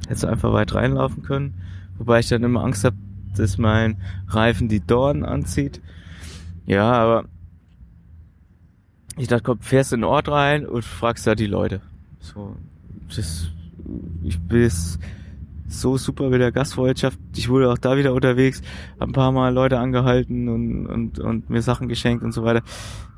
Hättest 0.08 0.24
du 0.24 0.28
einfach 0.28 0.52
weit 0.52 0.76
reinlaufen 0.76 1.24
können, 1.24 1.54
wobei 1.98 2.20
ich 2.20 2.28
dann 2.28 2.44
immer 2.44 2.62
Angst 2.62 2.84
habe, 2.84 2.98
dass 3.38 3.58
mein 3.58 3.98
Reifen 4.28 4.68
die 4.68 4.82
Dornen 4.82 5.24
anzieht. 5.24 5.82
Ja, 6.70 6.92
aber 6.92 7.26
ich 9.18 9.28
dachte, 9.28 9.42
komm, 9.42 9.60
fährst 9.60 9.92
in 9.92 10.02
den 10.02 10.04
Ort 10.04 10.30
rein 10.30 10.68
und 10.68 10.86
fragst 10.86 11.26
da 11.26 11.34
die 11.34 11.48
Leute. 11.48 11.82
So, 12.20 12.56
das, 13.08 13.50
ich 14.24 14.40
bin 14.40 14.70
so 15.68 15.98
super 15.98 16.30
mit 16.30 16.42
der 16.42 16.52
Gastfreundschaft. 16.52 17.18
Ich 17.36 17.50
wurde 17.50 17.72
auch 17.72 17.80
da 17.80 17.98
wieder 17.98 18.14
unterwegs, 18.14 18.62
hab 19.00 19.10
ein 19.10 19.14
paar 19.14 19.32
Mal 19.32 19.52
Leute 19.52 19.80
angehalten 19.80 20.48
und, 20.48 20.86
und, 20.86 21.20
und 21.20 21.50
mir 21.50 21.64
Sachen 21.64 21.90
geschenkt 21.90 22.24
und 22.24 22.34
so 22.34 22.44
weiter. 22.44 22.62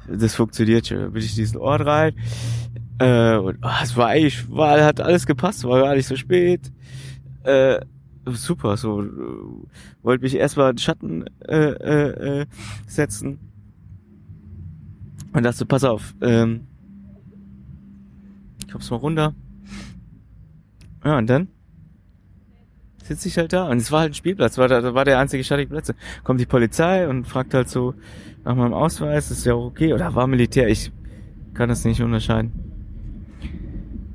Das 0.08 0.34
funktioniert 0.34 0.88
schon. 0.88 1.00
Da 1.00 1.08
bin 1.08 1.22
ich 1.22 1.32
in 1.32 1.44
diesen 1.44 1.58
Ort 1.58 1.86
rein. 1.86 2.14
Äh, 3.00 3.36
und 3.36 3.58
oh, 3.62 3.84
es 3.84 3.98
war 3.98 4.08
eigentlich, 4.08 4.50
war, 4.50 4.82
hat 4.82 5.02
alles 5.02 5.26
gepasst, 5.26 5.66
war 5.66 5.82
gar 5.82 5.96
nicht 5.96 6.08
so 6.08 6.16
spät. 6.16 6.72
Äh, 7.44 7.82
super, 8.26 8.78
so 8.78 9.04
wollte 10.02 10.24
mich 10.24 10.36
erstmal 10.36 10.72
in 10.72 10.78
Schatten 10.78 11.26
äh, 11.48 11.72
äh, 11.72 12.42
äh, 12.42 12.46
setzen. 12.88 13.40
Und 15.34 15.44
dachte 15.44 15.66
pass 15.66 15.84
auf, 15.84 16.14
ähm, 16.22 16.68
ich 18.60 18.72
komm's 18.72 18.92
mal 18.92 18.98
runter. 18.98 19.34
Ja, 21.04 21.18
und 21.18 21.30
dann 21.30 21.48
sitze 23.04 23.28
ich 23.28 23.38
halt 23.38 23.54
da. 23.54 23.68
Und 23.68 23.78
es 23.78 23.92
war 23.92 24.02
halt 24.02 24.12
ein 24.12 24.16
Spielplatz, 24.16 24.58
war, 24.58 24.68
da 24.68 24.94
war 24.94 25.06
der 25.06 25.20
einzige 25.20 25.44
schattige 25.44 25.70
Plätze. 25.70 25.96
Kommt 26.24 26.40
die 26.40 26.46
Polizei 26.46 27.08
und 27.08 27.28
fragt 27.28 27.54
halt 27.54 27.70
so 27.70 27.94
nach 28.44 28.56
meinem 28.56 28.74
Ausweis, 28.74 29.32
ist 29.32 29.46
ja 29.46 29.56
okay. 29.56 29.94
Oder 29.94 30.14
war 30.16 30.28
Militär, 30.28 30.68
ich 30.68 30.92
kann 31.54 31.70
das 31.70 31.86
nicht 31.86 32.02
unterscheiden. 32.02 32.52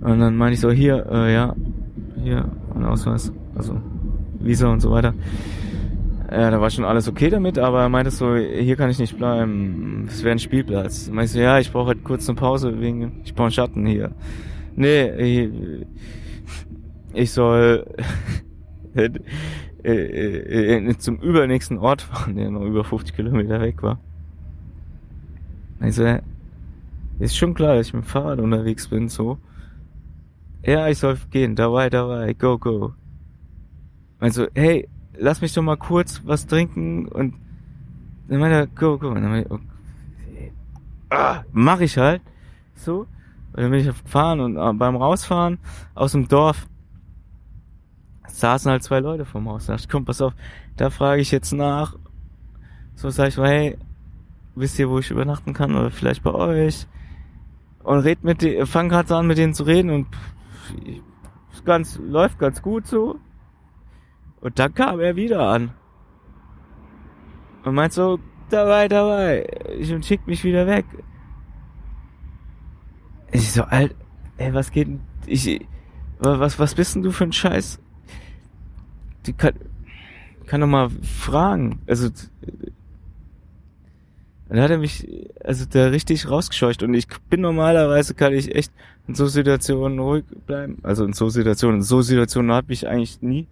Und 0.00 0.20
dann 0.20 0.36
meine 0.36 0.54
ich 0.54 0.60
so, 0.60 0.70
hier, 0.70 1.06
äh, 1.10 1.34
ja, 1.34 1.56
hier, 2.22 2.50
ein 2.74 2.84
Ausweis, 2.84 3.32
also 3.54 3.80
Visa 4.40 4.68
und 4.68 4.80
so 4.80 4.90
weiter. 4.90 5.14
Ja, 6.30 6.50
da 6.50 6.60
war 6.60 6.70
schon 6.70 6.84
alles 6.84 7.08
okay 7.08 7.30
damit, 7.30 7.58
aber 7.58 7.82
er 7.82 7.88
meinte 7.88 8.10
so, 8.10 8.34
hier 8.34 8.76
kann 8.76 8.90
ich 8.90 8.98
nicht 8.98 9.16
bleiben, 9.16 10.06
es 10.08 10.24
wäre 10.24 10.32
ein 10.32 10.40
Spielplatz. 10.40 11.08
Meinst 11.08 11.36
du, 11.36 11.40
ja, 11.40 11.60
ich 11.60 11.70
brauche 11.70 11.88
halt 11.88 12.02
kurz 12.02 12.28
eine 12.28 12.36
Pause 12.36 12.80
wegen, 12.80 13.20
ich 13.24 13.34
brauche 13.34 13.44
einen 13.44 13.52
Schatten 13.52 13.86
hier. 13.86 14.10
Nee, 14.74 15.86
ich, 17.14 17.30
soll 17.30 17.86
zum 20.98 21.20
übernächsten 21.20 21.78
Ort 21.78 22.02
fahren, 22.02 22.34
der 22.34 22.50
noch 22.50 22.64
über 22.64 22.82
50 22.82 23.14
Kilometer 23.14 23.60
weg 23.60 23.82
war. 23.82 24.00
Also, 25.78 26.18
ist 27.20 27.36
schon 27.36 27.54
klar, 27.54 27.76
dass 27.76 27.88
ich 27.88 27.94
mit 27.94 28.04
dem 28.04 28.06
Fahrrad 28.06 28.40
unterwegs 28.40 28.88
bin, 28.88 29.08
so. 29.08 29.38
Ja, 30.64 30.88
ich 30.88 30.98
soll 30.98 31.16
gehen, 31.30 31.54
dabei, 31.54 31.88
dabei, 31.88 32.32
go, 32.32 32.58
go. 32.58 32.94
Also, 34.26 34.48
hey, 34.54 34.88
lass 35.16 35.40
mich 35.40 35.54
doch 35.54 35.62
mal 35.62 35.76
kurz 35.76 36.20
was 36.24 36.48
trinken 36.48 37.06
und 37.06 37.34
dann 38.26 38.40
meinte 38.40 38.56
er, 38.56 38.66
go. 38.66 38.94
Und 38.94 39.14
dann 39.14 39.30
meinte 39.30 39.52
okay. 39.52 40.52
ah, 41.10 41.44
mach 41.52 41.78
ich 41.78 41.96
halt. 41.96 42.22
So. 42.74 43.06
Und 43.52 43.62
dann 43.62 43.70
bin 43.70 43.78
ich 43.78 43.86
gefahren 43.86 44.40
und 44.40 44.56
äh, 44.56 44.72
beim 44.72 44.96
Rausfahren 44.96 45.60
aus 45.94 46.10
dem 46.10 46.26
Dorf 46.26 46.66
saßen 48.26 48.68
halt 48.68 48.82
zwei 48.82 48.98
Leute 48.98 49.24
vorm 49.24 49.48
Haus. 49.48 49.66
Da 49.66 49.74
dachte 49.74 49.84
ich, 49.84 49.88
komm, 49.88 50.04
pass 50.04 50.20
auf, 50.20 50.34
da 50.76 50.90
frage 50.90 51.22
ich 51.22 51.30
jetzt 51.30 51.52
nach. 51.52 51.94
So 52.96 53.10
sag 53.10 53.28
ich 53.28 53.36
mal, 53.36 53.48
hey, 53.48 53.78
wisst 54.56 54.76
ihr, 54.80 54.90
wo 54.90 54.98
ich 54.98 55.12
übernachten 55.12 55.52
kann 55.52 55.72
oder 55.76 55.92
vielleicht 55.92 56.24
bei 56.24 56.34
euch? 56.34 56.88
Und 57.84 58.00
red 58.00 58.24
mit 58.24 58.42
denen, 58.42 58.66
fang 58.66 58.88
gerade 58.88 59.14
an, 59.14 59.28
mit 59.28 59.38
denen 59.38 59.54
zu 59.54 59.62
reden 59.62 59.90
und 59.90 60.08
pff, 60.08 61.64
ganz, 61.64 62.00
läuft 62.02 62.40
ganz 62.40 62.60
gut 62.60 62.88
so. 62.88 63.20
Und 64.46 64.60
dann 64.60 64.72
kam 64.72 65.00
er 65.00 65.16
wieder 65.16 65.40
an. 65.40 65.72
Und 67.64 67.74
meint 67.74 67.92
so, 67.92 68.20
dabei, 68.48 68.86
dabei. 68.86 69.44
Und 69.92 70.06
schickt 70.06 70.28
mich 70.28 70.44
wieder 70.44 70.68
weg. 70.68 70.84
Ich 73.32 73.50
so, 73.50 73.64
alt, 73.64 73.96
ey, 74.36 74.54
was 74.54 74.70
geht 74.70 74.86
denn, 74.86 75.00
ich, 75.26 75.66
was, 76.20 76.60
was 76.60 76.76
bist 76.76 76.94
denn 76.94 77.02
du 77.02 77.10
für 77.10 77.24
ein 77.24 77.32
Scheiß? 77.32 77.80
Die 79.26 79.32
kann, 79.32 79.54
kann 80.46 80.60
doch 80.60 80.68
mal 80.68 80.90
fragen. 80.90 81.80
Also, 81.88 82.10
dann 84.48 84.60
hat 84.60 84.70
er 84.70 84.78
mich, 84.78 85.08
also 85.42 85.64
da 85.68 85.86
richtig 85.86 86.30
rausgescheucht 86.30 86.84
und 86.84 86.94
ich 86.94 87.08
bin 87.30 87.40
normalerweise 87.40 88.14
kann 88.14 88.32
ich 88.32 88.54
echt 88.54 88.70
in 89.08 89.16
so 89.16 89.26
Situationen 89.26 89.98
ruhig 89.98 90.24
bleiben. 90.46 90.78
Also 90.84 91.04
in 91.04 91.14
so 91.14 91.30
Situationen, 91.30 91.78
in 91.78 91.82
so 91.82 92.00
Situationen 92.00 92.52
habe 92.52 92.72
ich 92.72 92.86
eigentlich 92.86 93.20
nie. 93.22 93.48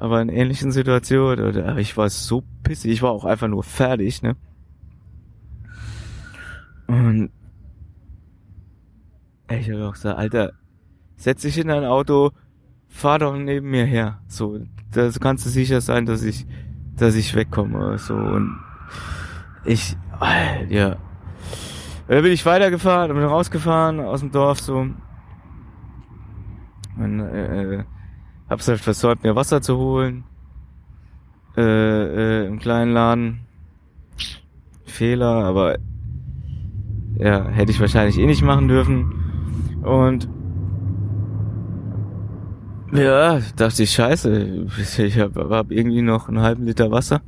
Aber 0.00 0.22
in 0.22 0.30
ähnlichen 0.30 0.72
Situationen, 0.72 1.46
oder, 1.46 1.76
ich 1.76 1.94
war 1.98 2.08
so 2.08 2.42
pissig, 2.62 2.90
ich 2.90 3.02
war 3.02 3.10
auch 3.10 3.26
einfach 3.26 3.48
nur 3.48 3.62
fertig, 3.62 4.22
ne? 4.22 4.34
Und 6.86 7.30
ich 9.50 9.70
habe 9.70 9.86
auch 9.86 9.92
gesagt, 9.92 10.18
Alter, 10.18 10.54
setz 11.16 11.42
dich 11.42 11.58
in 11.58 11.68
dein 11.68 11.84
Auto, 11.84 12.30
fahr 12.88 13.18
doch 13.18 13.36
neben 13.36 13.68
mir 13.70 13.84
her. 13.84 14.22
So, 14.26 14.60
da 14.90 15.10
kannst 15.20 15.44
du 15.44 15.50
sicher 15.50 15.82
sein, 15.82 16.06
dass 16.06 16.22
ich, 16.22 16.46
dass 16.96 17.14
ich 17.14 17.34
wegkomme. 17.34 17.98
So 17.98 18.14
und 18.14 18.58
ich, 19.66 19.98
ja. 20.70 20.96
Da 22.08 22.20
bin 22.22 22.32
ich 22.32 22.46
weitergefahren, 22.46 23.12
bin 23.12 23.22
rausgefahren 23.22 24.00
aus 24.00 24.20
dem 24.20 24.32
Dorf 24.32 24.60
so. 24.60 24.86
Und, 26.96 27.20
äh, 27.20 27.84
Hab's 28.50 28.66
halt 28.66 28.80
versäumt, 28.80 29.22
mir 29.22 29.36
Wasser 29.36 29.62
zu 29.62 29.78
holen. 29.78 30.24
Äh, 31.56 31.62
äh, 31.62 32.46
im 32.48 32.58
kleinen 32.58 32.92
Laden. 32.92 33.40
Fehler, 34.84 35.44
aber 35.44 35.78
ja, 37.16 37.46
hätte 37.48 37.70
ich 37.70 37.80
wahrscheinlich 37.80 38.18
eh 38.18 38.26
nicht 38.26 38.42
machen 38.42 38.66
dürfen. 38.66 39.80
Und 39.82 40.28
ja, 42.92 43.40
dachte 43.54 43.84
ich, 43.84 43.92
scheiße, 43.92 44.66
ich 44.98 45.18
hab, 45.18 45.36
hab 45.36 45.70
irgendwie 45.70 46.02
noch 46.02 46.28
einen 46.28 46.40
halben 46.40 46.66
Liter 46.66 46.90
Wasser. 46.90 47.22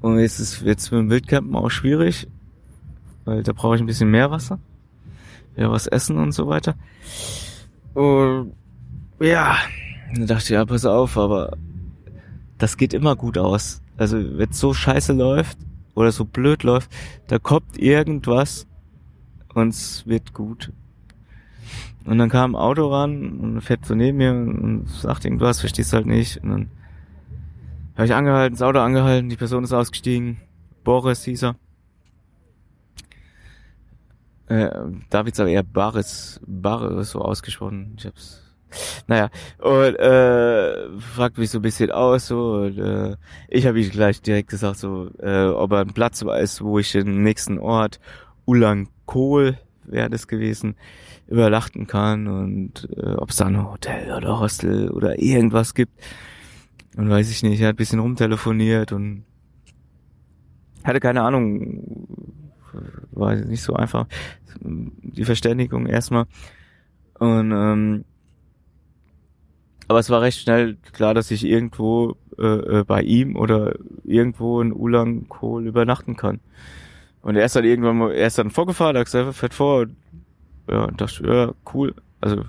Und 0.00 0.18
jetzt 0.18 0.40
ist 0.40 0.62
jetzt 0.62 0.90
mit 0.90 1.00
dem 1.00 1.10
Wildcampen 1.10 1.54
auch 1.54 1.70
schwierig, 1.70 2.26
weil 3.24 3.44
da 3.44 3.52
brauche 3.52 3.76
ich 3.76 3.80
ein 3.80 3.86
bisschen 3.86 4.10
mehr 4.10 4.32
Wasser. 4.32 4.58
Ja, 5.54 5.70
was 5.70 5.86
essen 5.86 6.16
und 6.16 6.32
so 6.32 6.48
weiter. 6.48 6.74
Und 7.94 8.52
ja, 9.20 9.58
dann 10.18 10.26
dachte 10.26 10.44
ich, 10.44 10.50
ja, 10.50 10.64
pass 10.64 10.84
auf, 10.84 11.16
aber 11.16 11.56
das 12.58 12.76
geht 12.76 12.94
immer 12.94 13.16
gut 13.16 13.38
aus. 13.38 13.82
Also, 13.96 14.16
wenn 14.18 14.50
es 14.50 14.58
so 14.58 14.74
scheiße 14.74 15.12
läuft 15.12 15.58
oder 15.94 16.12
so 16.12 16.24
blöd 16.24 16.62
läuft, 16.62 16.90
da 17.28 17.38
kommt 17.38 17.78
irgendwas 17.78 18.66
und 19.54 19.68
es 19.68 20.06
wird 20.06 20.32
gut. 20.32 20.72
Und 22.04 22.18
dann 22.18 22.30
kam 22.30 22.54
ein 22.54 22.60
Auto 22.60 22.88
ran 22.88 23.38
und 23.38 23.60
fährt 23.60 23.86
so 23.86 23.94
neben 23.94 24.18
mir 24.18 24.32
und 24.32 24.88
sagt 24.88 25.24
irgendwas, 25.24 25.60
verstehst 25.60 25.92
halt 25.92 26.06
nicht. 26.06 26.42
Und 26.42 26.50
dann 26.50 26.70
habe 27.94 28.06
ich 28.06 28.14
angehalten, 28.14 28.54
das 28.56 28.62
Auto 28.62 28.80
angehalten, 28.80 29.28
die 29.28 29.36
Person 29.36 29.64
ist 29.64 29.72
ausgestiegen. 29.72 30.38
Boris 30.84 31.24
hieß 31.24 31.44
er. 31.44 31.56
Äh, 34.48 34.70
Davids 35.10 35.38
aber 35.38 35.50
eher 35.50 35.62
Baris, 35.62 36.40
Baris 36.46 37.10
so 37.10 37.20
ausgesprochen. 37.20 37.94
Ich 37.96 38.06
hab's 38.06 38.41
naja, 39.06 39.30
und 39.58 39.96
äh, 39.96 40.98
fragt 40.98 41.38
mich 41.38 41.50
so 41.50 41.58
ein 41.58 41.62
bisschen 41.62 41.90
aus, 41.90 42.26
so, 42.26 42.54
und, 42.54 42.78
äh, 42.78 43.16
ich 43.48 43.66
habe 43.66 43.80
ihm 43.80 43.90
gleich 43.90 44.22
direkt 44.22 44.50
gesagt, 44.50 44.78
so, 44.78 45.10
äh, 45.18 45.46
ob 45.46 45.72
er 45.72 45.80
einen 45.80 45.94
Platz 45.94 46.24
weiß, 46.24 46.62
wo 46.62 46.78
ich 46.78 46.92
den 46.92 47.22
nächsten 47.22 47.58
Ort, 47.58 48.00
Ulan 48.44 48.88
Kohl, 49.06 49.58
wäre 49.84 50.10
das 50.10 50.28
gewesen, 50.28 50.76
übernachten 51.28 51.86
kann 51.86 52.28
und 52.28 52.88
äh, 52.96 53.14
ob 53.14 53.30
es 53.30 53.36
da 53.36 53.46
ein 53.46 53.62
Hotel 53.62 54.12
oder 54.12 54.38
Hostel 54.40 54.90
oder 54.90 55.18
irgendwas 55.20 55.74
gibt. 55.74 55.92
Und 56.96 57.08
weiß 57.08 57.30
ich 57.30 57.42
nicht, 57.42 57.60
er 57.60 57.68
hat 57.68 57.74
ein 57.74 57.76
bisschen 57.76 58.00
rumtelefoniert 58.00 58.92
und 58.92 59.24
hatte 60.84 61.00
keine 61.00 61.22
Ahnung, 61.22 62.28
war 63.12 63.34
nicht 63.34 63.62
so 63.62 63.74
einfach, 63.74 64.06
die 64.60 65.24
Verständigung 65.24 65.86
erstmal. 65.86 66.26
Und 67.18 67.52
ähm, 67.52 68.04
aber 69.88 69.98
es 69.98 70.10
war 70.10 70.22
recht 70.22 70.40
schnell 70.40 70.76
klar, 70.92 71.14
dass 71.14 71.30
ich 71.30 71.44
irgendwo 71.44 72.16
äh, 72.38 72.80
äh 72.80 72.84
bei 72.84 73.02
ihm 73.02 73.36
oder 73.36 73.74
irgendwo 74.04 74.60
in 74.60 74.72
Ulankohl 74.72 75.66
übernachten 75.66 76.16
kann. 76.16 76.40
Und 77.22 77.36
er 77.36 77.44
ist 77.44 77.56
dann 77.56 77.64
irgendwann 77.64 77.98
mal, 77.98 78.12
er 78.12 78.26
ist 78.26 78.38
dann 78.38 78.50
vorgefahren, 78.50 78.96
hat 78.96 79.04
gesagt, 79.04 79.34
fährt 79.34 79.54
vor. 79.54 79.86
Ja, 80.68 80.84
und 80.84 81.00
dachte, 81.00 81.26
ja, 81.26 81.52
cool. 81.72 81.94
Also, 82.20 82.44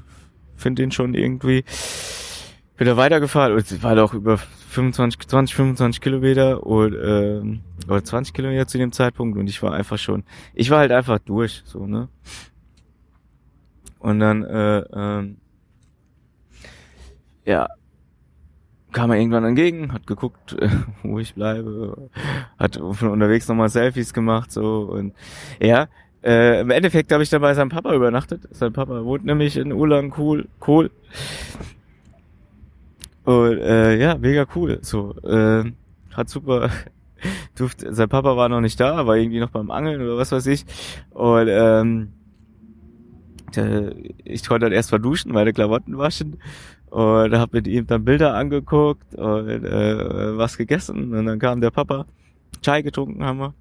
finde 0.55 0.81
den 0.81 0.91
schon 0.91 1.13
irgendwie. 1.13 1.63
Wieder 2.77 2.97
weitergefahren. 2.97 3.53
Und 3.53 3.59
es 3.59 3.83
war 3.83 3.95
doch 3.95 4.13
über 4.13 4.37
25, 4.37 5.27
20, 5.27 5.55
25 5.55 6.01
Kilometer 6.01 6.65
und, 6.65 6.95
ähm, 6.95 7.61
oder 7.87 8.03
20 8.03 8.33
Kilometer 8.33 8.67
zu 8.67 8.77
dem 8.77 8.91
Zeitpunkt 8.91 9.37
und 9.37 9.47
ich 9.47 9.61
war 9.61 9.73
einfach 9.73 9.99
schon, 9.99 10.23
ich 10.55 10.69
war 10.69 10.79
halt 10.79 10.91
einfach 10.91 11.19
durch, 11.19 11.61
so, 11.65 11.85
ne? 11.85 12.09
Und 13.99 14.19
dann, 14.19 14.43
äh, 14.43 14.79
ähm, 14.93 15.37
ja, 17.45 17.67
kam 18.91 19.11
er 19.11 19.17
irgendwann 19.17 19.43
entgegen, 19.43 19.91
hat 19.91 20.07
geguckt, 20.07 20.55
wo 21.03 21.19
ich 21.19 21.33
bleibe, 21.35 22.09
hat 22.57 22.75
von 22.75 23.09
unterwegs 23.09 23.47
nochmal 23.47 23.69
Selfies 23.69 24.13
gemacht, 24.13 24.51
so 24.51 24.81
und 24.83 25.13
ja, 25.59 25.87
äh, 26.23 26.61
im 26.61 26.69
Endeffekt 26.69 27.11
habe 27.11 27.21
ich 27.21 27.29
dann 27.29 27.41
bei 27.41 27.53
seinem 27.53 27.69
Papa 27.69 27.93
übernachtet. 27.93 28.47
Sein 28.51 28.71
Papa 28.71 29.03
wohnt 29.03 29.25
nämlich 29.25 29.57
in 29.57 29.73
Ulan 29.73 30.13
cool, 30.17 30.47
cool. 30.65 30.89
Und 33.25 33.57
äh, 33.59 33.97
ja, 33.97 34.17
mega 34.17 34.45
cool. 34.55 34.79
So, 34.81 35.15
äh, 35.23 35.71
hat 36.13 36.29
super. 36.29 36.69
Durfte, 37.55 37.93
sein 37.93 38.09
Papa 38.09 38.35
war 38.35 38.49
noch 38.49 38.61
nicht 38.61 38.79
da, 38.79 39.05
war 39.05 39.15
irgendwie 39.15 39.39
noch 39.39 39.49
beim 39.49 39.71
Angeln 39.71 40.01
oder 40.01 40.17
was 40.17 40.31
weiß 40.31 40.47
ich. 40.47 40.65
Und 41.11 41.47
ähm, 41.49 42.13
ich 44.23 44.47
konnte 44.47 44.65
dann 44.65 44.73
erst 44.73 44.91
mal 44.91 44.99
duschen, 44.99 45.31
meine 45.31 45.53
Klamotten 45.53 45.97
waschen 45.97 46.37
und 46.89 47.35
habe 47.35 47.57
mit 47.57 47.67
ihm 47.67 47.87
dann 47.87 48.05
Bilder 48.05 48.35
angeguckt 48.35 49.15
und 49.15 49.49
äh, 49.49 50.37
was 50.37 50.57
gegessen. 50.57 51.13
Und 51.13 51.25
dann 51.25 51.39
kam 51.39 51.59
der 51.59 51.71
Papa, 51.71 52.05
Chai 52.61 52.83
getrunken 52.83 53.23
haben 53.25 53.39
wir, 53.39 53.53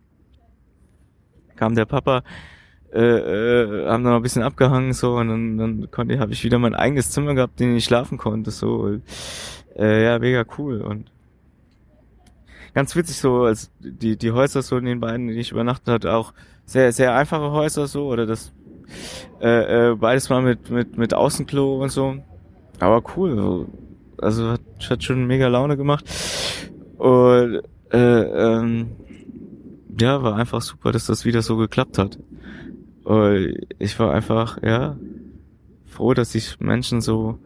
kam 1.57 1.75
der 1.75 1.87
Papa, 1.87 2.23
äh, 2.93 3.01
äh, 3.01 3.87
haben 3.89 4.05
dann 4.05 4.13
noch 4.13 4.17
ein 4.17 4.23
bisschen 4.23 4.43
abgehangen 4.43 4.93
so 4.93 5.17
und 5.17 5.29
dann, 5.29 5.57
dann 5.57 5.91
konnte 5.91 6.19
habe 6.19 6.33
ich 6.33 6.45
wieder 6.45 6.59
mein 6.59 6.75
eigenes 6.75 7.11
Zimmer 7.11 7.35
gehabt, 7.35 7.59
in 7.61 7.69
dem 7.69 7.77
ich 7.77 7.87
schlafen 7.87 8.19
konnte 8.19 8.51
so 8.51 8.75
und, 8.81 9.03
äh, 9.77 10.05
ja 10.05 10.19
mega 10.19 10.45
cool 10.59 10.83
und 10.83 11.11
ganz 12.75 12.95
witzig 12.95 13.17
so 13.17 13.45
als 13.45 13.71
die 13.81 14.19
die 14.19 14.33
Häuser 14.33 14.61
so 14.61 14.77
in 14.77 14.85
den 14.85 15.01
beiden, 15.01 15.29
die 15.29 15.35
ich 15.35 15.53
übernachtet 15.53 15.89
hatte, 15.89 16.13
auch 16.13 16.35
sehr 16.67 16.93
sehr 16.93 17.15
einfache 17.15 17.51
Häuser 17.51 17.87
so 17.87 18.09
oder 18.09 18.27
das 18.27 18.53
äh, 19.41 19.91
äh, 19.91 19.95
beides 19.95 20.29
mal 20.29 20.43
mit 20.43 20.71
mit 20.71 20.97
mit 20.97 21.15
Außenklo 21.15 21.83
und 21.83 21.91
so 21.91 22.17
aber 22.83 23.03
cool. 23.17 23.69
Also 24.19 24.51
hat, 24.51 24.61
hat 24.91 25.05
schon 25.05 25.27
mega 25.27 25.47
Laune 25.47 25.77
gemacht. 25.77 26.05
Und 26.99 27.63
äh, 27.93 27.99
ähm, 27.99 28.93
ja, 30.01 30.23
war 30.23 30.37
einfach 30.37 30.63
super, 30.63 30.91
dass 30.91 31.07
das 31.07 31.25
wieder 31.25 31.43
so 31.43 31.57
geklappt 31.57 31.99
hat. 31.99 32.19
Und 33.05 33.57
ich 33.79 33.99
war 34.01 34.13
einfach, 34.13 34.61
ja, 34.63 34.97
froh, 35.87 36.13
dass 36.15 36.33
sich 36.33 36.59
Menschen 36.59 37.01
so 37.01 37.39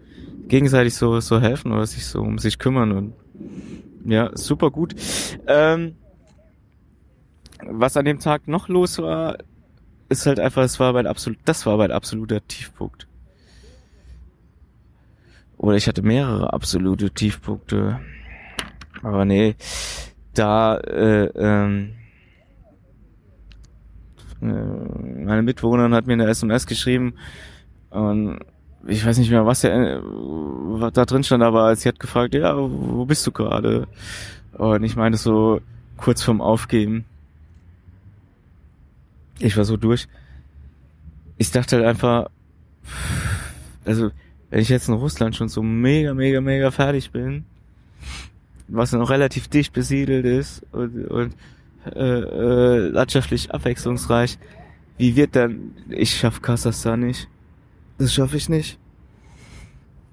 gegenseitig 0.48 0.94
so, 0.94 1.20
so 1.20 1.40
helfen 1.40 1.72
oder 1.72 1.86
sich 1.86 2.06
so 2.06 2.20
um 2.20 2.38
sich 2.38 2.58
kümmern 2.58 2.92
und 2.92 3.12
ja, 4.06 4.30
super 4.34 4.70
gut. 4.70 4.94
Ähm, 5.46 5.96
was 7.68 7.96
an 7.96 8.04
dem 8.04 8.20
Tag 8.20 8.46
noch 8.46 8.68
los 8.68 8.98
war, 8.98 9.38
ist 10.08 10.26
halt 10.26 10.40
einfach, 10.40 10.62
es 10.62 10.78
war 10.78 10.92
mein 10.92 11.06
absolut, 11.06 11.38
das 11.44 11.66
war 11.66 11.76
mein 11.76 11.90
absoluter 11.90 12.46
Tiefpunkt. 12.46 13.06
Oder 15.56 15.76
ich 15.76 15.88
hatte 15.88 16.02
mehrere 16.02 16.52
absolute 16.52 17.10
Tiefpunkte. 17.10 18.00
Aber 19.02 19.24
nee, 19.24 19.56
da 20.34 20.76
äh, 20.78 21.26
ähm, 21.34 21.94
äh, 24.42 24.46
meine 24.46 25.42
Mitbewohnerin 25.42 25.94
hat 25.94 26.06
mir 26.06 26.14
eine 26.14 26.28
SMS 26.28 26.66
geschrieben 26.66 27.14
und 27.90 28.40
ich 28.86 29.04
weiß 29.04 29.18
nicht 29.18 29.30
mehr, 29.30 29.46
was, 29.46 29.62
der, 29.62 30.00
was 30.02 30.92
da 30.92 31.04
drin 31.04 31.24
stand, 31.24 31.42
aber 31.42 31.74
sie 31.74 31.88
hat 31.88 31.98
gefragt, 31.98 32.34
ja, 32.34 32.56
wo 32.56 33.04
bist 33.04 33.26
du 33.26 33.32
gerade? 33.32 33.88
Und 34.52 34.84
ich 34.84 34.96
meine 34.96 35.16
so 35.16 35.60
kurz 35.96 36.22
vorm 36.22 36.40
Aufgeben. 36.40 37.04
Ich 39.38 39.56
war 39.56 39.64
so 39.64 39.76
durch. 39.76 40.08
Ich 41.36 41.50
dachte 41.50 41.76
halt 41.76 41.86
einfach, 41.86 42.30
also 43.84 44.10
wenn 44.50 44.60
ich 44.60 44.68
jetzt 44.68 44.88
in 44.88 44.94
Russland 44.94 45.36
schon 45.36 45.48
so 45.48 45.62
mega, 45.62 46.14
mega, 46.14 46.40
mega 46.40 46.70
fertig 46.70 47.10
bin, 47.10 47.44
was 48.68 48.92
noch 48.92 49.10
relativ 49.10 49.48
dicht 49.48 49.72
besiedelt 49.72 50.24
ist 50.24 50.64
und, 50.72 51.06
und 51.06 51.34
äh, 51.84 52.00
äh, 52.00 52.88
landschaftlich 52.88 53.52
abwechslungsreich, 53.52 54.38
wie 54.98 55.14
wird 55.14 55.36
dann, 55.36 55.72
ich 55.88 56.16
schaff 56.16 56.40
Kasachstan 56.40 57.00
nicht. 57.00 57.28
Das 57.98 58.12
schaffe 58.12 58.36
ich 58.36 58.48
nicht. 58.48 58.78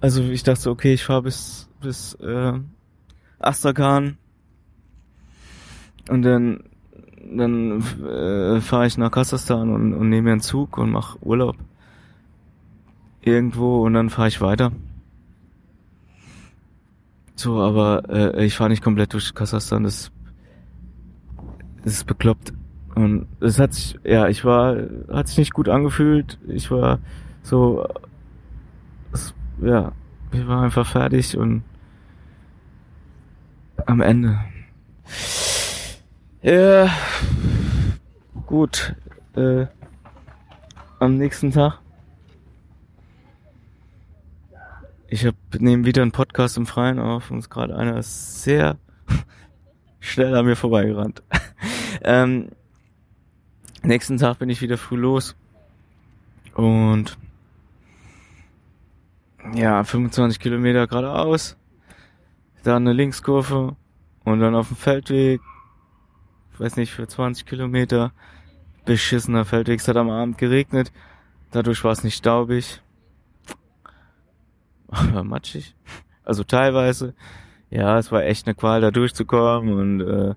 Also 0.02 0.24
ich 0.24 0.44
dachte, 0.44 0.70
okay, 0.70 0.94
ich 0.94 1.04
fahre 1.04 1.24
bis 1.24 1.70
bis 1.84 2.16
äh, 2.16 2.54
Astrakhan 3.40 4.18
und 6.10 6.24
dann 6.24 6.64
dann 7.32 7.82
äh, 8.06 8.62
fahre 8.62 8.88
ich 8.88 8.98
nach 8.98 9.12
Kasachstan 9.12 9.70
und, 9.70 9.94
und 9.94 10.10
nehme 10.10 10.24
mir 10.24 10.32
einen 10.34 10.42
Zug 10.42 10.78
und 10.78 10.92
mach 10.92 11.18
Urlaub 11.22 11.56
irgendwo 13.22 13.84
und 13.86 13.94
dann 13.94 14.10
fahre 14.10 14.28
ich 14.28 14.42
weiter. 14.42 14.72
So, 17.36 17.62
aber 17.62 18.04
äh, 18.10 18.46
ich 18.46 18.56
fahre 18.56 18.70
nicht 18.70 18.84
komplett 18.84 19.14
durch 19.14 19.34
Kasachstan, 19.34 19.84
das, 19.84 20.12
das 21.84 21.94
ist 21.94 22.06
bekloppt. 22.06 22.54
Und 22.96 23.28
es 23.40 23.58
hat 23.58 23.74
sich, 23.74 24.00
ja, 24.04 24.28
ich 24.28 24.46
war, 24.46 24.78
hat 25.12 25.28
sich 25.28 25.38
nicht 25.40 25.54
gut 25.54 25.68
angefühlt. 25.68 26.38
Ich 26.48 26.70
war 26.70 27.00
so, 27.42 27.88
es, 29.12 29.34
ja, 29.62 29.92
ich 30.32 30.48
war 30.48 30.62
einfach 30.62 30.86
fertig 30.86 31.36
und 31.36 31.64
am 33.86 34.02
Ende. 34.02 34.40
Ja, 36.44 36.92
gut. 38.46 38.96
Äh, 39.36 39.66
am 41.00 41.18
nächsten 41.18 41.52
Tag 41.52 41.80
Ich 45.08 45.26
hab, 45.26 45.36
nehme 45.58 45.86
wieder 45.86 46.02
einen 46.02 46.12
Podcast 46.12 46.58
im 46.58 46.66
Freien 46.66 47.00
auf 47.00 47.32
und 47.32 47.38
ist 47.38 47.50
gerade 47.50 47.78
einer 47.78 48.04
sehr 48.04 48.78
schnell 50.02 50.36
an 50.36 50.46
mir 50.46 50.58
vorbeigerannt. 50.58 51.24
ähm, 52.04 52.50
nächsten 53.84 54.18
Tag 54.18 54.40
bin 54.40 54.50
ich 54.50 54.62
wieder 54.62 54.78
früh 54.78 54.98
los 54.98 55.38
und 56.56 57.18
ja, 59.54 59.84
25 59.84 60.42
Kilometer 60.42 60.88
geradeaus, 60.88 61.56
dann 62.64 62.88
eine 62.88 62.94
Linkskurve 62.94 63.78
und 64.26 64.40
dann 64.40 64.56
auf 64.56 64.70
dem 64.70 64.78
Feldweg, 64.78 65.42
weiß 66.60 66.78
nicht, 66.78 66.92
für 66.92 67.08
20 67.08 67.46
Kilometer, 67.46 68.12
beschissener 68.86 69.46
Feldweg, 69.46 69.80
es 69.80 69.88
hat 69.88 69.98
am 69.98 70.10
Abend 70.10 70.38
geregnet, 70.38 70.92
dadurch 71.52 71.84
war 71.84 71.92
es 71.92 72.04
nicht 72.04 72.16
staubig, 72.16 72.82
aber 74.88 75.24
matschig. 75.24 75.76
Also 76.24 76.44
teilweise. 76.44 77.14
Ja, 77.70 77.98
es 77.98 78.12
war 78.12 78.24
echt 78.24 78.46
eine 78.46 78.56
Qual, 78.56 78.82
da 78.82 78.92
durchzukommen 78.92 79.74
und 79.74 80.02
äh, 80.02 80.36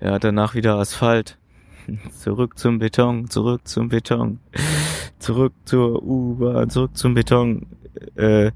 ja, 0.00 0.18
danach 0.18 0.54
wieder 0.54 0.76
Asphalt. 0.76 1.38
zurück 2.12 2.58
zum 2.58 2.78
Beton, 2.78 3.28
zurück 3.28 3.66
zum 3.66 3.88
Beton, 3.88 4.40
zurück 5.18 5.52
zur 5.64 6.02
U-Bahn, 6.02 6.70
zurück 6.70 6.96
zum 6.96 7.14
Beton. 7.14 7.66
Äh, 8.14 8.52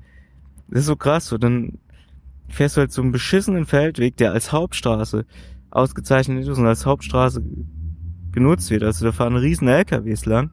das 0.69 0.81
ist 0.81 0.87
so 0.87 0.97
krass, 0.97 1.27
so 1.27 1.39
dann 1.39 1.79
fährst 2.49 2.77
du 2.77 2.81
halt 2.81 2.93
so 2.93 3.03
einen 3.03 3.12
beschissenen 3.12 3.66
Feldweg, 3.66 4.16
der 4.16 4.33
als 4.33 4.53
Hauptstraße 4.53 5.25
ausgezeichnet 5.71 6.47
ist 6.47 6.59
und 6.59 6.66
als 6.66 6.87
Hauptstraße 6.87 7.43
genutzt 8.33 8.71
wird. 8.71 8.83
Also 8.83 9.07
da 9.07 9.12
fahren 9.12 9.37
riesen 9.37 9.69
LKWs 9.69 10.27
lang. 10.27 10.51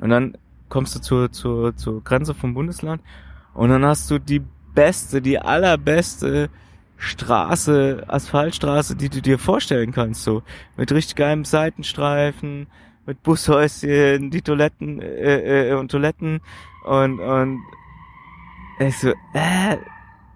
Und 0.00 0.10
dann 0.10 0.36
kommst 0.68 0.94
du 0.94 1.00
zur, 1.00 1.32
zur, 1.32 1.76
zur 1.76 2.02
Grenze 2.02 2.34
vom 2.34 2.54
Bundesland 2.54 3.02
und 3.54 3.70
dann 3.70 3.84
hast 3.84 4.10
du 4.10 4.18
die 4.18 4.42
beste, 4.74 5.20
die 5.20 5.38
allerbeste 5.38 6.48
Straße, 6.96 8.04
Asphaltstraße, 8.06 8.94
die 8.94 9.08
du 9.08 9.22
dir 9.22 9.38
vorstellen 9.38 9.92
kannst, 9.92 10.22
so. 10.22 10.42
Mit 10.76 10.92
richtig 10.92 11.16
geilem 11.16 11.44
Seitenstreifen, 11.44 12.66
mit 13.06 13.22
Bushäuschen, 13.22 14.30
die 14.30 14.42
Toiletten 14.42 15.00
äh, 15.00 15.70
äh, 15.70 15.74
und 15.74 15.90
Toiletten 15.90 16.40
und 16.84 17.20
und 17.20 17.60
ich 18.78 18.96
so, 18.98 19.10
äh, 19.34 19.76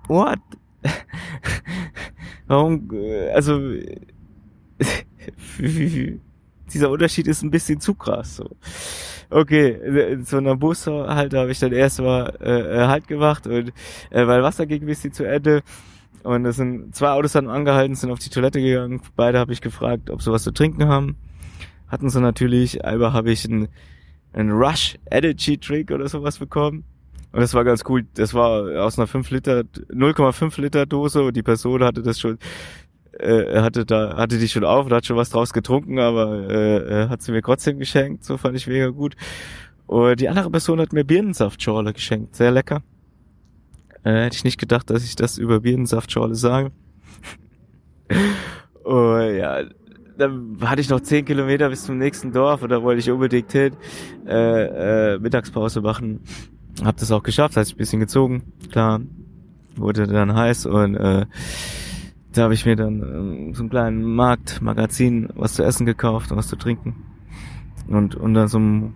what? 0.08 0.38
Warum, 2.46 2.90
äh, 2.92 3.30
also 3.30 3.58
dieser 6.72 6.90
Unterschied 6.90 7.26
ist 7.26 7.42
ein 7.42 7.50
bisschen 7.50 7.80
zu 7.80 7.94
krass. 7.94 8.36
So. 8.36 8.50
Okay, 9.30 9.70
in 10.12 10.24
so 10.24 10.36
einer 10.36 10.56
Bushalte 10.56 11.38
habe 11.38 11.50
ich 11.50 11.58
dann 11.58 11.72
erst 11.72 12.00
mal 12.00 12.36
äh, 12.40 12.82
äh, 12.82 12.86
halt 12.86 13.08
gemacht 13.08 13.46
und 13.46 13.72
äh, 14.10 14.26
weil 14.26 14.42
Wasser 14.42 14.66
ging 14.66 14.82
ein 14.82 14.86
bisschen 14.86 15.12
zu 15.12 15.24
Ende 15.24 15.62
und 16.22 16.44
es 16.46 16.56
sind 16.56 16.94
zwei 16.94 17.10
Autos 17.10 17.32
dann 17.32 17.48
angehalten, 17.48 17.94
sind 17.94 18.10
auf 18.10 18.18
die 18.18 18.30
Toilette 18.30 18.60
gegangen. 18.60 19.00
Beide 19.16 19.38
habe 19.38 19.52
ich 19.52 19.60
gefragt, 19.60 20.10
ob 20.10 20.22
sie 20.22 20.32
was 20.32 20.42
zu 20.42 20.52
trinken 20.52 20.88
haben. 20.88 21.16
Hatten 21.88 22.08
sie 22.08 22.20
natürlich. 22.20 22.84
Einmal 22.84 23.12
habe 23.12 23.30
ich 23.30 23.44
einen, 23.44 23.68
einen 24.32 24.50
Rush 24.50 24.96
Energy 25.10 25.58
Drink 25.58 25.90
oder 25.90 26.08
sowas 26.08 26.38
bekommen. 26.38 26.84
Und 27.34 27.40
das 27.40 27.52
war 27.52 27.64
ganz 27.64 27.82
cool. 27.88 28.06
Das 28.14 28.32
war 28.32 28.84
aus 28.84 28.96
einer 28.96 29.08
5 29.08 29.28
Liter, 29.30 29.62
0,5 29.90 30.60
Liter 30.60 30.86
Dose 30.86 31.20
und 31.20 31.34
die 31.34 31.42
Person 31.42 31.82
hatte 31.82 32.00
das 32.00 32.20
schon 32.20 32.38
äh, 33.18 33.60
hatte 33.60 33.84
da 33.84 34.16
hatte 34.16 34.38
die 34.38 34.48
schon 34.48 34.62
auf 34.62 34.86
und 34.86 34.92
hat 34.92 35.04
schon 35.04 35.16
was 35.16 35.30
draus 35.30 35.52
getrunken, 35.52 35.98
aber 35.98 36.48
äh, 36.48 37.08
hat 37.08 37.22
sie 37.22 37.32
mir 37.32 37.42
trotzdem 37.42 37.80
geschenkt. 37.80 38.22
So 38.22 38.36
fand 38.36 38.56
ich 38.56 38.68
mega 38.68 38.86
gut. 38.90 39.16
Und 39.86 40.20
die 40.20 40.28
andere 40.28 40.48
Person 40.48 40.80
hat 40.80 40.92
mir 40.92 41.02
Birnensaftschorle 41.02 41.92
geschenkt, 41.92 42.36
sehr 42.36 42.52
lecker. 42.52 42.84
Äh, 44.04 44.26
hätte 44.26 44.36
ich 44.36 44.44
nicht 44.44 44.60
gedacht, 44.60 44.88
dass 44.88 45.02
ich 45.02 45.16
das 45.16 45.36
über 45.36 45.58
Birnensaftschorle 45.58 46.36
sage. 46.36 46.70
oh 48.84 49.18
ja, 49.18 49.64
dann 50.16 50.58
hatte 50.60 50.80
ich 50.80 50.88
noch 50.88 51.00
zehn 51.00 51.24
Kilometer 51.24 51.68
bis 51.68 51.82
zum 51.82 51.98
nächsten 51.98 52.30
Dorf 52.30 52.62
und 52.62 52.68
da 52.68 52.80
wollte 52.80 53.00
ich 53.00 53.10
unbedingt 53.10 53.50
hin, 53.50 53.74
äh, 54.24 55.14
äh, 55.14 55.18
Mittagspause 55.18 55.80
machen. 55.80 56.20
Hab 56.82 56.96
das 56.96 57.12
auch 57.12 57.22
geschafft, 57.22 57.56
hat 57.56 57.66
sich 57.66 57.74
ein 57.74 57.78
bisschen 57.78 58.00
gezogen, 58.00 58.42
klar, 58.70 59.00
wurde 59.76 60.06
dann 60.06 60.34
heiß 60.34 60.66
und 60.66 60.96
äh, 60.96 61.26
da 62.32 62.42
habe 62.42 62.54
ich 62.54 62.66
mir 62.66 62.76
dann 62.76 63.00
äh, 63.00 63.54
so 63.54 63.62
einen 63.62 63.70
kleinen 63.70 64.02
Markt, 64.02 64.60
Magazin, 64.60 65.28
was 65.36 65.54
zu 65.54 65.62
essen 65.62 65.86
gekauft 65.86 66.32
und 66.32 66.36
was 66.36 66.48
zu 66.48 66.56
trinken. 66.56 66.96
Und 67.86 68.16
unter 68.16 68.48
so 68.48 68.58
einem 68.58 68.94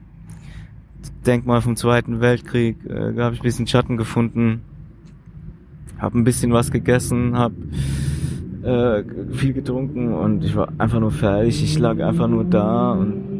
Denkmal 1.26 1.60
vom 1.60 1.76
Zweiten 1.76 2.20
Weltkrieg 2.20 2.78
äh, 2.86 3.14
habe 3.18 3.34
ich 3.34 3.40
ein 3.40 3.44
bisschen 3.44 3.66
Schatten 3.66 3.96
gefunden, 3.96 4.62
habe 5.98 6.18
ein 6.18 6.24
bisschen 6.24 6.52
was 6.52 6.70
gegessen, 6.70 7.36
habe 7.36 7.54
äh, 8.62 9.04
viel 9.32 9.52
getrunken 9.52 10.12
und 10.12 10.44
ich 10.44 10.56
war 10.56 10.68
einfach 10.78 11.00
nur 11.00 11.10
fertig. 11.10 11.62
Ich 11.62 11.78
lag 11.78 12.00
einfach 12.00 12.28
nur 12.28 12.44
da 12.44 12.92
und 12.92 13.38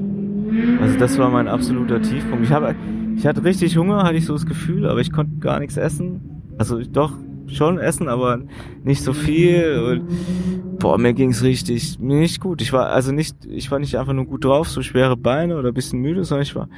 also 0.81 0.99
das 0.99 1.19
war 1.19 1.31
mein 1.31 1.49
absoluter 1.49 2.01
Tiefpunkt. 2.01 2.45
Ich 2.45 2.53
habe, 2.53 2.75
ich 3.19 3.27
hatte 3.27 3.43
richtig 3.43 3.77
Hunger, 3.77 4.05
hatte 4.05 4.17
ich 4.17 4.27
so 4.27 4.33
das 4.33 4.47
Gefühl, 4.47 4.87
aber 4.87 5.01
ich 5.01 5.11
konnte 5.11 5.39
gar 5.41 5.59
nichts 5.59 5.77
essen. 5.77 6.21
Also 6.57 6.81
doch 6.81 7.13
schon 7.49 7.79
essen, 7.79 8.09
aber 8.09 8.43
nicht 8.85 9.03
so 9.03 9.13
viel. 9.13 9.79
Und, 9.81 10.79
boah, 10.79 10.99
mir 10.99 11.15
ging's 11.15 11.43
richtig 11.43 11.99
nicht 11.99 12.41
gut. 12.41 12.63
Ich 12.63 12.73
war 12.73 12.91
also 12.91 13.11
nicht, 13.11 13.45
ich 13.45 13.73
war 13.73 13.81
nicht 13.81 13.99
einfach 13.99 14.13
nur 14.13 14.25
gut 14.25 14.45
drauf, 14.45 14.69
so 14.69 14.83
schwere 14.83 15.17
Beine 15.17 15.59
oder 15.59 15.73
bisschen 15.73 16.01
müde, 16.01 16.25
sondern 16.25 16.45
ich 16.45 16.55
war, 16.55 16.69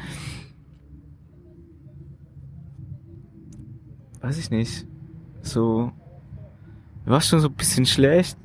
weiß 4.23 4.39
ich 4.39 4.51
nicht, 4.51 4.87
so, 5.43 5.93
war 7.05 7.21
schon 7.21 7.41
so 7.41 7.49
ein 7.49 7.55
bisschen 7.55 7.85
schlecht, 7.85 8.39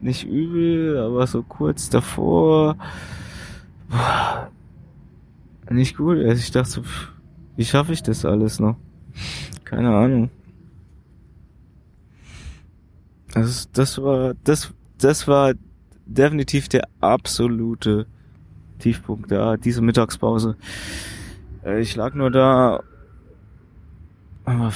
nicht 0.00 0.24
übel, 0.24 0.98
aber 0.98 1.26
so 1.26 1.42
kurz 1.42 1.90
davor, 1.90 2.76
boah, 3.90 4.48
nicht 5.70 5.98
gut. 5.98 6.16
Also 6.18 6.40
ich 6.40 6.50
dachte 6.50 6.70
so, 6.70 6.82
wie 7.56 7.64
schaffe 7.64 7.92
ich 7.92 8.02
das 8.02 8.24
alles 8.24 8.60
noch? 8.60 8.76
Keine 9.64 9.94
Ahnung. 9.94 10.30
Also 13.34 13.68
das 13.72 13.98
war, 14.02 14.34
das, 14.44 14.72
das 14.98 15.26
war 15.26 15.54
definitiv 16.06 16.68
der 16.68 16.88
absolute 17.00 18.06
Tiefpunkt 18.78 19.30
da, 19.30 19.56
diese 19.56 19.80
Mittagspause. 19.80 20.56
Äh, 21.64 21.80
ich 21.80 21.96
lag 21.96 22.14
nur 22.14 22.30
da, 22.30 22.82
aber 24.44 24.72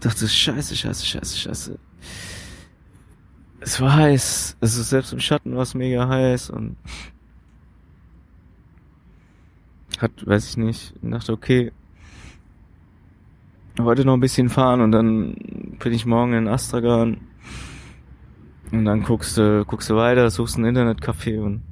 dachte, 0.00 0.28
scheiße, 0.28 0.76
scheiße, 0.76 1.06
scheiße, 1.06 1.36
scheiße. 1.38 1.78
Es 3.60 3.80
war 3.80 3.94
heiß, 3.94 4.56
also 4.60 4.82
selbst 4.82 5.12
im 5.12 5.20
Schatten 5.20 5.54
war 5.54 5.62
es 5.62 5.74
mega 5.74 6.06
heiß 6.06 6.50
und 6.50 6.76
hat, 10.02 10.26
weiß 10.26 10.50
ich 10.50 10.56
nicht, 10.56 10.94
dachte, 11.02 11.32
okay, 11.32 11.72
heute 13.78 14.04
noch 14.04 14.14
ein 14.14 14.20
bisschen 14.20 14.48
fahren 14.48 14.80
und 14.80 14.92
dann 14.92 15.34
bin 15.78 15.92
ich 15.92 16.06
morgen 16.06 16.32
in 16.32 16.48
Astragan 16.48 17.18
und 18.72 18.84
dann 18.84 19.02
guckst 19.02 19.36
du, 19.36 19.64
guckst 19.64 19.90
du 19.90 19.96
weiter, 19.96 20.30
suchst 20.30 20.58
ein 20.58 20.64
Internetcafé 20.64 21.40
und 21.40 21.62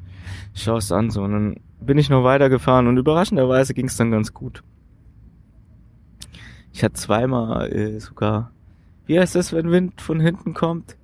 schaust 0.55 0.93
an 0.93 1.11
so 1.11 1.23
und 1.23 1.33
dann 1.33 1.57
bin 1.81 1.99
ich 1.99 2.11
noch 2.11 2.25
weitergefahren 2.25 2.87
und 2.87 2.97
überraschenderweise 2.97 3.75
ging 3.75 3.87
es 3.87 3.97
dann 3.97 4.11
ganz 4.11 4.33
gut. 4.33 4.63
Ich 6.73 6.83
hatte 6.83 6.95
zweimal 6.95 7.71
äh, 7.73 8.01
sogar, 8.01 8.51
wie 9.07 9.19
heißt 9.19 9.35
das, 9.35 9.53
wenn 9.53 9.71
Wind 9.71 10.01
von 10.01 10.21
hinten 10.21 10.55
kommt? 10.55 10.97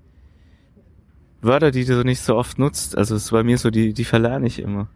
Wörter, 1.40 1.70
die 1.70 1.84
du 1.84 2.02
nicht 2.04 2.20
so 2.20 2.36
oft 2.36 2.58
nutzt. 2.58 2.96
Also 2.96 3.14
es 3.14 3.26
ist 3.26 3.30
bei 3.30 3.44
mir 3.44 3.58
so, 3.58 3.70
die, 3.70 3.92
die 3.92 4.04
verlerne 4.04 4.46
ich 4.46 4.60
immer. 4.60 4.88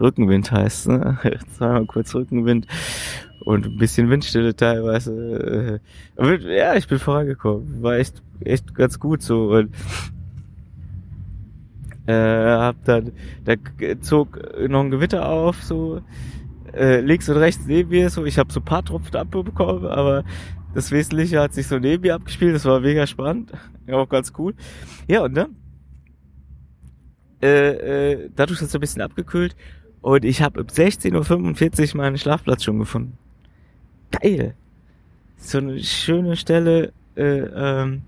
Rückenwind 0.00 0.50
heißt, 0.50 0.88
ne? 0.88 1.18
Zweimal 1.56 1.86
kurz 1.86 2.14
Rückenwind 2.14 2.66
und 3.40 3.66
ein 3.66 3.76
bisschen 3.76 4.10
Windstille 4.10 4.54
teilweise. 4.54 5.80
Äh, 6.18 6.56
ja, 6.56 6.74
ich 6.74 6.88
bin 6.88 6.98
vorangekommen. 6.98 7.82
War 7.82 7.96
echt, 7.96 8.22
echt 8.40 8.74
ganz 8.74 8.98
gut 8.98 9.22
so. 9.22 9.50
Und 9.50 9.74
äh, 12.06 12.12
hab 12.12 12.84
dann, 12.84 13.12
da 13.44 13.54
zog 14.00 14.38
noch 14.68 14.80
ein 14.80 14.90
Gewitter 14.90 15.28
auf, 15.28 15.62
so 15.62 16.02
äh, 16.72 17.00
links 17.00 17.28
und 17.28 17.36
rechts 17.36 17.64
neben 17.66 17.90
mir, 17.90 18.10
so 18.10 18.24
ich 18.24 18.38
habe 18.38 18.52
so 18.52 18.60
ein 18.60 18.64
paar 18.64 18.84
Tropfen 18.84 19.16
abbekommen, 19.16 19.86
aber 19.86 20.24
das 20.74 20.90
Wesentliche 20.90 21.40
hat 21.40 21.54
sich 21.54 21.66
so 21.66 21.78
neben 21.78 22.02
mir 22.02 22.14
abgespielt, 22.14 22.54
das 22.54 22.64
war 22.64 22.80
mega 22.80 23.06
spannend, 23.06 23.52
ja, 23.86 23.94
auch 23.98 24.08
ganz 24.08 24.32
cool. 24.38 24.54
Ja, 25.06 25.22
und 25.22 25.34
dann 25.34 25.56
äh, 27.42 28.12
äh, 28.12 28.30
dadurch 28.36 28.60
ist 28.60 28.68
es 28.68 28.74
ein 28.74 28.80
bisschen 28.80 29.02
abgekühlt 29.02 29.56
und 30.00 30.24
ich 30.24 30.42
habe 30.42 30.60
um 30.60 30.66
16.45 30.66 31.90
Uhr 31.90 31.96
meinen 31.98 32.18
Schlafplatz 32.18 32.64
schon 32.64 32.78
gefunden 32.78 33.18
geil. 34.12 34.54
So 35.38 35.58
eine 35.58 35.82
schöne 35.82 36.36
Stelle 36.36 36.92
äh, 37.16 37.22
ähm, 37.22 38.02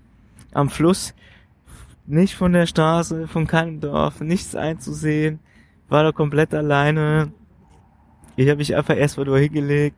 am 0.53 0.69
Fluss, 0.69 1.13
nicht 2.05 2.35
von 2.35 2.53
der 2.53 2.65
Straße, 2.65 3.27
von 3.27 3.47
keinem 3.47 3.81
Dorf, 3.81 4.21
nichts 4.21 4.55
einzusehen, 4.55 5.39
war 5.89 6.03
da 6.03 6.11
komplett 6.11 6.53
alleine. 6.53 7.33
Ich 8.37 8.47
habe 8.47 8.57
mich 8.57 8.75
einfach 8.75 8.95
erstmal 8.95 9.25
nur 9.25 9.39
hingelegt. 9.39 9.97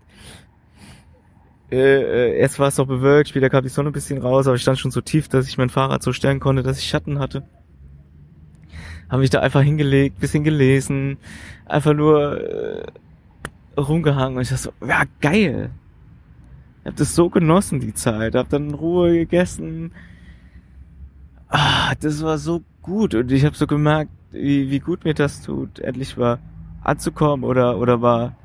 Äh, 1.70 1.76
äh, 1.78 2.40
erst 2.40 2.60
war 2.60 2.70
es 2.70 2.78
noch 2.78 2.88
bewölkt, 2.88 3.30
später 3.30 3.50
kam 3.50 3.64
die 3.64 3.70
Sonne 3.70 3.90
ein 3.90 3.94
bisschen 3.94 4.20
raus, 4.20 4.48
aber 4.48 4.56
ich 4.56 4.62
stand 4.62 4.80
schon 4.80 4.92
so 4.92 5.02
tief, 5.02 5.28
dass 5.28 5.48
ich 5.48 5.58
mein 5.58 5.70
Fahrrad 5.70 6.02
so 6.02 6.14
stellen 6.14 6.40
konnte, 6.40 6.64
dass 6.64 6.80
ich 6.80 6.88
Schatten 6.88 7.20
hatte. 7.20 7.44
Habe 9.10 9.22
mich 9.22 9.30
da 9.30 9.40
einfach 9.40 9.62
hingelegt, 9.62 10.20
bisschen 10.20 10.44
gelesen, 10.44 11.18
einfach 11.66 11.94
nur 11.94 12.42
äh, 12.42 12.86
rumgehangen 13.80 14.38
und 14.38 14.42
ich 14.42 14.50
dachte 14.50 14.64
so, 14.64 14.86
ja 14.86 15.04
geil, 15.22 15.70
ich 16.88 16.90
habe 16.90 17.00
das 17.00 17.16
so 17.16 17.30
genossen, 17.30 17.82
die 17.82 17.94
Zeit. 17.94 18.34
Hab 18.34 18.48
dann 18.48 18.70
in 18.70 18.74
Ruhe 18.74 19.12
gegessen. 19.12 19.92
Ah, 21.50 21.94
das 22.00 22.24
war 22.24 22.38
so 22.38 22.64
gut. 22.82 23.14
Und 23.14 23.30
ich 23.30 23.44
habe 23.44 23.58
so 23.58 23.68
gemerkt, 23.68 24.10
wie, 24.32 24.72
wie 24.72 24.80
gut 24.80 25.04
mir 25.04 25.14
das 25.14 25.42
tut, 25.42 25.80
endlich 25.80 26.16
mal 26.16 26.40
anzukommen 26.84 27.44
oder, 27.44 27.78
oder 27.78 28.02
war, 28.02 28.38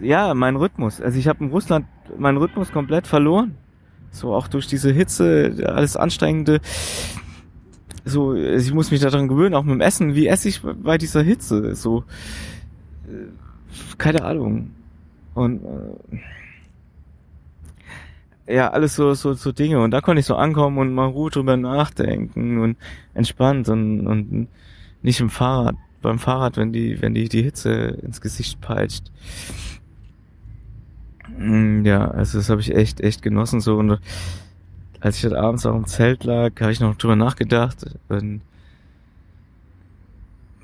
ja, 0.00 0.34
mein 0.34 0.54
Rhythmus. 0.54 1.00
Also 1.00 1.18
ich 1.18 1.26
habe 1.26 1.42
in 1.42 1.50
Russland 1.50 1.86
meinen 2.16 2.38
Rhythmus 2.38 2.70
komplett 2.70 3.08
verloren. 3.08 3.56
So 4.12 4.32
auch 4.32 4.46
durch 4.46 4.68
diese 4.68 4.92
Hitze, 4.92 5.64
alles 5.66 5.96
Anstrengende. 5.96 6.60
So, 8.04 8.30
also 8.30 8.66
ich 8.66 8.74
muss 8.74 8.90
mich 8.90 9.00
daran 9.00 9.28
gewöhnen, 9.28 9.54
auch 9.54 9.62
mit 9.62 9.74
dem 9.74 9.80
Essen. 9.80 10.14
Wie 10.14 10.26
esse 10.26 10.48
ich 10.48 10.60
bei 10.62 10.98
dieser 10.98 11.22
Hitze? 11.22 11.74
So, 11.74 12.04
äh, 13.08 13.28
keine 13.98 14.24
Ahnung. 14.24 14.70
Und 15.34 15.62
äh, 18.46 18.54
ja, 18.54 18.70
alles 18.70 18.96
so, 18.96 19.14
so, 19.14 19.34
so 19.34 19.52
Dinge. 19.52 19.80
Und 19.80 19.92
da 19.92 20.00
konnte 20.00 20.20
ich 20.20 20.26
so 20.26 20.34
ankommen 20.34 20.78
und 20.78 20.92
mal 20.92 21.06
Ruhe 21.06 21.30
drüber 21.30 21.56
nachdenken 21.56 22.58
und 22.58 22.76
entspannt 23.14 23.68
und, 23.68 24.06
und 24.06 24.48
nicht 25.02 25.20
im 25.20 25.30
Fahrrad, 25.30 25.76
beim 26.00 26.18
Fahrrad, 26.18 26.56
wenn 26.56 26.72
die, 26.72 27.00
wenn 27.00 27.14
die, 27.14 27.28
die 27.28 27.42
Hitze 27.42 27.70
ins 28.02 28.20
Gesicht 28.20 28.60
peitscht. 28.60 29.10
Mm, 31.38 31.84
ja, 31.84 32.08
also 32.08 32.38
das 32.38 32.50
habe 32.50 32.60
ich 32.60 32.74
echt, 32.74 33.00
echt 33.00 33.22
genossen 33.22 33.60
so. 33.60 33.76
Und 33.76 34.00
als 35.02 35.16
ich 35.16 35.22
dann 35.22 35.34
abends 35.34 35.66
auch 35.66 35.74
im 35.74 35.86
Zelt 35.86 36.22
lag, 36.22 36.52
habe 36.60 36.70
ich 36.70 36.80
noch 36.80 36.96
drüber 36.96 37.16
nachgedacht. 37.16 37.84
Und 38.08 38.40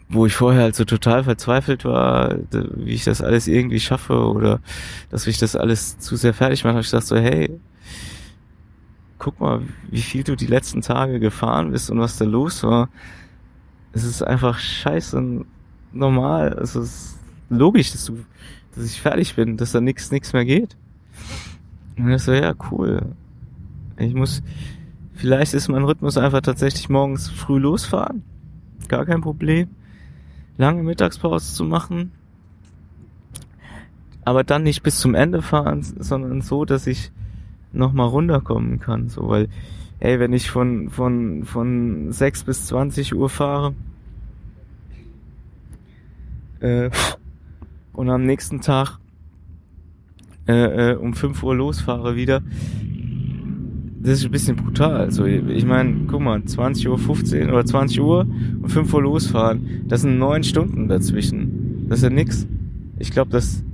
wo 0.09 0.26
ich 0.26 0.34
vorher 0.34 0.62
halt 0.62 0.76
so 0.76 0.84
total 0.84 1.24
verzweifelt 1.24 1.84
war, 1.84 2.36
wie 2.53 2.93
ich 2.95 3.05
das 3.05 3.20
alles 3.20 3.49
irgendwie 3.49 3.80
schaffe 3.80 4.14
oder 4.14 4.61
dass 5.11 5.26
ich 5.26 5.39
das 5.39 5.57
alles 5.57 5.99
zu 5.99 6.16
sehr 6.16 6.34
fertig 6.34 6.62
mache, 6.62 6.74
habe 6.74 6.80
ich 6.82 6.91
gedacht 6.91 7.07
so, 7.07 7.16
hey, 7.16 7.51
guck 9.18 9.41
mal, 9.41 9.62
wie 9.91 10.01
viel 10.01 10.22
du 10.22 10.36
die 10.36 10.47
letzten 10.47 10.82
Tage 10.82 11.18
gefahren 11.18 11.72
bist 11.72 11.91
und 11.91 11.99
was 11.99 12.16
da 12.16 12.24
los 12.24 12.62
war. 12.62 12.89
Es 13.93 14.05
ist 14.05 14.22
einfach 14.22 14.59
scheiße 14.61 15.45
normal. 15.93 16.57
Es 16.62 16.76
ist 16.76 17.18
logisch, 17.51 17.91
dass 17.91 18.05
du, 18.05 18.24
dass 18.76 18.84
ich 18.84 19.03
fertig 19.03 19.34
bin, 19.34 19.57
dass 19.57 19.72
da 19.72 19.80
nichts, 19.80 20.12
nichts 20.12 20.32
mehr 20.32 20.45
geht. 20.45 20.76
Und 21.97 22.09
ich 22.12 22.22
so, 22.22 22.32
ja, 22.32 22.55
cool. 22.70 23.03
Ich 23.99 24.14
muss, 24.14 24.42
vielleicht 25.14 25.55
ist 25.55 25.68
mein 25.68 25.84
Rhythmus 25.84 26.16
einfach 26.16 26.40
tatsächlich 26.40 26.88
morgens 26.88 27.28
früh 27.28 27.59
losfahren. 27.59 28.22
Gar 28.88 29.07
kein 29.07 29.20
Problem. 29.20 29.68
Lange 30.57 30.82
Mittagspause 30.82 31.55
zu 31.55 31.64
machen. 31.64 32.12
Aber 34.24 34.44
dann 34.44 34.62
nicht 34.62 34.82
bis 34.82 35.01
zum 35.01 35.14
Ende 35.14 35.42
fahren, 35.42 35.82
sondern 35.82 36.42
so, 36.42 36.64
dass 36.64 36.86
ich 36.86 37.11
nochmal 37.72 38.09
runterkommen 38.09 38.78
kann. 38.78 39.09
So, 39.09 39.28
weil, 39.28 39.49
ey, 40.01 40.20
wenn 40.20 40.32
ich 40.32 40.51
von, 40.51 40.90
von, 40.90 41.44
von 41.44 42.12
6 42.12 42.44
bis 42.44 42.66
20 42.66 43.14
Uhr 43.14 43.28
fahre, 43.28 43.74
äh, 46.61 46.90
und 47.92 48.11
am 48.11 48.24
nächsten 48.24 48.61
Tag 48.61 48.99
äh, 50.46 50.92
äh, 50.92 50.94
um 50.96 51.14
5 51.14 51.42
Uhr 51.42 51.55
losfahre 51.55 52.16
wieder, 52.16 52.42
das 54.01 54.18
ist 54.18 54.24
ein 54.26 54.30
bisschen 54.30 54.57
brutal. 54.57 54.96
Also 54.96 55.24
ich 55.24 55.64
meine, 55.64 56.07
guck 56.07 56.20
mal, 56.20 56.42
20 56.42 56.88
Uhr 56.88 56.99
15 56.99 57.51
oder 57.51 57.64
20 57.64 58.01
Uhr 58.01 58.20
und 58.62 58.68
5 58.68 58.94
Uhr 58.94 59.03
losfahren, 59.03 59.84
das 59.88 60.03
sind 60.03 60.18
neun 60.18 60.44
Stunden 60.44 60.88
dazwischen. 60.88 61.86
Das 61.88 61.99
ist 61.99 62.05
ja 62.05 62.11
nix. 62.11 62.46
Ich 62.99 63.11
glaube, 63.11 63.30
dass, 63.30 63.64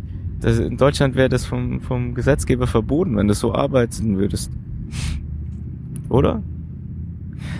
dass 0.40 0.58
in 0.58 0.76
Deutschland 0.76 1.14
wäre 1.14 1.28
das 1.28 1.44
vom, 1.44 1.80
vom 1.80 2.14
Gesetzgeber 2.14 2.66
verboten, 2.66 3.16
wenn 3.16 3.28
du 3.28 3.34
so 3.34 3.54
arbeiten 3.54 4.16
würdest. 4.16 4.50
Oder? 6.08 6.42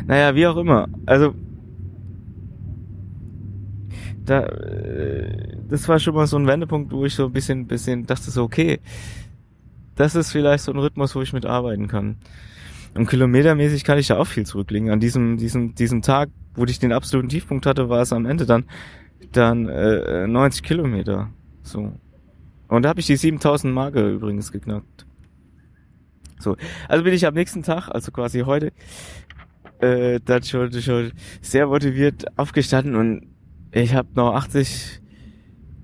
Naja, 0.06 0.34
wie 0.34 0.46
auch 0.46 0.56
immer. 0.56 0.88
Also 1.06 1.34
da, 4.24 4.44
äh, 4.46 5.58
das 5.68 5.88
war 5.88 5.98
schon 5.98 6.14
mal 6.14 6.26
so 6.26 6.38
ein 6.38 6.46
Wendepunkt, 6.46 6.92
wo 6.92 7.04
ich 7.04 7.14
so 7.14 7.26
ein 7.26 7.32
bisschen, 7.32 7.66
bisschen 7.66 8.06
dachte 8.06 8.30
so, 8.30 8.42
okay, 8.42 8.80
das 9.96 10.14
ist 10.14 10.32
vielleicht 10.32 10.64
so 10.64 10.72
ein 10.72 10.78
Rhythmus, 10.78 11.14
wo 11.14 11.22
ich 11.22 11.32
mitarbeiten 11.32 11.88
kann. 11.88 12.16
Und 12.94 13.08
kilometermäßig 13.08 13.84
kann 13.84 13.98
ich 13.98 14.06
da 14.06 14.18
auch 14.18 14.26
viel 14.26 14.46
zurücklegen. 14.46 14.90
An 14.90 15.00
diesem, 15.00 15.36
diesem, 15.36 15.74
diesem 15.74 16.02
Tag, 16.02 16.30
wo 16.54 16.64
ich 16.64 16.78
den 16.78 16.92
absoluten 16.92 17.28
Tiefpunkt 17.28 17.66
hatte, 17.66 17.88
war 17.88 18.02
es 18.02 18.12
am 18.12 18.24
Ende 18.24 18.46
dann, 18.46 18.64
dann 19.32 19.68
äh, 19.68 20.26
90 20.26 20.62
Kilometer. 20.62 21.30
So. 21.62 21.92
Und 22.68 22.82
da 22.82 22.90
habe 22.90 23.00
ich 23.00 23.06
die 23.06 23.16
7000 23.16 23.74
Marke 23.74 24.08
übrigens 24.08 24.52
geknackt. 24.52 25.06
So. 26.38 26.56
Also 26.88 27.04
bin 27.04 27.14
ich 27.14 27.26
am 27.26 27.34
nächsten 27.34 27.62
Tag, 27.62 27.88
also 27.88 28.12
quasi 28.12 28.40
heute, 28.40 28.72
äh, 29.80 30.20
dann 30.24 30.42
schon, 30.44 30.72
schon 30.72 31.12
sehr 31.40 31.66
motiviert 31.66 32.26
aufgestanden 32.38 32.94
und 32.94 33.26
ich 33.72 33.94
habe 33.94 34.08
noch 34.14 34.34
80 34.34 35.00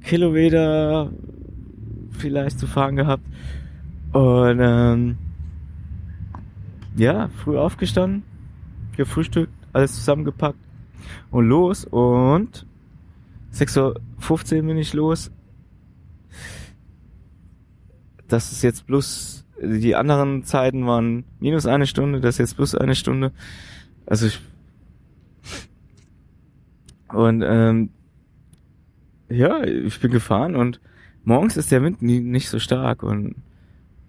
Kilometer 0.04 1.10
vielleicht 2.10 2.58
zu 2.58 2.66
fahren 2.66 2.96
gehabt. 2.96 3.24
Und 4.12 4.58
ähm, 4.60 5.18
ja, 6.96 7.28
früh 7.28 7.56
aufgestanden, 7.56 8.22
gefrühstückt, 8.96 9.52
alles 9.72 9.94
zusammengepackt 9.94 10.58
und 11.30 11.46
los. 11.46 11.84
Und 11.84 12.66
6.15 13.52 14.56
Uhr 14.56 14.62
bin 14.62 14.78
ich 14.78 14.92
los. 14.92 15.30
Das 18.28 18.52
ist 18.52 18.62
jetzt 18.62 18.86
plus, 18.86 19.44
die 19.60 19.96
anderen 19.96 20.44
Zeiten 20.44 20.86
waren 20.86 21.24
minus 21.40 21.66
eine 21.66 21.86
Stunde, 21.86 22.20
das 22.20 22.36
ist 22.36 22.38
jetzt 22.38 22.56
plus 22.56 22.74
eine 22.74 22.94
Stunde. 22.94 23.32
Also 24.06 24.26
ich 24.26 24.40
und 27.12 27.42
ähm, 27.44 27.90
ja, 29.28 29.62
ich 29.64 29.98
bin 30.00 30.10
gefahren 30.10 30.54
und 30.54 30.80
morgens 31.24 31.56
ist 31.56 31.72
der 31.72 31.82
Wind 31.82 32.02
nie, 32.02 32.20
nicht 32.20 32.48
so 32.48 32.58
stark 32.58 33.02
und 33.02 33.34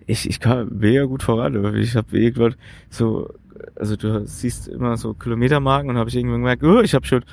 ich, 0.07 0.29
ich 0.29 0.39
kam 0.39 0.77
mega 0.77 1.05
gut 1.05 1.23
voran. 1.23 1.75
Ich 1.75 1.95
habe 1.95 2.17
irgendwann 2.17 2.55
so, 2.89 3.29
also 3.75 3.95
du 3.95 4.25
siehst 4.25 4.67
immer 4.67 4.97
so 4.97 5.13
Kilometermarken 5.13 5.89
und 5.89 5.97
habe 5.97 6.09
ich 6.09 6.15
irgendwann 6.15 6.41
gemerkt, 6.41 6.63
oh, 6.63 6.81
ich 6.81 6.93
habe 6.93 7.05
schon 7.05 7.23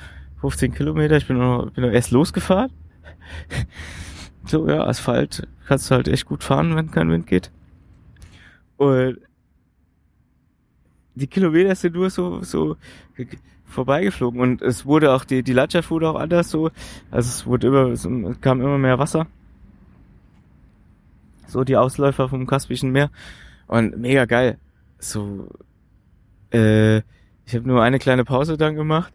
15 0.41 0.73
Kilometer, 0.73 1.17
ich 1.17 1.27
bin 1.27 1.37
noch, 1.37 1.71
bin 1.71 1.83
noch 1.83 1.91
erst 1.91 2.11
losgefahren. 2.11 2.71
so, 4.45 4.67
ja, 4.67 4.85
Asphalt 4.85 5.47
kannst 5.67 5.89
du 5.89 5.95
halt 5.95 6.07
echt 6.07 6.25
gut 6.25 6.43
fahren, 6.43 6.75
wenn 6.75 6.91
kein 6.91 7.11
Wind 7.11 7.27
geht. 7.27 7.51
Und 8.77 9.19
die 11.15 11.27
Kilometer 11.27 11.75
sind 11.75 11.95
nur 11.95 12.09
so, 12.09 12.41
so 12.43 12.77
vorbeigeflogen 13.65 14.39
und 14.39 14.61
es 14.61 14.85
wurde 14.85 15.11
auch, 15.13 15.25
die, 15.25 15.43
die 15.43 15.53
Landschaft 15.53 15.91
wurde 15.91 16.09
auch 16.09 16.15
anders 16.15 16.49
so, 16.49 16.71
also 17.11 17.27
es 17.27 17.45
wurde 17.45 17.67
immer, 17.67 17.87
es 17.87 18.07
kam 18.41 18.61
immer 18.61 18.77
mehr 18.77 18.97
Wasser. 18.97 19.27
So 21.49 21.63
die 21.63 21.77
Ausläufer 21.77 22.29
vom 22.29 22.45
Kaspischen 22.45 22.91
Meer 22.91 23.09
und 23.67 23.97
mega 23.97 24.25
geil. 24.25 24.59
So, 24.99 25.49
äh, 26.53 26.97
ich 27.45 27.55
habe 27.55 27.67
nur 27.67 27.81
eine 27.81 27.97
kleine 27.99 28.23
Pause 28.23 28.57
dann 28.57 28.75
gemacht, 28.75 29.11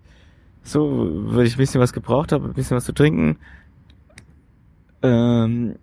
so, 0.63 1.09
weil 1.27 1.47
ich 1.47 1.55
ein 1.55 1.59
bisschen 1.59 1.81
was 1.81 1.93
gebraucht 1.93 2.33
habe, 2.33 2.47
ein 2.47 2.55
bisschen 2.55 2.77
was 2.77 2.85
zu 2.85 2.93
trinken. 2.93 3.39
Ähm, 5.03 5.77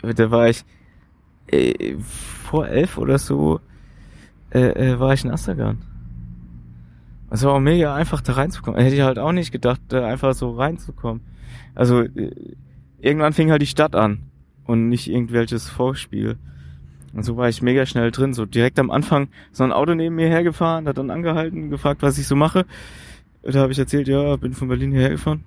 da 0.00 0.30
war 0.30 0.48
ich 0.48 0.64
äh, 1.48 1.96
vor 1.98 2.66
elf 2.66 2.96
oder 2.96 3.18
so 3.18 3.60
äh, 4.50 4.92
äh, 4.92 5.00
war 5.00 5.12
ich 5.12 5.24
in 5.24 5.30
Astragan. 5.30 5.82
Es 7.30 7.42
war 7.42 7.54
auch 7.54 7.60
mega 7.60 7.94
einfach 7.94 8.20
da 8.20 8.34
reinzukommen. 8.34 8.80
Hätte 8.80 8.94
ich 8.94 9.02
halt 9.02 9.18
auch 9.18 9.32
nicht 9.32 9.50
gedacht, 9.50 9.80
da 9.88 10.06
einfach 10.06 10.34
so 10.34 10.52
reinzukommen. 10.52 11.20
Also 11.74 12.02
äh, 12.02 12.30
irgendwann 13.00 13.32
fing 13.32 13.50
halt 13.50 13.62
die 13.62 13.66
Stadt 13.66 13.94
an 13.94 14.20
und 14.64 14.88
nicht 14.88 15.08
irgendwelches 15.08 15.68
Vorspiel. 15.68 16.36
Und 17.12 17.22
so 17.24 17.36
war 17.36 17.48
ich 17.48 17.62
mega 17.62 17.86
schnell 17.86 18.10
drin, 18.10 18.34
so 18.34 18.44
direkt 18.44 18.78
am 18.78 18.90
Anfang 18.90 19.28
so 19.52 19.62
ein 19.62 19.72
Auto 19.72 19.94
neben 19.94 20.16
mir 20.16 20.28
hergefahren, 20.28 20.88
hat 20.88 20.98
dann 20.98 21.10
angehalten, 21.10 21.70
gefragt, 21.70 22.02
was 22.02 22.18
ich 22.18 22.26
so 22.26 22.34
mache. 22.34 22.66
Da 23.42 23.60
habe 23.60 23.72
ich 23.72 23.78
erzählt, 23.78 24.08
ja, 24.08 24.36
bin 24.36 24.52
von 24.52 24.68
Berlin 24.68 24.90
hierher 24.90 25.10
gefahren. 25.10 25.44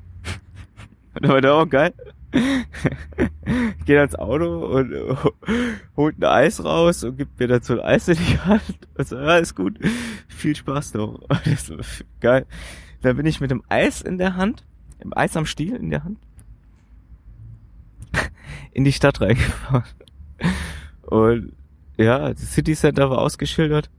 da 1.21 1.29
war 1.29 1.41
der 1.41 1.55
auch 1.55 1.67
geil. 1.67 1.93
geht 3.85 3.97
ans 3.97 4.15
Auto 4.15 4.65
und 4.67 4.93
holt 5.97 6.17
ein 6.19 6.23
Eis 6.23 6.63
raus 6.63 7.03
und 7.03 7.17
gibt 7.17 7.39
mir 7.39 7.47
dazu 7.47 7.73
ein 7.73 7.79
Eis 7.79 8.07
in 8.07 8.17
die 8.17 8.39
Hand. 8.39 8.87
Und 8.95 9.07
so, 9.07 9.17
ja, 9.17 9.37
ist 9.37 9.55
gut. 9.55 9.79
Viel 10.27 10.55
Spaß 10.55 10.93
ist 11.45 11.73
geil. 12.19 12.45
Dann 13.01 13.15
bin 13.17 13.25
ich 13.25 13.41
mit 13.41 13.51
dem 13.51 13.63
Eis 13.69 14.01
in 14.01 14.17
der 14.17 14.35
Hand, 14.35 14.65
im 14.99 15.15
Eis 15.15 15.37
am 15.37 15.45
Stiel 15.45 15.75
in 15.75 15.89
der 15.89 16.03
Hand, 16.03 16.19
in 18.71 18.83
die 18.83 18.93
Stadt 18.93 19.21
reingefahren. 19.21 19.83
Und 21.01 21.53
ja, 21.97 22.29
das 22.33 22.53
City 22.53 22.75
Center 22.75 23.09
war 23.09 23.19
ausgeschildert. 23.19 23.89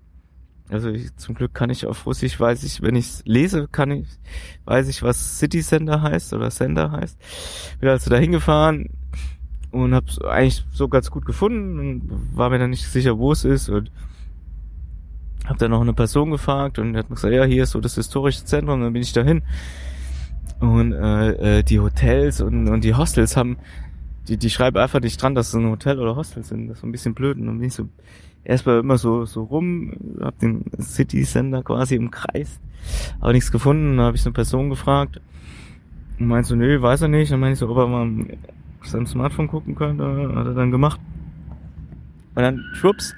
Also 0.71 0.91
ich, 0.91 1.17
zum 1.17 1.35
Glück 1.35 1.55
kann 1.55 1.71
ich 1.71 1.87
auf 1.87 2.05
Russisch, 2.05 2.39
weiß 2.39 2.63
ich, 2.63 2.83
wenn 2.83 2.95
ich 2.95 3.23
lese, 3.25 3.69
kann 3.69 3.91
ich, 3.91 4.07
weiß 4.67 4.89
ich, 4.89 5.03
was 5.03 5.39
City 5.39 5.63
Center 5.63 6.03
heißt 6.03 6.35
oder 6.35 6.51
Sender 6.51 6.93
heißt. 6.93 7.19
Bin 7.81 7.89
also 7.89 8.11
da 8.11 8.19
hingefahren 8.19 8.91
und 9.71 9.95
hab's 9.95 10.21
eigentlich 10.21 10.65
so 10.73 10.89
ganz 10.89 11.11
gut 11.11 11.25
gefunden 11.25 11.79
und 11.79 12.37
war 12.37 12.51
mir 12.51 12.59
dann 12.59 12.71
nicht 12.71 12.87
sicher, 12.87 13.19
wo 13.19 13.33
es 13.33 13.45
ist 13.45 13.71
und 13.71 13.91
hab 15.47 15.57
dann 15.57 15.71
noch 15.71 15.81
eine 15.81 15.95
Person 15.95 16.31
gefragt 16.31 16.79
und 16.79 16.97
hat 16.97 17.09
mir 17.09 17.17
gesagt, 17.17 17.33
ja, 17.33 17.45
hier 17.45 17.63
ist 17.63 17.71
so 17.71 17.81
das 17.81 17.95
historische 17.95 18.45
Zentrum, 18.45 18.83
dann 18.83 18.93
bin 18.93 19.03
ich 19.03 19.15
dahin. 19.15 19.43
Und 20.61 20.93
äh, 20.93 21.59
äh, 21.59 21.63
die 21.63 21.79
Hotels 21.81 22.41
und, 22.41 22.69
und 22.69 22.83
die 22.83 22.95
Hostels 22.95 23.37
haben, 23.37 23.59
die, 24.27 24.37
die 24.37 24.51
schreiben 24.51 24.77
einfach 24.79 25.01
nicht 25.01 25.21
dran, 25.21 25.35
dass 25.35 25.49
es 25.49 25.55
ein 25.55 25.71
Hotel 25.71 26.01
oder 26.01 26.17
Hostel 26.17 26.43
sind. 26.43 26.69
Das 26.69 26.79
ist 26.79 26.81
so 26.81 26.87
ein 26.87 26.93
bisschen 26.93 27.15
blöd. 27.15 27.39
Und 27.39 27.47
dann 27.47 27.59
bin 27.59 27.69
ich 27.69 27.75
so 27.75 27.89
erstmal 28.45 28.81
immer 28.81 28.99
so, 28.99 29.25
so 29.25 29.45
rum, 29.45 29.93
hab 30.21 30.39
den 30.39 30.65
City 30.81 31.23
Center 31.23 31.63
quasi 31.63 31.95
im 31.95 32.11
Kreis, 32.11 32.61
aber 33.21 33.33
nichts 33.33 33.53
gefunden, 33.53 33.97
dann 33.97 34.07
habe 34.07 34.17
ich 34.17 34.23
so 34.23 34.31
eine 34.31 34.35
Person 34.35 34.71
gefragt 34.71 35.21
und 36.19 36.27
meinte 36.27 36.49
so, 36.49 36.57
nö, 36.57 36.81
weiß 36.81 37.03
er 37.03 37.09
nicht, 37.09 37.31
dann 37.31 37.41
meinte 37.41 37.55
ich 37.55 37.59
so, 37.59 37.69
ob 37.69 37.77
er 37.77 37.87
mal 37.87 38.27
auf 38.81 38.87
seinem 38.87 39.07
Smartphone 39.07 39.49
gucken 39.49 39.75
könnte, 39.75 40.05
hat 40.35 40.47
er 40.47 40.55
dann 40.55 40.71
gemacht. 40.71 41.01
Und 42.35 42.43
dann, 42.43 42.65
schwupps, 42.73 43.15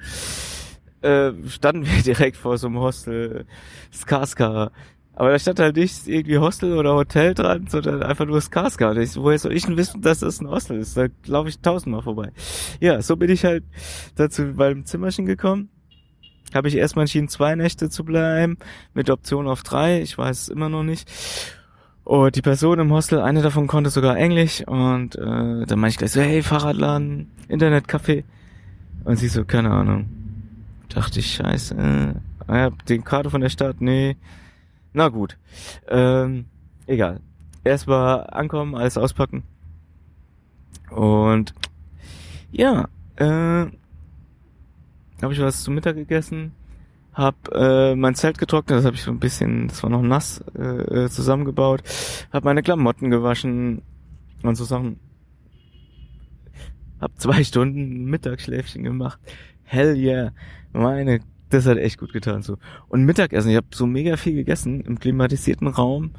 äh, 1.01 1.31
standen 1.47 1.85
wir 1.85 2.01
direkt 2.05 2.37
vor 2.37 2.57
so 2.57 2.67
einem 2.67 2.79
Hostel, 2.79 3.45
Skarscar, 3.93 4.71
aber 5.13 5.31
da 5.31 5.39
stand 5.39 5.59
halt 5.59 5.75
nicht 5.75 6.07
irgendwie 6.07 6.37
Hostel 6.37 6.77
oder 6.77 6.93
Hotel 6.93 7.33
dran, 7.33 7.67
sondern 7.67 8.01
einfach 8.03 8.25
nur 8.25 8.39
Skarsgård. 8.39 8.97
Ich, 9.01 9.15
woher 9.17 9.37
soll 9.37 9.53
ich 9.53 9.65
denn 9.65 9.77
wissen, 9.77 10.01
dass 10.01 10.19
das 10.19 10.39
ein 10.39 10.49
Hostel 10.49 10.79
ist? 10.79 10.95
Da 10.95 11.07
laufe 11.25 11.49
ich 11.49 11.59
tausendmal 11.59 12.01
vorbei. 12.01 12.31
Ja, 12.79 13.01
so 13.01 13.17
bin 13.17 13.29
ich 13.29 13.43
halt 13.43 13.63
dazu 14.15 14.53
beim 14.55 14.85
Zimmerchen 14.85 15.25
gekommen. 15.25 15.69
habe 16.53 16.69
ich 16.69 16.75
erstmal 16.75 17.03
entschieden, 17.03 17.27
zwei 17.27 17.55
Nächte 17.55 17.89
zu 17.89 18.03
bleiben, 18.05 18.57
mit 18.93 19.09
Option 19.09 19.47
auf 19.47 19.63
drei. 19.63 20.01
Ich 20.01 20.17
weiß 20.17 20.43
es 20.43 20.49
immer 20.49 20.69
noch 20.69 20.83
nicht. 20.83 21.09
Und 22.03 22.35
die 22.35 22.41
Person 22.41 22.79
im 22.79 22.91
Hostel, 22.91 23.19
eine 23.19 23.41
davon 23.41 23.67
konnte 23.67 23.89
sogar 23.89 24.17
Englisch 24.17 24.65
und 24.65 25.15
äh, 25.15 25.65
dann 25.65 25.79
meinte 25.79 25.89
ich 25.89 25.97
gleich 25.97 26.11
so, 26.11 26.21
hey, 26.21 26.41
Fahrradladen, 26.41 27.29
Internetcafé. 27.47 28.23
Und 29.03 29.17
sie 29.17 29.27
so, 29.27 29.45
keine 29.45 29.71
Ahnung. 29.71 30.09
Dachte 30.89 31.19
ich, 31.19 31.33
scheiße. 31.35 31.75
Äh, 31.75 32.53
ja, 32.53 32.69
den 32.89 33.03
Karte 33.03 33.29
von 33.29 33.41
der 33.41 33.49
Stadt, 33.49 33.81
nee. 33.81 34.15
Na 34.93 35.09
gut. 35.09 35.37
Ähm, 35.87 36.45
egal. 36.87 37.21
Erstmal 37.63 38.27
ankommen, 38.31 38.75
alles 38.75 38.97
auspacken. 38.97 39.43
Und 40.89 41.53
ja, 42.51 42.89
äh, 43.15 43.65
habe 45.21 45.33
ich 45.33 45.39
was 45.39 45.63
zum 45.63 45.75
Mittag 45.75 45.95
gegessen, 45.95 46.53
hab 47.13 47.35
äh, 47.53 47.95
mein 47.95 48.15
Zelt 48.15 48.37
getrocknet, 48.37 48.79
das 48.79 48.85
habe 48.85 48.95
ich 48.95 49.03
so 49.03 49.11
ein 49.11 49.19
bisschen, 49.19 49.67
das 49.67 49.83
war 49.83 49.89
noch 49.89 50.01
nass 50.01 50.43
äh, 50.55 51.07
zusammengebaut, 51.09 51.83
hab 52.31 52.43
meine 52.43 52.63
Klamotten 52.63 53.09
gewaschen 53.09 53.81
und 54.43 54.55
so 54.55 54.65
Sachen. 54.65 54.99
Hab 56.99 57.19
zwei 57.19 57.43
Stunden 57.45 58.05
Mittagsschläfchen 58.05 58.83
gemacht. 58.83 59.19
Hell 59.63 59.95
yeah, 59.95 60.33
meine, 60.73 61.21
das 61.51 61.65
hat 61.65 61.77
echt 61.77 61.99
gut 61.99 62.13
getan 62.13 62.41
so. 62.41 62.57
Und 62.89 63.05
Mittagessen, 63.05 63.51
ich 63.51 63.57
habe 63.57 63.67
so 63.73 63.85
mega 63.85 64.17
viel 64.17 64.33
gegessen 64.33 64.81
im 64.81 64.99
klimatisierten 64.99 65.67
Raum. 65.67 66.11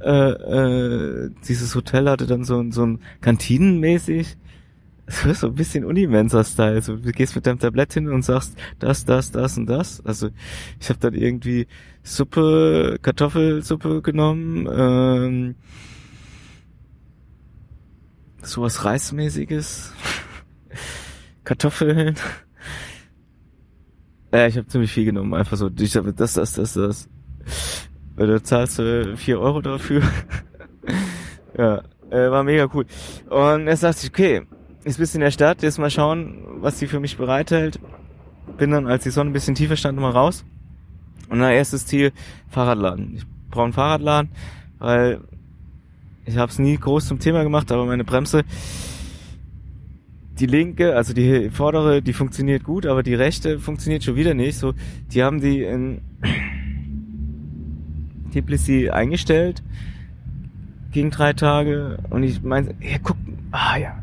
Äh, 0.00 0.30
äh, 0.30 1.30
dieses 1.46 1.74
Hotel 1.74 2.08
hatte 2.08 2.26
dann 2.26 2.44
so, 2.44 2.64
so 2.70 2.86
ein 2.86 3.00
Kantinenmäßig 3.20 4.36
so, 5.34 5.48
ein 5.48 5.54
bisschen 5.54 5.84
Unimensa-Style. 5.84 6.80
So, 6.82 6.96
du 6.96 7.12
gehst 7.12 7.34
mit 7.34 7.46
deinem 7.46 7.58
Tablett 7.58 7.92
hin 7.92 8.08
und 8.08 8.22
sagst 8.22 8.56
das, 8.78 9.04
das, 9.04 9.32
das 9.32 9.58
und 9.58 9.66
das. 9.66 10.04
Also 10.04 10.30
ich 10.78 10.88
habe 10.88 11.00
dann 11.00 11.14
irgendwie 11.14 11.66
Suppe, 12.02 12.98
Kartoffelsuppe 13.02 14.02
genommen, 14.02 14.68
ähm, 14.70 15.54
sowas 18.42 18.84
Reismäßiges, 18.84 19.92
Kartoffeln. 21.44 22.16
Ja, 24.32 24.46
ich 24.46 24.56
habe 24.56 24.66
ziemlich 24.68 24.92
viel 24.92 25.04
genommen, 25.04 25.34
einfach 25.34 25.56
so. 25.56 25.70
Ich 25.78 25.96
habe 25.96 26.12
das, 26.12 26.34
das, 26.34 26.52
das, 26.52 26.74
das. 26.74 27.08
Du 28.16 28.42
zahlst 28.42 28.78
äh, 28.78 29.16
vier 29.16 29.40
Euro 29.40 29.60
dafür. 29.60 30.02
ja, 31.58 31.82
äh, 32.10 32.30
war 32.30 32.44
mega 32.44 32.68
cool. 32.74 32.86
Und 33.28 33.66
er 33.66 33.76
sagt 33.76 33.98
sich, 33.98 34.10
okay, 34.10 34.42
ist 34.84 34.98
bis 34.98 35.14
in 35.14 35.20
der 35.20 35.30
Stadt, 35.30 35.62
jetzt 35.62 35.78
mal 35.78 35.90
schauen, 35.90 36.42
was 36.60 36.78
sie 36.78 36.86
für 36.86 37.00
mich 37.00 37.16
bereithält. 37.16 37.80
Bin 38.56 38.70
dann, 38.70 38.86
als 38.86 39.04
die 39.04 39.10
Sonne 39.10 39.30
ein 39.30 39.32
bisschen 39.32 39.54
tiefer 39.54 39.76
stand, 39.76 39.98
mal 39.98 40.10
raus. 40.10 40.44
Und 41.28 41.38
mein 41.38 41.54
erstes 41.54 41.86
Ziel, 41.86 42.12
Fahrradladen. 42.48 43.14
Ich 43.16 43.24
brauche 43.50 43.64
einen 43.64 43.72
Fahrradladen, 43.72 44.30
weil 44.78 45.20
ich 46.24 46.36
habe 46.36 46.50
es 46.50 46.58
nie 46.58 46.76
groß 46.76 47.06
zum 47.06 47.18
Thema 47.18 47.42
gemacht, 47.42 47.70
aber 47.72 47.86
meine 47.86 48.04
Bremse, 48.04 48.44
die 50.40 50.46
linke, 50.46 50.96
also 50.96 51.12
die 51.12 51.50
vordere, 51.50 52.02
die 52.02 52.12
funktioniert 52.12 52.64
gut, 52.64 52.86
aber 52.86 53.02
die 53.02 53.14
rechte 53.14 53.58
funktioniert 53.58 54.02
schon 54.02 54.16
wieder 54.16 54.34
nicht. 54.34 54.56
So, 54.56 54.74
die 55.12 55.22
haben 55.22 55.40
die 55.40 55.62
in 55.62 56.00
Tbilisi 58.32 58.90
eingestellt 58.90 59.62
gegen 60.92 61.10
drei 61.10 61.32
Tage 61.32 61.98
und 62.10 62.22
ich 62.22 62.42
meine, 62.42 62.74
ja, 62.80 62.98
guck, 63.02 63.16
ah 63.52 63.76
ja, 63.76 64.02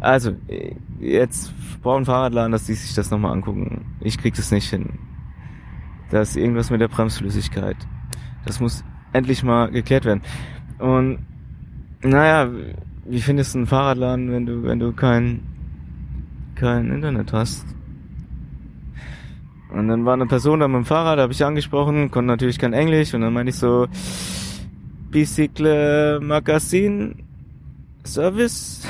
also, 0.00 0.34
jetzt 0.98 1.52
brauchen 1.82 2.06
Fahrradladen, 2.06 2.52
dass 2.52 2.64
die 2.64 2.74
sich 2.74 2.94
das 2.94 3.10
nochmal 3.10 3.32
angucken. 3.32 3.96
Ich 4.00 4.16
krieg 4.16 4.34
das 4.34 4.50
nicht 4.50 4.70
hin. 4.70 4.98
Da 6.10 6.22
ist 6.22 6.36
irgendwas 6.36 6.70
mit 6.70 6.80
der 6.80 6.88
Bremsflüssigkeit. 6.88 7.76
Das 8.46 8.60
muss 8.60 8.82
endlich 9.12 9.42
mal 9.42 9.70
geklärt 9.70 10.06
werden. 10.06 10.22
Und 10.78 11.18
naja, 12.02 12.50
wie 13.10 13.20
findest 13.20 13.54
du 13.54 13.58
einen 13.58 13.66
Fahrradladen, 13.66 14.30
wenn 14.30 14.46
du, 14.46 14.62
wenn 14.62 14.78
du 14.78 14.92
kein, 14.92 15.42
kein 16.54 16.90
Internet 16.90 17.32
hast? 17.32 17.66
Und 19.72 19.88
dann 19.88 20.04
war 20.04 20.14
eine 20.14 20.26
Person 20.26 20.60
da 20.60 20.68
mit 20.68 20.76
dem 20.76 20.84
Fahrrad, 20.84 21.18
habe 21.18 21.32
ich 21.32 21.44
angesprochen, 21.44 22.10
konnte 22.10 22.28
natürlich 22.28 22.58
kein 22.58 22.72
Englisch 22.72 23.14
und 23.14 23.20
dann 23.20 23.32
meinte 23.32 23.50
ich 23.50 23.56
so, 23.56 23.86
Bicycle 25.10 26.20
Magazine 26.20 27.16
Service. 28.04 28.86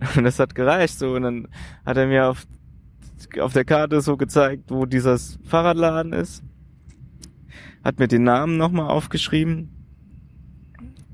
Und 0.16 0.24
das 0.24 0.38
hat 0.38 0.54
gereicht 0.54 0.98
so. 0.98 1.14
Und 1.14 1.22
dann 1.22 1.48
hat 1.84 1.96
er 1.96 2.06
mir 2.06 2.28
auf, 2.28 2.46
auf 3.40 3.52
der 3.52 3.64
Karte 3.64 4.00
so 4.00 4.16
gezeigt, 4.16 4.70
wo 4.70 4.86
dieses 4.86 5.38
Fahrradladen 5.44 6.12
ist. 6.12 6.44
Hat 7.82 7.98
mir 7.98 8.06
den 8.06 8.22
Namen 8.22 8.56
nochmal 8.56 8.88
aufgeschrieben. 8.88 9.73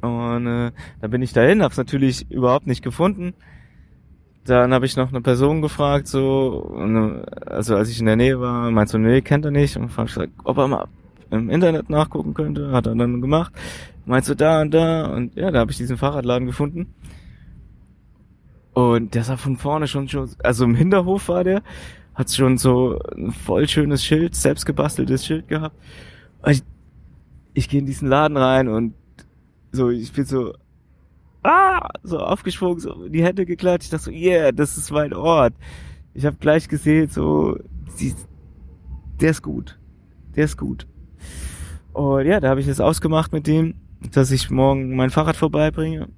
Und 0.01 0.47
äh, 0.47 0.73
da 1.01 1.09
bin 1.09 1.23
ich 1.23 1.33
dahin, 1.33 1.63
hab's 1.63 1.77
natürlich 1.77 2.31
überhaupt 2.31 2.67
nicht 2.67 2.83
gefunden. 2.83 3.35
Dann 4.45 4.73
habe 4.73 4.87
ich 4.87 4.97
noch 4.97 5.11
eine 5.11 5.21
Person 5.21 5.61
gefragt, 5.61 6.09
so, 6.09 6.65
und, 6.75 6.97
äh, 6.97 7.25
also 7.47 7.77
als 7.77 7.91
ich 7.91 8.01
in 8.01 8.07
der 8.07 8.17
Nähe 8.17 8.41
war, 8.41 8.71
meinst 8.71 8.95
du, 8.95 8.99
nee, 8.99 9.21
kennt 9.21 9.45
er 9.45 9.51
nicht. 9.51 9.77
Und 9.77 9.91
fragte 9.91 10.25
ich, 10.25 10.31
ob 10.45 10.59
er 10.59 10.69
mal 10.69 10.89
im 11.31 11.51
Internet 11.51 11.91
nachgucken 11.91 12.35
könnte. 12.35 12.73
Hat 12.73 12.87
er 12.87 12.95
dann 12.95 13.21
gemacht. 13.21 13.53
Meinst 14.07 14.29
du 14.29 14.35
da 14.35 14.63
und 14.63 14.73
da? 14.73 15.07
Und 15.07 15.37
ja, 15.37 15.51
da 15.51 15.61
habe 15.61 15.71
ich 15.71 15.77
diesen 15.77 15.97
Fahrradladen 15.97 16.47
gefunden. 16.47 16.95
Und 18.73 19.15
der 19.15 19.25
sah 19.25 19.37
von 19.37 19.57
vorne 19.57 19.87
schon 19.87 20.09
schon, 20.09 20.31
also 20.43 20.65
im 20.65 20.75
Hinterhof 20.75 21.29
war 21.29 21.45
der, 21.45 21.63
hat 22.15 22.31
schon 22.31 22.57
so 22.57 22.99
ein 23.17 23.33
voll 23.33 23.69
schönes 23.69 24.05
Schild, 24.05 24.35
selbst 24.35 24.65
gebasteltes 24.65 25.27
Schild 25.27 25.49
gehabt. 25.49 25.77
Und 26.43 26.53
ich, 26.53 26.63
ich 27.53 27.69
gehe 27.69 27.81
in 27.81 27.87
diesen 27.87 28.09
Laden 28.09 28.37
rein 28.37 28.69
und 28.69 28.95
so, 29.73 29.91
ich 29.91 30.13
bin 30.13 30.25
so, 30.25 30.55
ah, 31.43 31.89
so 32.03 32.19
aufgesprungen, 32.19 32.81
so 32.81 33.05
in 33.05 33.13
die 33.13 33.25
Hände 33.25 33.47
geklatscht. 33.47 33.85
Ich 33.85 33.91
dachte 33.91 34.05
so, 34.05 34.11
yeah, 34.11 34.53
das 34.53 34.77
ist 34.77 34.91
mein 34.91 35.13
Ort. 35.13 35.55
Ich 36.15 36.27
habe 36.27 36.37
gleich 36.37 36.69
gesehen, 36.69 37.09
so, 37.09 37.59
sie, 37.95 38.15
der 39.21 39.31
ist 39.31 39.43
gut, 39.43 39.79
der 40.35 40.45
ist 40.45 40.57
gut. 40.57 40.87
Und 41.93 42.27
ja, 42.27 42.41
da 42.41 42.51
habe 42.51 42.61
ich 42.61 42.69
es 42.69 42.81
ausgemacht 42.81 43.33
mit 43.33 43.47
dem, 43.47 43.75
dass 44.13 44.31
ich 44.31 44.51
morgen 44.51 44.97
mein 44.97 45.11
Fahrrad 45.11 45.37
vorbeibringe. 45.37 46.09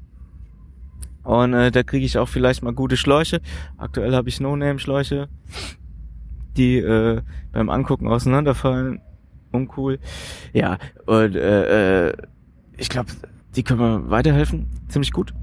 Und 1.24 1.55
äh, 1.55 1.70
da 1.70 1.82
kriege 1.82 2.05
ich 2.05 2.18
auch 2.18 2.28
vielleicht 2.28 2.62
mal 2.62 2.72
gute 2.72 2.96
Schläuche. 2.96 3.40
Aktuell 3.76 4.14
habe 4.14 4.28
ich 4.28 4.40
No-Name-Schläuche, 4.40 5.28
die 6.57 6.78
äh, 6.78 7.22
beim 7.53 7.70
Angucken 7.70 8.09
auseinanderfallen. 8.09 9.00
Uncool. 9.53 9.98
Ja, 10.53 10.78
und 11.07 11.36
äh, 11.36 12.09
äh, 12.09 12.12
ich 12.76 12.88
glaube, 12.88 13.12
die 13.57 13.62
können 13.62 13.80
mir 13.80 14.11
weiterhelfen. 14.11 14.66
Ziemlich 14.88 15.12
gut. 15.12 15.34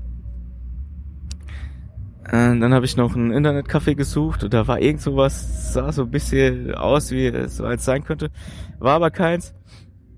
Äh, 2.26 2.60
dann 2.60 2.74
habe 2.74 2.86
ich 2.86 2.96
noch 2.96 3.16
ein 3.16 3.32
Internetcafé 3.32 3.96
gesucht 3.96 4.44
und 4.44 4.54
da 4.54 4.68
war 4.68 4.80
irgend 4.80 5.02
sowas, 5.02 5.74
sah 5.74 5.92
so 5.92 6.04
ein 6.04 6.12
bisschen 6.12 6.76
aus, 6.76 7.12
wie 7.12 7.26
es 7.28 7.58
so 7.58 7.66
als 7.66 7.86
sein 7.86 8.04
könnte. 8.04 8.30
War 8.78 8.96
aber 8.96 9.10
keins. 9.10 9.56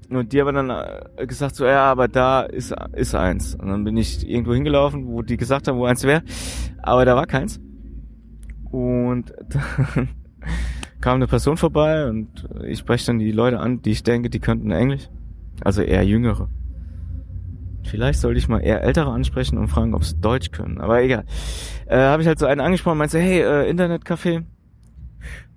Und 0.09 0.33
die 0.33 0.41
haben 0.41 0.53
dann 0.53 0.69
äh, 0.69 1.25
gesagt 1.25 1.55
so, 1.55 1.65
ja, 1.65 1.85
aber 1.85 2.09
da 2.09 2.41
ist, 2.41 2.75
ist 2.91 3.15
eins. 3.15 3.55
Und 3.55 3.69
dann 3.69 3.85
bin 3.85 3.95
ich 3.95 4.27
irgendwo 4.27 4.53
hingelaufen, 4.53 5.07
wo 5.07 5.21
die 5.21 5.37
gesagt 5.37 5.69
haben, 5.69 5.77
wo 5.77 5.85
eins 5.85 6.03
wäre. 6.03 6.23
Aber 6.81 7.05
da 7.05 7.15
war 7.15 7.27
keins. 7.27 7.61
Und 8.71 9.33
dann 9.49 10.09
kam 11.01 11.15
eine 11.15 11.27
Person 11.27 11.55
vorbei 11.55 12.09
und 12.09 12.47
ich 12.65 12.79
spreche 12.79 13.07
dann 13.07 13.19
die 13.19 13.31
Leute 13.31 13.59
an, 13.59 13.81
die 13.81 13.91
ich 13.91 14.03
denke, 14.03 14.29
die 14.29 14.39
könnten 14.39 14.71
Englisch. 14.71 15.09
Also 15.63 15.81
eher 15.81 16.03
Jüngere. 16.03 16.49
Vielleicht 17.91 18.21
sollte 18.21 18.39
ich 18.39 18.47
mal 18.47 18.59
eher 18.59 18.83
Ältere 18.83 19.11
ansprechen 19.11 19.57
und 19.57 19.67
fragen, 19.67 19.93
ob 19.93 20.05
sie 20.05 20.15
Deutsch 20.15 20.51
können. 20.51 20.79
Aber 20.79 21.01
egal. 21.01 21.25
Äh, 21.87 21.97
habe 21.97 22.21
ich 22.21 22.27
halt 22.27 22.39
so 22.39 22.45
einen 22.45 22.61
angesprochen, 22.61 22.97
meinte, 22.97 23.19
hey, 23.19 23.41
äh, 23.41 23.69
Internetcafé. 23.69 24.45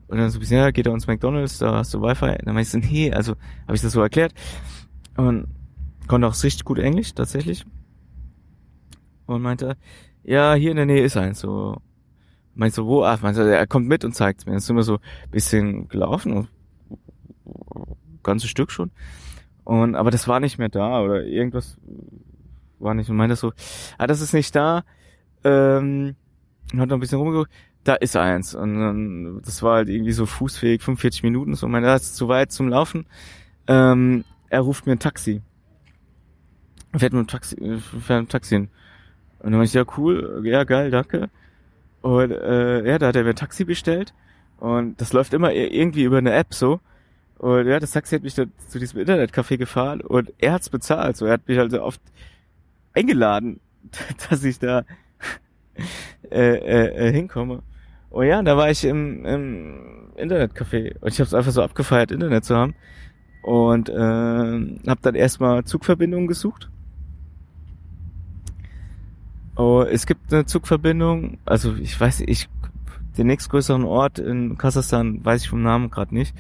Und 0.09 0.19
dann 0.19 0.31
so 0.31 0.39
ein 0.39 0.41
bisschen, 0.41 0.59
ja, 0.59 0.73
geht 0.73 0.85
er 0.85 0.93
ins 0.93 1.07
McDonalds, 1.07 1.59
da 1.59 1.77
hast 1.77 1.95
du 1.95 2.03
Wi-Fi. 2.03 2.39
Dann 2.45 2.55
meinte 2.55 2.63
ich 2.63 2.71
so, 2.71 2.79
nee, 2.79 3.13
also 3.13 3.37
habe 3.69 3.77
ich 3.77 3.83
das 3.83 3.93
so 3.93 4.03
erklärt. 4.03 4.35
Und 5.17 5.47
konnte 6.09 6.27
auch 6.27 6.35
richtig 6.43 6.65
gut 6.65 6.81
Englisch, 6.81 7.15
tatsächlich. 7.15 7.65
Und 9.27 9.41
meinte, 9.41 9.77
ja, 10.25 10.55
hier 10.55 10.73
in 10.73 10.77
der 10.77 10.87
Nähe 10.87 11.05
ist 11.05 11.17
eins. 11.17 11.39
So, 11.39 11.77
meinte 12.57 12.75
so, 12.75 12.87
wo? 12.87 13.05
Ach, 13.05 13.23
meinte, 13.23 13.49
er 13.49 13.67
kommt 13.69 13.87
mit 13.87 14.05
und 14.05 14.17
zeigt 14.17 14.45
mir. 14.45 14.53
Dann 14.53 14.61
sind 14.61 14.75
wir 14.75 14.83
so 14.83 14.95
ein 14.95 15.31
bisschen 15.31 15.87
gelaufen, 15.87 16.49
ganzes 18.25 18.51
Stück 18.51 18.73
schon. 18.73 18.91
Und, 19.63 19.95
aber 19.95 20.11
das 20.11 20.27
war 20.27 20.41
nicht 20.41 20.59
mehr 20.59 20.69
da 20.69 21.01
oder 21.01 21.25
irgendwas 21.25 21.79
war 22.85 22.95
nicht. 22.95 23.11
Und 23.11 23.17
meinte 23.17 23.37
so, 23.37 23.53
ah, 23.99 24.07
das 24.07 24.21
ist 24.21 24.35
nicht 24.35 24.55
da. 24.55 24.85
Ähm, 25.43 26.15
hat 26.77 26.89
noch 26.89 26.97
ein 26.97 27.01
bisschen 27.01 27.19
rumgeguckt 27.19 27.51
da 27.85 27.95
ist 27.95 28.17
eins. 28.17 28.55
Und 28.55 28.81
dann, 28.81 29.43
das 29.43 29.63
war 29.63 29.77
halt 29.77 29.89
irgendwie 29.89 30.13
so 30.13 30.27
fußfähig, 30.27 30.83
45 30.83 31.23
Minuten. 31.23 31.55
So, 31.55 31.69
mein, 31.69 31.83
das 31.83 32.03
ist 32.03 32.17
zu 32.17 32.29
weit 32.29 32.51
zum 32.51 32.69
Laufen. 32.69 33.07
Ähm, 33.69 34.25
er 34.49 34.61
ruft 34.61 34.87
mir 34.87 34.93
ein 34.93 34.99
Taxi. 34.99 35.43
Fährt 36.97 37.13
mit 37.13 37.21
dem 37.21 37.27
Taxi, 37.27 37.57
fährt 37.57 38.23
mit 38.23 38.29
dem 38.29 38.29
Taxi 38.29 38.55
hin. 38.55 38.69
Und 39.41 39.51
dann 39.51 39.59
meinte 39.59 39.67
ich, 39.67 39.75
ja 39.75 39.85
cool, 39.99 40.41
ja 40.45 40.65
geil, 40.65 40.91
danke. 40.91 41.29
Und 42.01 42.31
äh, 42.31 42.87
ja, 42.87 42.99
da 42.99 43.09
hat 43.09 43.17
er 43.17 43.25
mir 43.25 43.31
ein 43.31 43.37
Taxi 43.37 43.65
bestellt. 43.65 44.15
Und 44.59 45.01
das 45.01 45.13
läuft 45.13 45.35
immer 45.35 45.53
irgendwie 45.53 46.05
über 46.05 46.19
eine 46.19 46.33
App 46.33 46.55
so. 46.55 46.81
Und 47.39 47.67
ja, 47.67 47.79
das 47.81 47.91
Taxi 47.91 48.15
hat 48.15 48.23
mich 48.23 48.35
dann 48.35 48.53
zu 48.69 48.79
diesem 48.79 49.01
Internetcafé 49.01 49.59
gefahren 49.59 50.01
und 50.01 50.33
er 50.39 50.53
hat's 50.53 50.71
bezahlt. 50.71 51.17
So, 51.17 51.27
er 51.27 51.33
hat 51.35 51.49
mich 51.49 51.59
also 51.59 51.83
oft 51.83 52.01
eingeladen, 52.95 53.61
dass 54.31 54.45
ich 54.45 54.59
da 54.59 54.85
äh, 56.31 56.57
äh, 56.57 57.09
äh, 57.09 57.13
hinkomme. 57.13 57.63
Und 58.11 58.27
ja, 58.27 58.43
da 58.43 58.57
war 58.57 58.71
ich 58.71 58.85
im, 58.85 59.25
im 59.25 60.13
Internetcafé 60.17 60.97
und 61.01 61.13
ich 61.13 61.19
habe 61.19 61.27
es 61.27 61.35
einfach 61.35 61.53
so 61.53 61.63
abgefeiert, 61.63 62.13
Internet 62.13 62.45
zu 62.45 62.57
haben. 62.57 62.75
Und 63.43 63.89
äh, 63.89 63.93
habe 63.93 65.01
dann 65.03 65.15
erstmal 65.15 65.65
Zugverbindungen 65.65 66.29
gesucht. 66.29 66.71
Oh, 69.57 69.83
es 69.83 70.07
gibt 70.07 70.33
eine 70.33 70.47
Zugverbindung, 70.47 71.39
also 71.45 71.75
ich 71.75 72.01
weiß, 72.01 72.21
ich 72.21 72.49
den 73.17 73.27
nächstgrößeren 73.29 73.85
Ort 73.85 74.19
in 74.19 74.59
Kasachstan 74.59 75.25
weiß 75.25 75.43
ich 75.43 75.49
vom 75.49 75.63
Namen 75.63 75.91
gerade 75.91 76.15
nicht. 76.15 76.35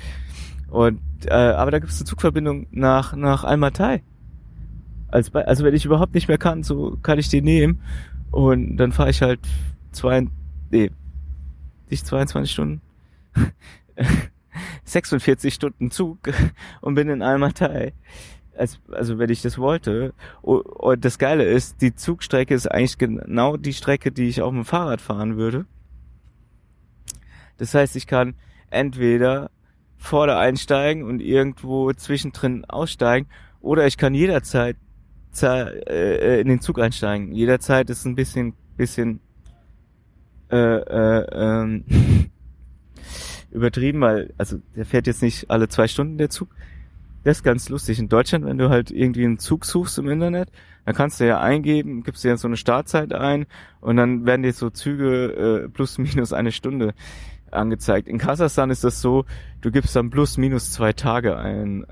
Und 0.68 1.00
äh, 1.26 1.32
aber 1.32 1.70
da 1.70 1.78
gibt 1.78 1.92
es 1.92 1.98
eine 1.98 2.06
Zugverbindung 2.06 2.66
nach 2.70 3.14
nach 3.14 3.44
Almaty. 3.44 4.02
Als 5.08 5.30
bei, 5.30 5.44
also 5.46 5.64
wenn 5.64 5.74
ich 5.74 5.84
überhaupt 5.84 6.14
nicht 6.14 6.28
mehr 6.28 6.38
kann, 6.38 6.62
so 6.62 6.98
kann 7.02 7.18
ich 7.18 7.28
den 7.28 7.44
nehmen 7.44 7.80
und 8.30 8.76
dann 8.76 8.92
fahre 8.92 9.10
ich 9.10 9.22
halt 9.22 9.40
zwei, 9.92 10.26
nee, 10.70 10.90
nicht 11.88 12.06
22 12.06 12.50
Stunden, 12.50 12.80
46 14.84 15.54
Stunden 15.54 15.90
Zug 15.90 16.18
und 16.80 16.94
bin 16.94 17.08
in 17.08 17.22
Almaty. 17.22 17.92
Also, 18.56 18.78
also 18.92 19.18
wenn 19.18 19.30
ich 19.30 19.42
das 19.42 19.58
wollte. 19.58 20.14
Und 20.42 21.04
das 21.04 21.18
Geile 21.18 21.44
ist, 21.44 21.82
die 21.82 21.94
Zugstrecke 21.94 22.54
ist 22.54 22.70
eigentlich 22.70 22.98
genau 22.98 23.56
die 23.56 23.72
Strecke, 23.72 24.12
die 24.12 24.28
ich 24.28 24.42
auf 24.42 24.52
dem 24.52 24.64
Fahrrad 24.64 25.00
fahren 25.00 25.36
würde. 25.36 25.66
Das 27.56 27.74
heißt, 27.74 27.96
ich 27.96 28.06
kann 28.06 28.34
entweder 28.70 29.50
vorne 29.96 30.36
einsteigen 30.36 31.02
und 31.04 31.20
irgendwo 31.20 31.92
zwischendrin 31.92 32.64
aussteigen 32.64 33.28
oder 33.60 33.86
ich 33.86 33.96
kann 33.96 34.14
jederzeit 34.14 34.76
äh, 35.42 36.40
in 36.40 36.48
den 36.48 36.60
Zug 36.60 36.78
einsteigen. 36.78 37.32
Jederzeit 37.32 37.90
ist 37.90 38.04
ein 38.04 38.14
bisschen 38.14 38.54
bisschen 38.76 39.20
äh, 40.50 40.56
äh, 40.56 41.26
ähm, 41.32 41.84
übertrieben, 43.50 44.00
weil 44.00 44.32
also 44.36 44.58
der 44.76 44.84
fährt 44.84 45.06
jetzt 45.06 45.22
nicht 45.22 45.50
alle 45.50 45.68
zwei 45.68 45.88
Stunden 45.88 46.18
der 46.18 46.30
Zug. 46.30 46.48
Das 47.22 47.38
ist 47.38 47.42
ganz 47.42 47.68
lustig. 47.70 47.98
In 47.98 48.08
Deutschland, 48.08 48.44
wenn 48.44 48.58
du 48.58 48.68
halt 48.68 48.90
irgendwie 48.90 49.24
einen 49.24 49.38
Zug 49.38 49.64
suchst 49.64 49.98
im 49.98 50.10
Internet, 50.10 50.50
dann 50.84 50.94
kannst 50.94 51.20
du 51.20 51.26
ja 51.26 51.40
eingeben, 51.40 52.02
gibst 52.02 52.22
dir 52.22 52.36
so 52.36 52.46
eine 52.46 52.58
Startzeit 52.58 53.14
ein 53.14 53.46
und 53.80 53.96
dann 53.96 54.26
werden 54.26 54.42
dir 54.42 54.52
so 54.52 54.68
Züge 54.68 55.64
äh, 55.64 55.68
plus 55.70 55.96
minus 55.98 56.34
eine 56.34 56.52
Stunde 56.52 56.92
angezeigt. 57.50 58.08
In 58.08 58.18
Kasachstan 58.18 58.70
ist 58.70 58.84
das 58.84 59.00
so, 59.00 59.24
du 59.62 59.70
gibst 59.70 59.96
dann 59.96 60.10
plus 60.10 60.36
minus 60.36 60.72
zwei 60.72 60.92
Tage 60.92 61.38
ein. 61.38 61.86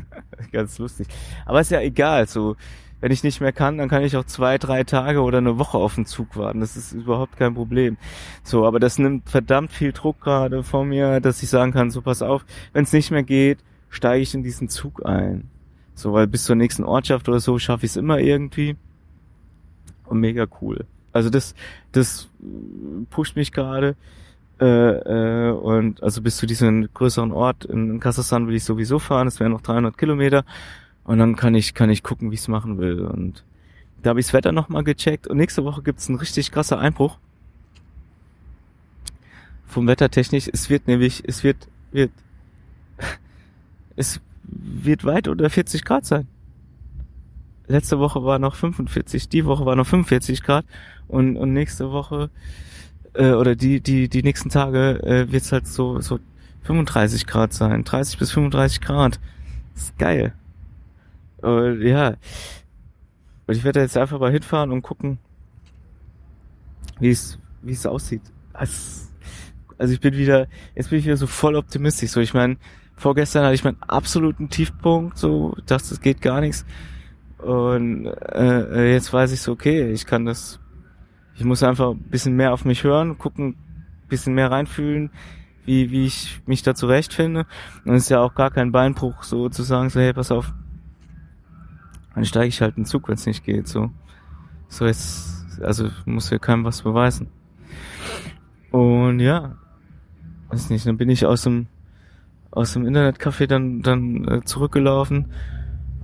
Ganz 0.52 0.78
lustig. 0.78 1.08
Aber 1.44 1.60
ist 1.60 1.70
ja 1.70 1.80
egal, 1.80 2.26
so, 2.26 2.56
wenn 3.00 3.12
ich 3.12 3.22
nicht 3.22 3.40
mehr 3.40 3.52
kann, 3.52 3.78
dann 3.78 3.88
kann 3.88 4.02
ich 4.02 4.16
auch 4.16 4.24
zwei, 4.24 4.58
drei 4.58 4.84
Tage 4.84 5.22
oder 5.22 5.38
eine 5.38 5.58
Woche 5.58 5.78
auf 5.78 5.94
den 5.94 6.06
Zug 6.06 6.36
warten. 6.36 6.60
Das 6.60 6.76
ist 6.76 6.92
überhaupt 6.92 7.36
kein 7.36 7.54
Problem. 7.54 7.96
So, 8.42 8.66
aber 8.66 8.80
das 8.80 8.98
nimmt 8.98 9.28
verdammt 9.28 9.70
viel 9.70 9.92
Druck 9.92 10.20
gerade 10.20 10.62
von 10.62 10.88
mir, 10.88 11.20
dass 11.20 11.42
ich 11.42 11.48
sagen 11.48 11.72
kann, 11.72 11.90
so 11.90 12.02
pass 12.02 12.22
auf, 12.22 12.44
wenn 12.72 12.84
es 12.84 12.92
nicht 12.92 13.10
mehr 13.10 13.22
geht, 13.22 13.58
steige 13.88 14.22
ich 14.22 14.34
in 14.34 14.42
diesen 14.42 14.68
Zug 14.68 15.06
ein. 15.06 15.48
So, 15.94 16.12
weil 16.12 16.26
bis 16.26 16.44
zur 16.44 16.56
nächsten 16.56 16.84
Ortschaft 16.84 17.28
oder 17.28 17.40
so 17.40 17.58
schaffe 17.58 17.86
ich 17.86 17.92
es 17.92 17.96
immer 17.96 18.18
irgendwie. 18.18 18.76
Und 20.06 20.20
mega 20.20 20.46
cool. 20.60 20.86
Also 21.12 21.30
das, 21.30 21.54
das 21.92 22.28
pusht 23.10 23.36
mich 23.36 23.52
gerade. 23.52 23.96
Äh, 24.60 24.66
äh, 24.66 25.50
und 25.52 26.02
also 26.02 26.20
bis 26.20 26.36
zu 26.36 26.46
diesem 26.46 26.88
größeren 26.92 27.30
Ort 27.30 27.64
in 27.64 28.00
Kasachstan 28.00 28.48
will 28.48 28.56
ich 28.56 28.64
sowieso 28.64 28.98
fahren. 28.98 29.28
Es 29.28 29.38
wären 29.40 29.52
noch 29.52 29.60
300 29.60 29.96
Kilometer. 29.96 30.44
Und 31.08 31.18
dann 31.18 31.36
kann 31.36 31.54
ich, 31.54 31.72
kann 31.72 31.88
ich 31.88 32.02
gucken, 32.02 32.30
wie 32.30 32.34
ich 32.34 32.40
es 32.40 32.48
machen 32.48 32.76
will. 32.76 33.00
Und 33.00 33.42
da 34.02 34.10
habe 34.10 34.20
ich 34.20 34.26
das 34.26 34.34
Wetter 34.34 34.52
nochmal 34.52 34.84
gecheckt. 34.84 35.26
Und 35.26 35.38
nächste 35.38 35.64
Woche 35.64 35.80
gibt's 35.82 36.06
einen 36.10 36.18
richtig 36.18 36.52
krasser 36.52 36.78
Einbruch. 36.78 37.16
Vom 39.64 39.86
Wetter 39.86 40.10
technisch. 40.10 40.50
Es 40.52 40.68
wird 40.68 40.86
nämlich, 40.86 41.22
es 41.26 41.42
wird, 41.42 41.66
wird, 41.92 42.10
es 43.96 44.20
wird 44.42 45.06
weit 45.06 45.28
unter 45.28 45.48
40 45.48 45.82
Grad 45.86 46.04
sein. 46.04 46.28
Letzte 47.68 47.98
Woche 47.98 48.22
war 48.22 48.38
noch 48.38 48.54
45, 48.56 49.30
die 49.30 49.46
Woche 49.46 49.64
war 49.64 49.76
noch 49.76 49.86
45 49.86 50.42
Grad 50.42 50.66
und, 51.06 51.38
und 51.38 51.54
nächste 51.54 51.90
Woche 51.90 52.28
äh, 53.14 53.30
oder 53.30 53.56
die, 53.56 53.80
die, 53.80 54.10
die 54.10 54.22
nächsten 54.22 54.50
Tage 54.50 55.02
äh, 55.04 55.32
wird 55.32 55.42
es 55.42 55.52
halt 55.52 55.66
so, 55.66 56.02
so 56.02 56.18
35 56.64 57.26
Grad 57.26 57.54
sein. 57.54 57.82
30 57.82 58.18
bis 58.18 58.30
35 58.30 58.82
Grad. 58.82 59.18
Das 59.72 59.84
ist 59.84 59.98
geil. 59.98 60.34
Und 61.42 61.82
ja. 61.82 62.16
Und 63.46 63.56
ich 63.56 63.64
werde 63.64 63.80
jetzt 63.80 63.96
einfach 63.96 64.18
mal 64.18 64.32
hinfahren 64.32 64.72
und 64.72 64.82
gucken, 64.82 65.18
wie 67.00 67.10
es, 67.10 67.38
wie 67.62 67.72
es 67.72 67.86
aussieht. 67.86 68.22
Also 68.52 69.92
ich 69.94 70.00
bin 70.00 70.14
wieder, 70.14 70.48
jetzt 70.74 70.90
bin 70.90 70.98
ich 70.98 71.04
wieder 71.04 71.16
so 71.16 71.26
voll 71.26 71.56
optimistisch. 71.56 72.10
So, 72.10 72.20
ich 72.20 72.34
meine, 72.34 72.56
vorgestern 72.96 73.44
hatte 73.44 73.54
ich 73.54 73.64
meinen 73.64 73.82
absoluten 73.82 74.50
Tiefpunkt, 74.50 75.16
so 75.16 75.56
dachte, 75.66 75.94
es 75.94 76.00
geht 76.00 76.20
gar 76.20 76.40
nichts. 76.40 76.66
Und 77.38 78.06
äh, 78.06 78.92
jetzt 78.92 79.12
weiß 79.12 79.32
ich 79.32 79.40
so, 79.40 79.52
okay, 79.52 79.92
ich 79.92 80.06
kann 80.06 80.26
das 80.26 80.60
ich 81.38 81.44
muss 81.44 81.62
einfach 81.62 81.92
ein 81.92 82.02
bisschen 82.02 82.34
mehr 82.34 82.52
auf 82.52 82.64
mich 82.64 82.82
hören, 82.82 83.16
gucken, 83.16 83.50
ein 83.50 84.08
bisschen 84.08 84.34
mehr 84.34 84.50
reinfühlen, 84.50 85.10
wie, 85.64 85.92
wie 85.92 86.04
ich 86.06 86.40
mich 86.46 86.62
da 86.64 86.74
zurechtfinde. 86.74 87.46
Und 87.84 87.94
es 87.94 88.04
ist 88.04 88.08
ja 88.08 88.20
auch 88.20 88.34
gar 88.34 88.50
kein 88.50 88.72
Beinbruch, 88.72 89.22
so 89.22 89.48
zu 89.48 89.62
sagen, 89.62 89.88
so, 89.88 90.00
hey, 90.00 90.12
pass 90.12 90.32
auf, 90.32 90.52
dann 92.18 92.24
steige 92.24 92.48
ich 92.48 92.60
halt 92.60 92.76
in 92.76 92.82
den 92.82 92.86
Zug, 92.86 93.08
wenn 93.08 93.14
es 93.14 93.26
nicht 93.26 93.44
geht. 93.44 93.68
So, 93.68 93.90
so 94.68 94.86
jetzt, 94.86 95.60
also 95.62 95.88
muss 96.04 96.30
ja 96.30 96.38
keinem 96.38 96.64
was 96.64 96.82
beweisen. 96.82 97.28
Und 98.72 99.20
ja, 99.20 99.56
weiß 100.48 100.70
nicht, 100.70 100.84
dann 100.84 100.96
bin 100.96 101.08
ich 101.08 101.26
aus 101.26 101.42
dem 101.42 101.66
aus 102.50 102.72
dem 102.72 102.86
Internetcafé 102.86 103.46
dann 103.46 103.82
dann 103.82 104.26
äh, 104.26 104.44
zurückgelaufen 104.44 105.26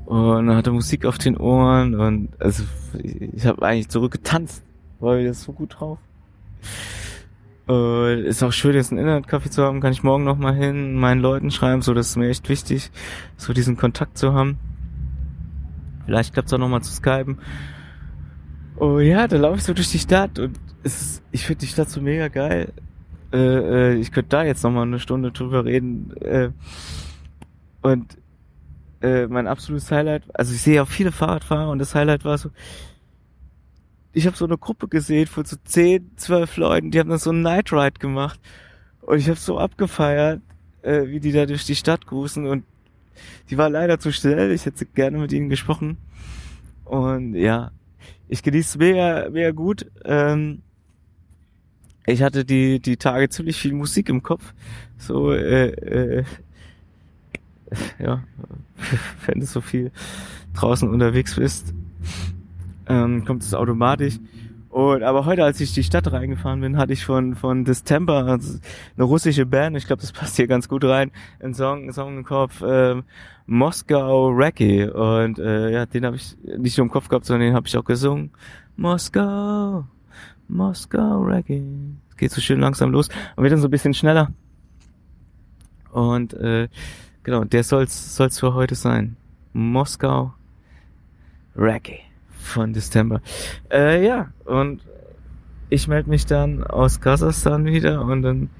und 0.04 0.50
hatte 0.50 0.70
Musik 0.70 1.04
auf 1.04 1.18
den 1.18 1.36
Ohren 1.36 1.94
und 1.94 2.28
also 2.38 2.62
ich 3.02 3.44
habe 3.46 3.62
eigentlich 3.62 3.88
zurückgetanzt 3.88 4.62
war 5.00 5.18
wieder 5.18 5.34
so 5.34 5.52
gut 5.52 5.80
drauf. 5.80 5.98
Äh, 7.68 8.22
ist 8.22 8.42
auch 8.42 8.52
schön, 8.52 8.74
jetzt 8.74 8.92
einen 8.92 9.04
Internetcafé 9.04 9.50
zu 9.50 9.64
haben, 9.64 9.80
kann 9.80 9.92
ich 9.92 10.04
morgen 10.04 10.22
nochmal 10.22 10.54
hin, 10.54 10.94
meinen 10.94 11.20
Leuten 11.20 11.50
schreiben, 11.50 11.82
so 11.82 11.92
das 11.92 12.10
ist 12.10 12.16
mir 12.16 12.28
echt 12.28 12.48
wichtig, 12.48 12.92
so 13.36 13.52
diesen 13.52 13.76
Kontakt 13.76 14.16
zu 14.16 14.32
haben. 14.32 14.58
Vielleicht 16.06 16.32
klappt's 16.32 16.52
auch 16.52 16.58
nochmal 16.58 16.82
zu 16.82 16.92
skypen. 16.92 17.38
Oh 18.76 18.98
ja, 18.98 19.28
da 19.28 19.36
laufe 19.36 19.58
ich 19.58 19.64
so 19.64 19.72
durch 19.72 19.90
die 19.90 19.98
Stadt 19.98 20.38
und 20.38 20.58
es 20.82 21.00
ist, 21.00 21.22
ich 21.30 21.46
finde 21.46 21.60
die 21.60 21.68
Stadt 21.68 21.88
so 21.90 22.00
mega 22.00 22.28
geil. 22.28 22.72
Äh, 23.32 23.38
äh, 23.38 23.94
ich 23.94 24.12
könnte 24.12 24.30
da 24.30 24.44
jetzt 24.44 24.62
nochmal 24.62 24.86
eine 24.86 24.98
Stunde 24.98 25.32
drüber 25.32 25.64
reden. 25.64 26.16
Äh, 26.20 26.50
und 27.82 28.18
äh, 29.00 29.26
mein 29.26 29.46
absolutes 29.46 29.90
Highlight, 29.90 30.22
also 30.34 30.54
ich 30.54 30.62
sehe 30.62 30.82
auch 30.82 30.88
viele 30.88 31.12
Fahrradfahrer 31.12 31.70
und 31.70 31.78
das 31.78 31.94
Highlight 31.94 32.24
war 32.24 32.38
so, 32.38 32.50
ich 34.12 34.26
habe 34.26 34.36
so 34.36 34.44
eine 34.44 34.56
Gruppe 34.56 34.88
gesehen 34.88 35.26
von 35.26 35.44
so 35.44 35.56
10, 35.62 36.12
12 36.16 36.56
Leuten, 36.56 36.90
die 36.90 37.00
haben 37.00 37.10
dann 37.10 37.18
so 37.18 37.30
ein 37.30 37.42
Night 37.42 37.72
Ride 37.72 37.98
gemacht. 37.98 38.40
Und 39.02 39.18
ich 39.18 39.28
habe 39.28 39.38
so 39.38 39.58
abgefeiert, 39.58 40.40
äh, 40.82 41.08
wie 41.08 41.20
die 41.20 41.32
da 41.32 41.46
durch 41.46 41.66
die 41.66 41.74
Stadt 41.74 42.06
grußen. 42.06 42.46
Und 42.46 42.64
die 43.50 43.58
war 43.58 43.70
leider 43.70 43.98
zu 43.98 44.12
schnell. 44.12 44.50
Ich 44.52 44.66
hätte 44.66 44.86
gerne 44.86 45.18
mit 45.18 45.32
ihnen 45.32 45.48
gesprochen. 45.48 45.98
Und 46.84 47.34
ja, 47.34 47.70
ich 48.28 48.42
genieße 48.42 48.78
mega, 48.78 49.28
mega 49.30 49.50
gut. 49.50 49.86
Ähm, 50.04 50.62
ich 52.06 52.22
hatte 52.22 52.44
die, 52.44 52.80
die 52.80 52.96
Tage 52.96 53.28
ziemlich 53.28 53.56
viel 53.56 53.72
Musik 53.72 54.08
im 54.08 54.22
Kopf. 54.22 54.52
So, 54.98 55.32
äh, 55.32 55.68
äh, 55.68 56.24
ja, 57.98 58.22
wenn 59.26 59.40
du 59.40 59.46
so 59.46 59.60
viel 59.60 59.90
draußen 60.54 60.88
unterwegs 60.88 61.36
bist, 61.36 61.74
ähm, 62.88 63.24
kommt 63.24 63.42
es 63.42 63.54
automatisch. 63.54 64.18
Und 64.74 65.04
aber 65.04 65.24
heute, 65.24 65.44
als 65.44 65.60
ich 65.60 65.72
die 65.72 65.84
Stadt 65.84 66.10
reingefahren 66.10 66.60
bin, 66.60 66.76
hatte 66.78 66.92
ich 66.92 67.04
von 67.04 67.36
von 67.36 67.64
Distemper 67.64 68.26
also 68.26 68.58
eine 68.96 69.04
russische 69.04 69.46
Band. 69.46 69.76
Ich 69.76 69.86
glaube, 69.86 70.02
das 70.02 70.10
passt 70.10 70.34
hier 70.34 70.48
ganz 70.48 70.68
gut 70.68 70.82
rein. 70.82 71.12
Ein 71.38 71.54
Song, 71.54 71.84
ein 71.84 71.92
Song 71.92 72.16
im 72.16 72.24
Kopf, 72.24 72.60
ähm, 72.66 73.04
Moskau 73.46 74.30
Reggae. 74.30 74.90
Und 74.90 75.38
äh, 75.38 75.70
ja, 75.70 75.86
den 75.86 76.04
habe 76.04 76.16
ich 76.16 76.36
nicht 76.58 76.76
nur 76.76 76.86
im 76.86 76.90
Kopf 76.90 77.06
gehabt, 77.06 77.24
sondern 77.24 77.46
den 77.46 77.54
habe 77.54 77.68
ich 77.68 77.78
auch 77.78 77.84
gesungen. 77.84 78.32
Moskau, 78.74 79.84
Moskau 80.48 81.22
Reggae. 81.22 81.62
Es 82.10 82.16
geht 82.16 82.32
so 82.32 82.40
schön 82.40 82.58
langsam 82.58 82.90
los 82.90 83.10
und 83.36 83.44
wird 83.44 83.52
dann 83.52 83.60
so 83.60 83.68
ein 83.68 83.70
bisschen 83.70 83.94
schneller. 83.94 84.32
Und 85.92 86.34
äh, 86.34 86.66
genau, 87.22 87.44
der 87.44 87.62
soll's 87.62 88.16
soll's 88.16 88.40
für 88.40 88.54
heute 88.54 88.74
sein. 88.74 89.14
Moskau 89.52 90.34
Reggae 91.54 92.00
von 92.44 92.72
Dezember. 92.72 93.20
Äh, 93.70 94.06
ja, 94.06 94.28
und 94.44 94.82
ich 95.70 95.88
melde 95.88 96.10
mich 96.10 96.26
dann 96.26 96.62
aus 96.62 97.00
Kasachstan 97.00 97.64
wieder 97.64 98.02
und 98.02 98.22
dann 98.22 98.50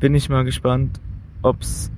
bin 0.00 0.14
ich 0.14 0.28
mal 0.28 0.44
gespannt, 0.44 1.00
ob's 1.42 1.90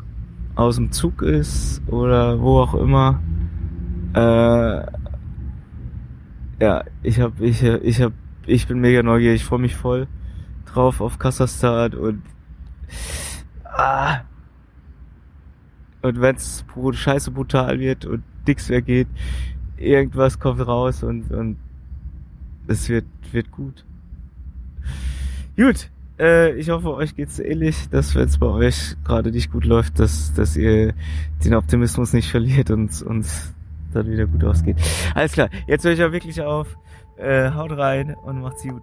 aus 0.55 0.76
dem 0.76 0.90
Zug 0.92 1.22
ist 1.22 1.82
oder 1.86 2.40
wo 2.40 2.60
auch 2.60 2.74
immer. 2.74 3.20
Äh, 4.14 4.86
ja, 6.62 6.84
ich 7.02 7.20
hab, 7.20 7.40
ich, 7.40 7.62
ich 7.62 8.02
hab, 8.02 8.12
ich 8.47 8.66
bin 8.66 8.80
mega 8.80 9.02
neugierig, 9.02 9.42
ich 9.42 9.44
freue 9.44 9.60
mich 9.60 9.76
voll 9.76 10.09
drauf 10.66 11.01
auf 11.01 11.18
Kasachstan 11.18 11.94
und 11.94 12.22
ah, 13.64 14.20
und 16.02 16.20
wenn's 16.20 16.64
scheiße 16.92 17.30
brutal 17.30 17.78
wird 17.78 18.05
und 18.05 18.22
nix 18.47 18.68
mehr 18.68 18.82
geht, 18.82 19.09
irgendwas 19.81 20.39
kommt 20.39 20.66
raus 20.66 21.02
und 21.02 21.31
und 21.31 21.57
es 22.66 22.89
wird 22.89 23.07
wird 23.32 23.51
gut. 23.51 23.85
Gut, 25.57 25.90
äh, 26.19 26.52
ich 26.55 26.69
hoffe, 26.70 26.94
euch 26.94 27.16
geht's 27.16 27.39
ähnlich, 27.39 27.89
dass 27.89 28.15
wenn 28.15 28.28
es 28.28 28.39
bei 28.39 28.47
euch 28.47 28.97
gerade 29.05 29.31
nicht 29.31 29.51
gut 29.51 29.65
läuft, 29.65 29.98
dass, 29.98 30.32
dass 30.35 30.57
ihr 30.57 30.94
den 31.44 31.55
Optimismus 31.55 32.12
nicht 32.12 32.31
verliert 32.31 32.70
und 32.70 33.02
uns 33.02 33.55
dann 33.93 34.11
wieder 34.11 34.27
gut 34.27 34.44
ausgeht. 34.44 34.77
Alles 35.15 35.32
klar, 35.32 35.48
jetzt 35.66 35.85
höre 35.85 35.93
ich 35.93 36.05
auch 36.05 36.12
wirklich 36.12 36.40
auf. 36.43 36.77
Äh, 37.16 37.51
haut 37.51 37.73
rein 37.73 38.15
und 38.15 38.40
macht's 38.40 38.62
gut. 38.62 38.82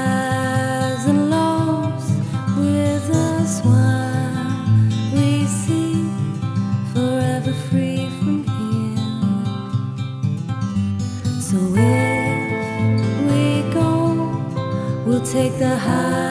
the 15.61 15.77
high. 15.77 16.30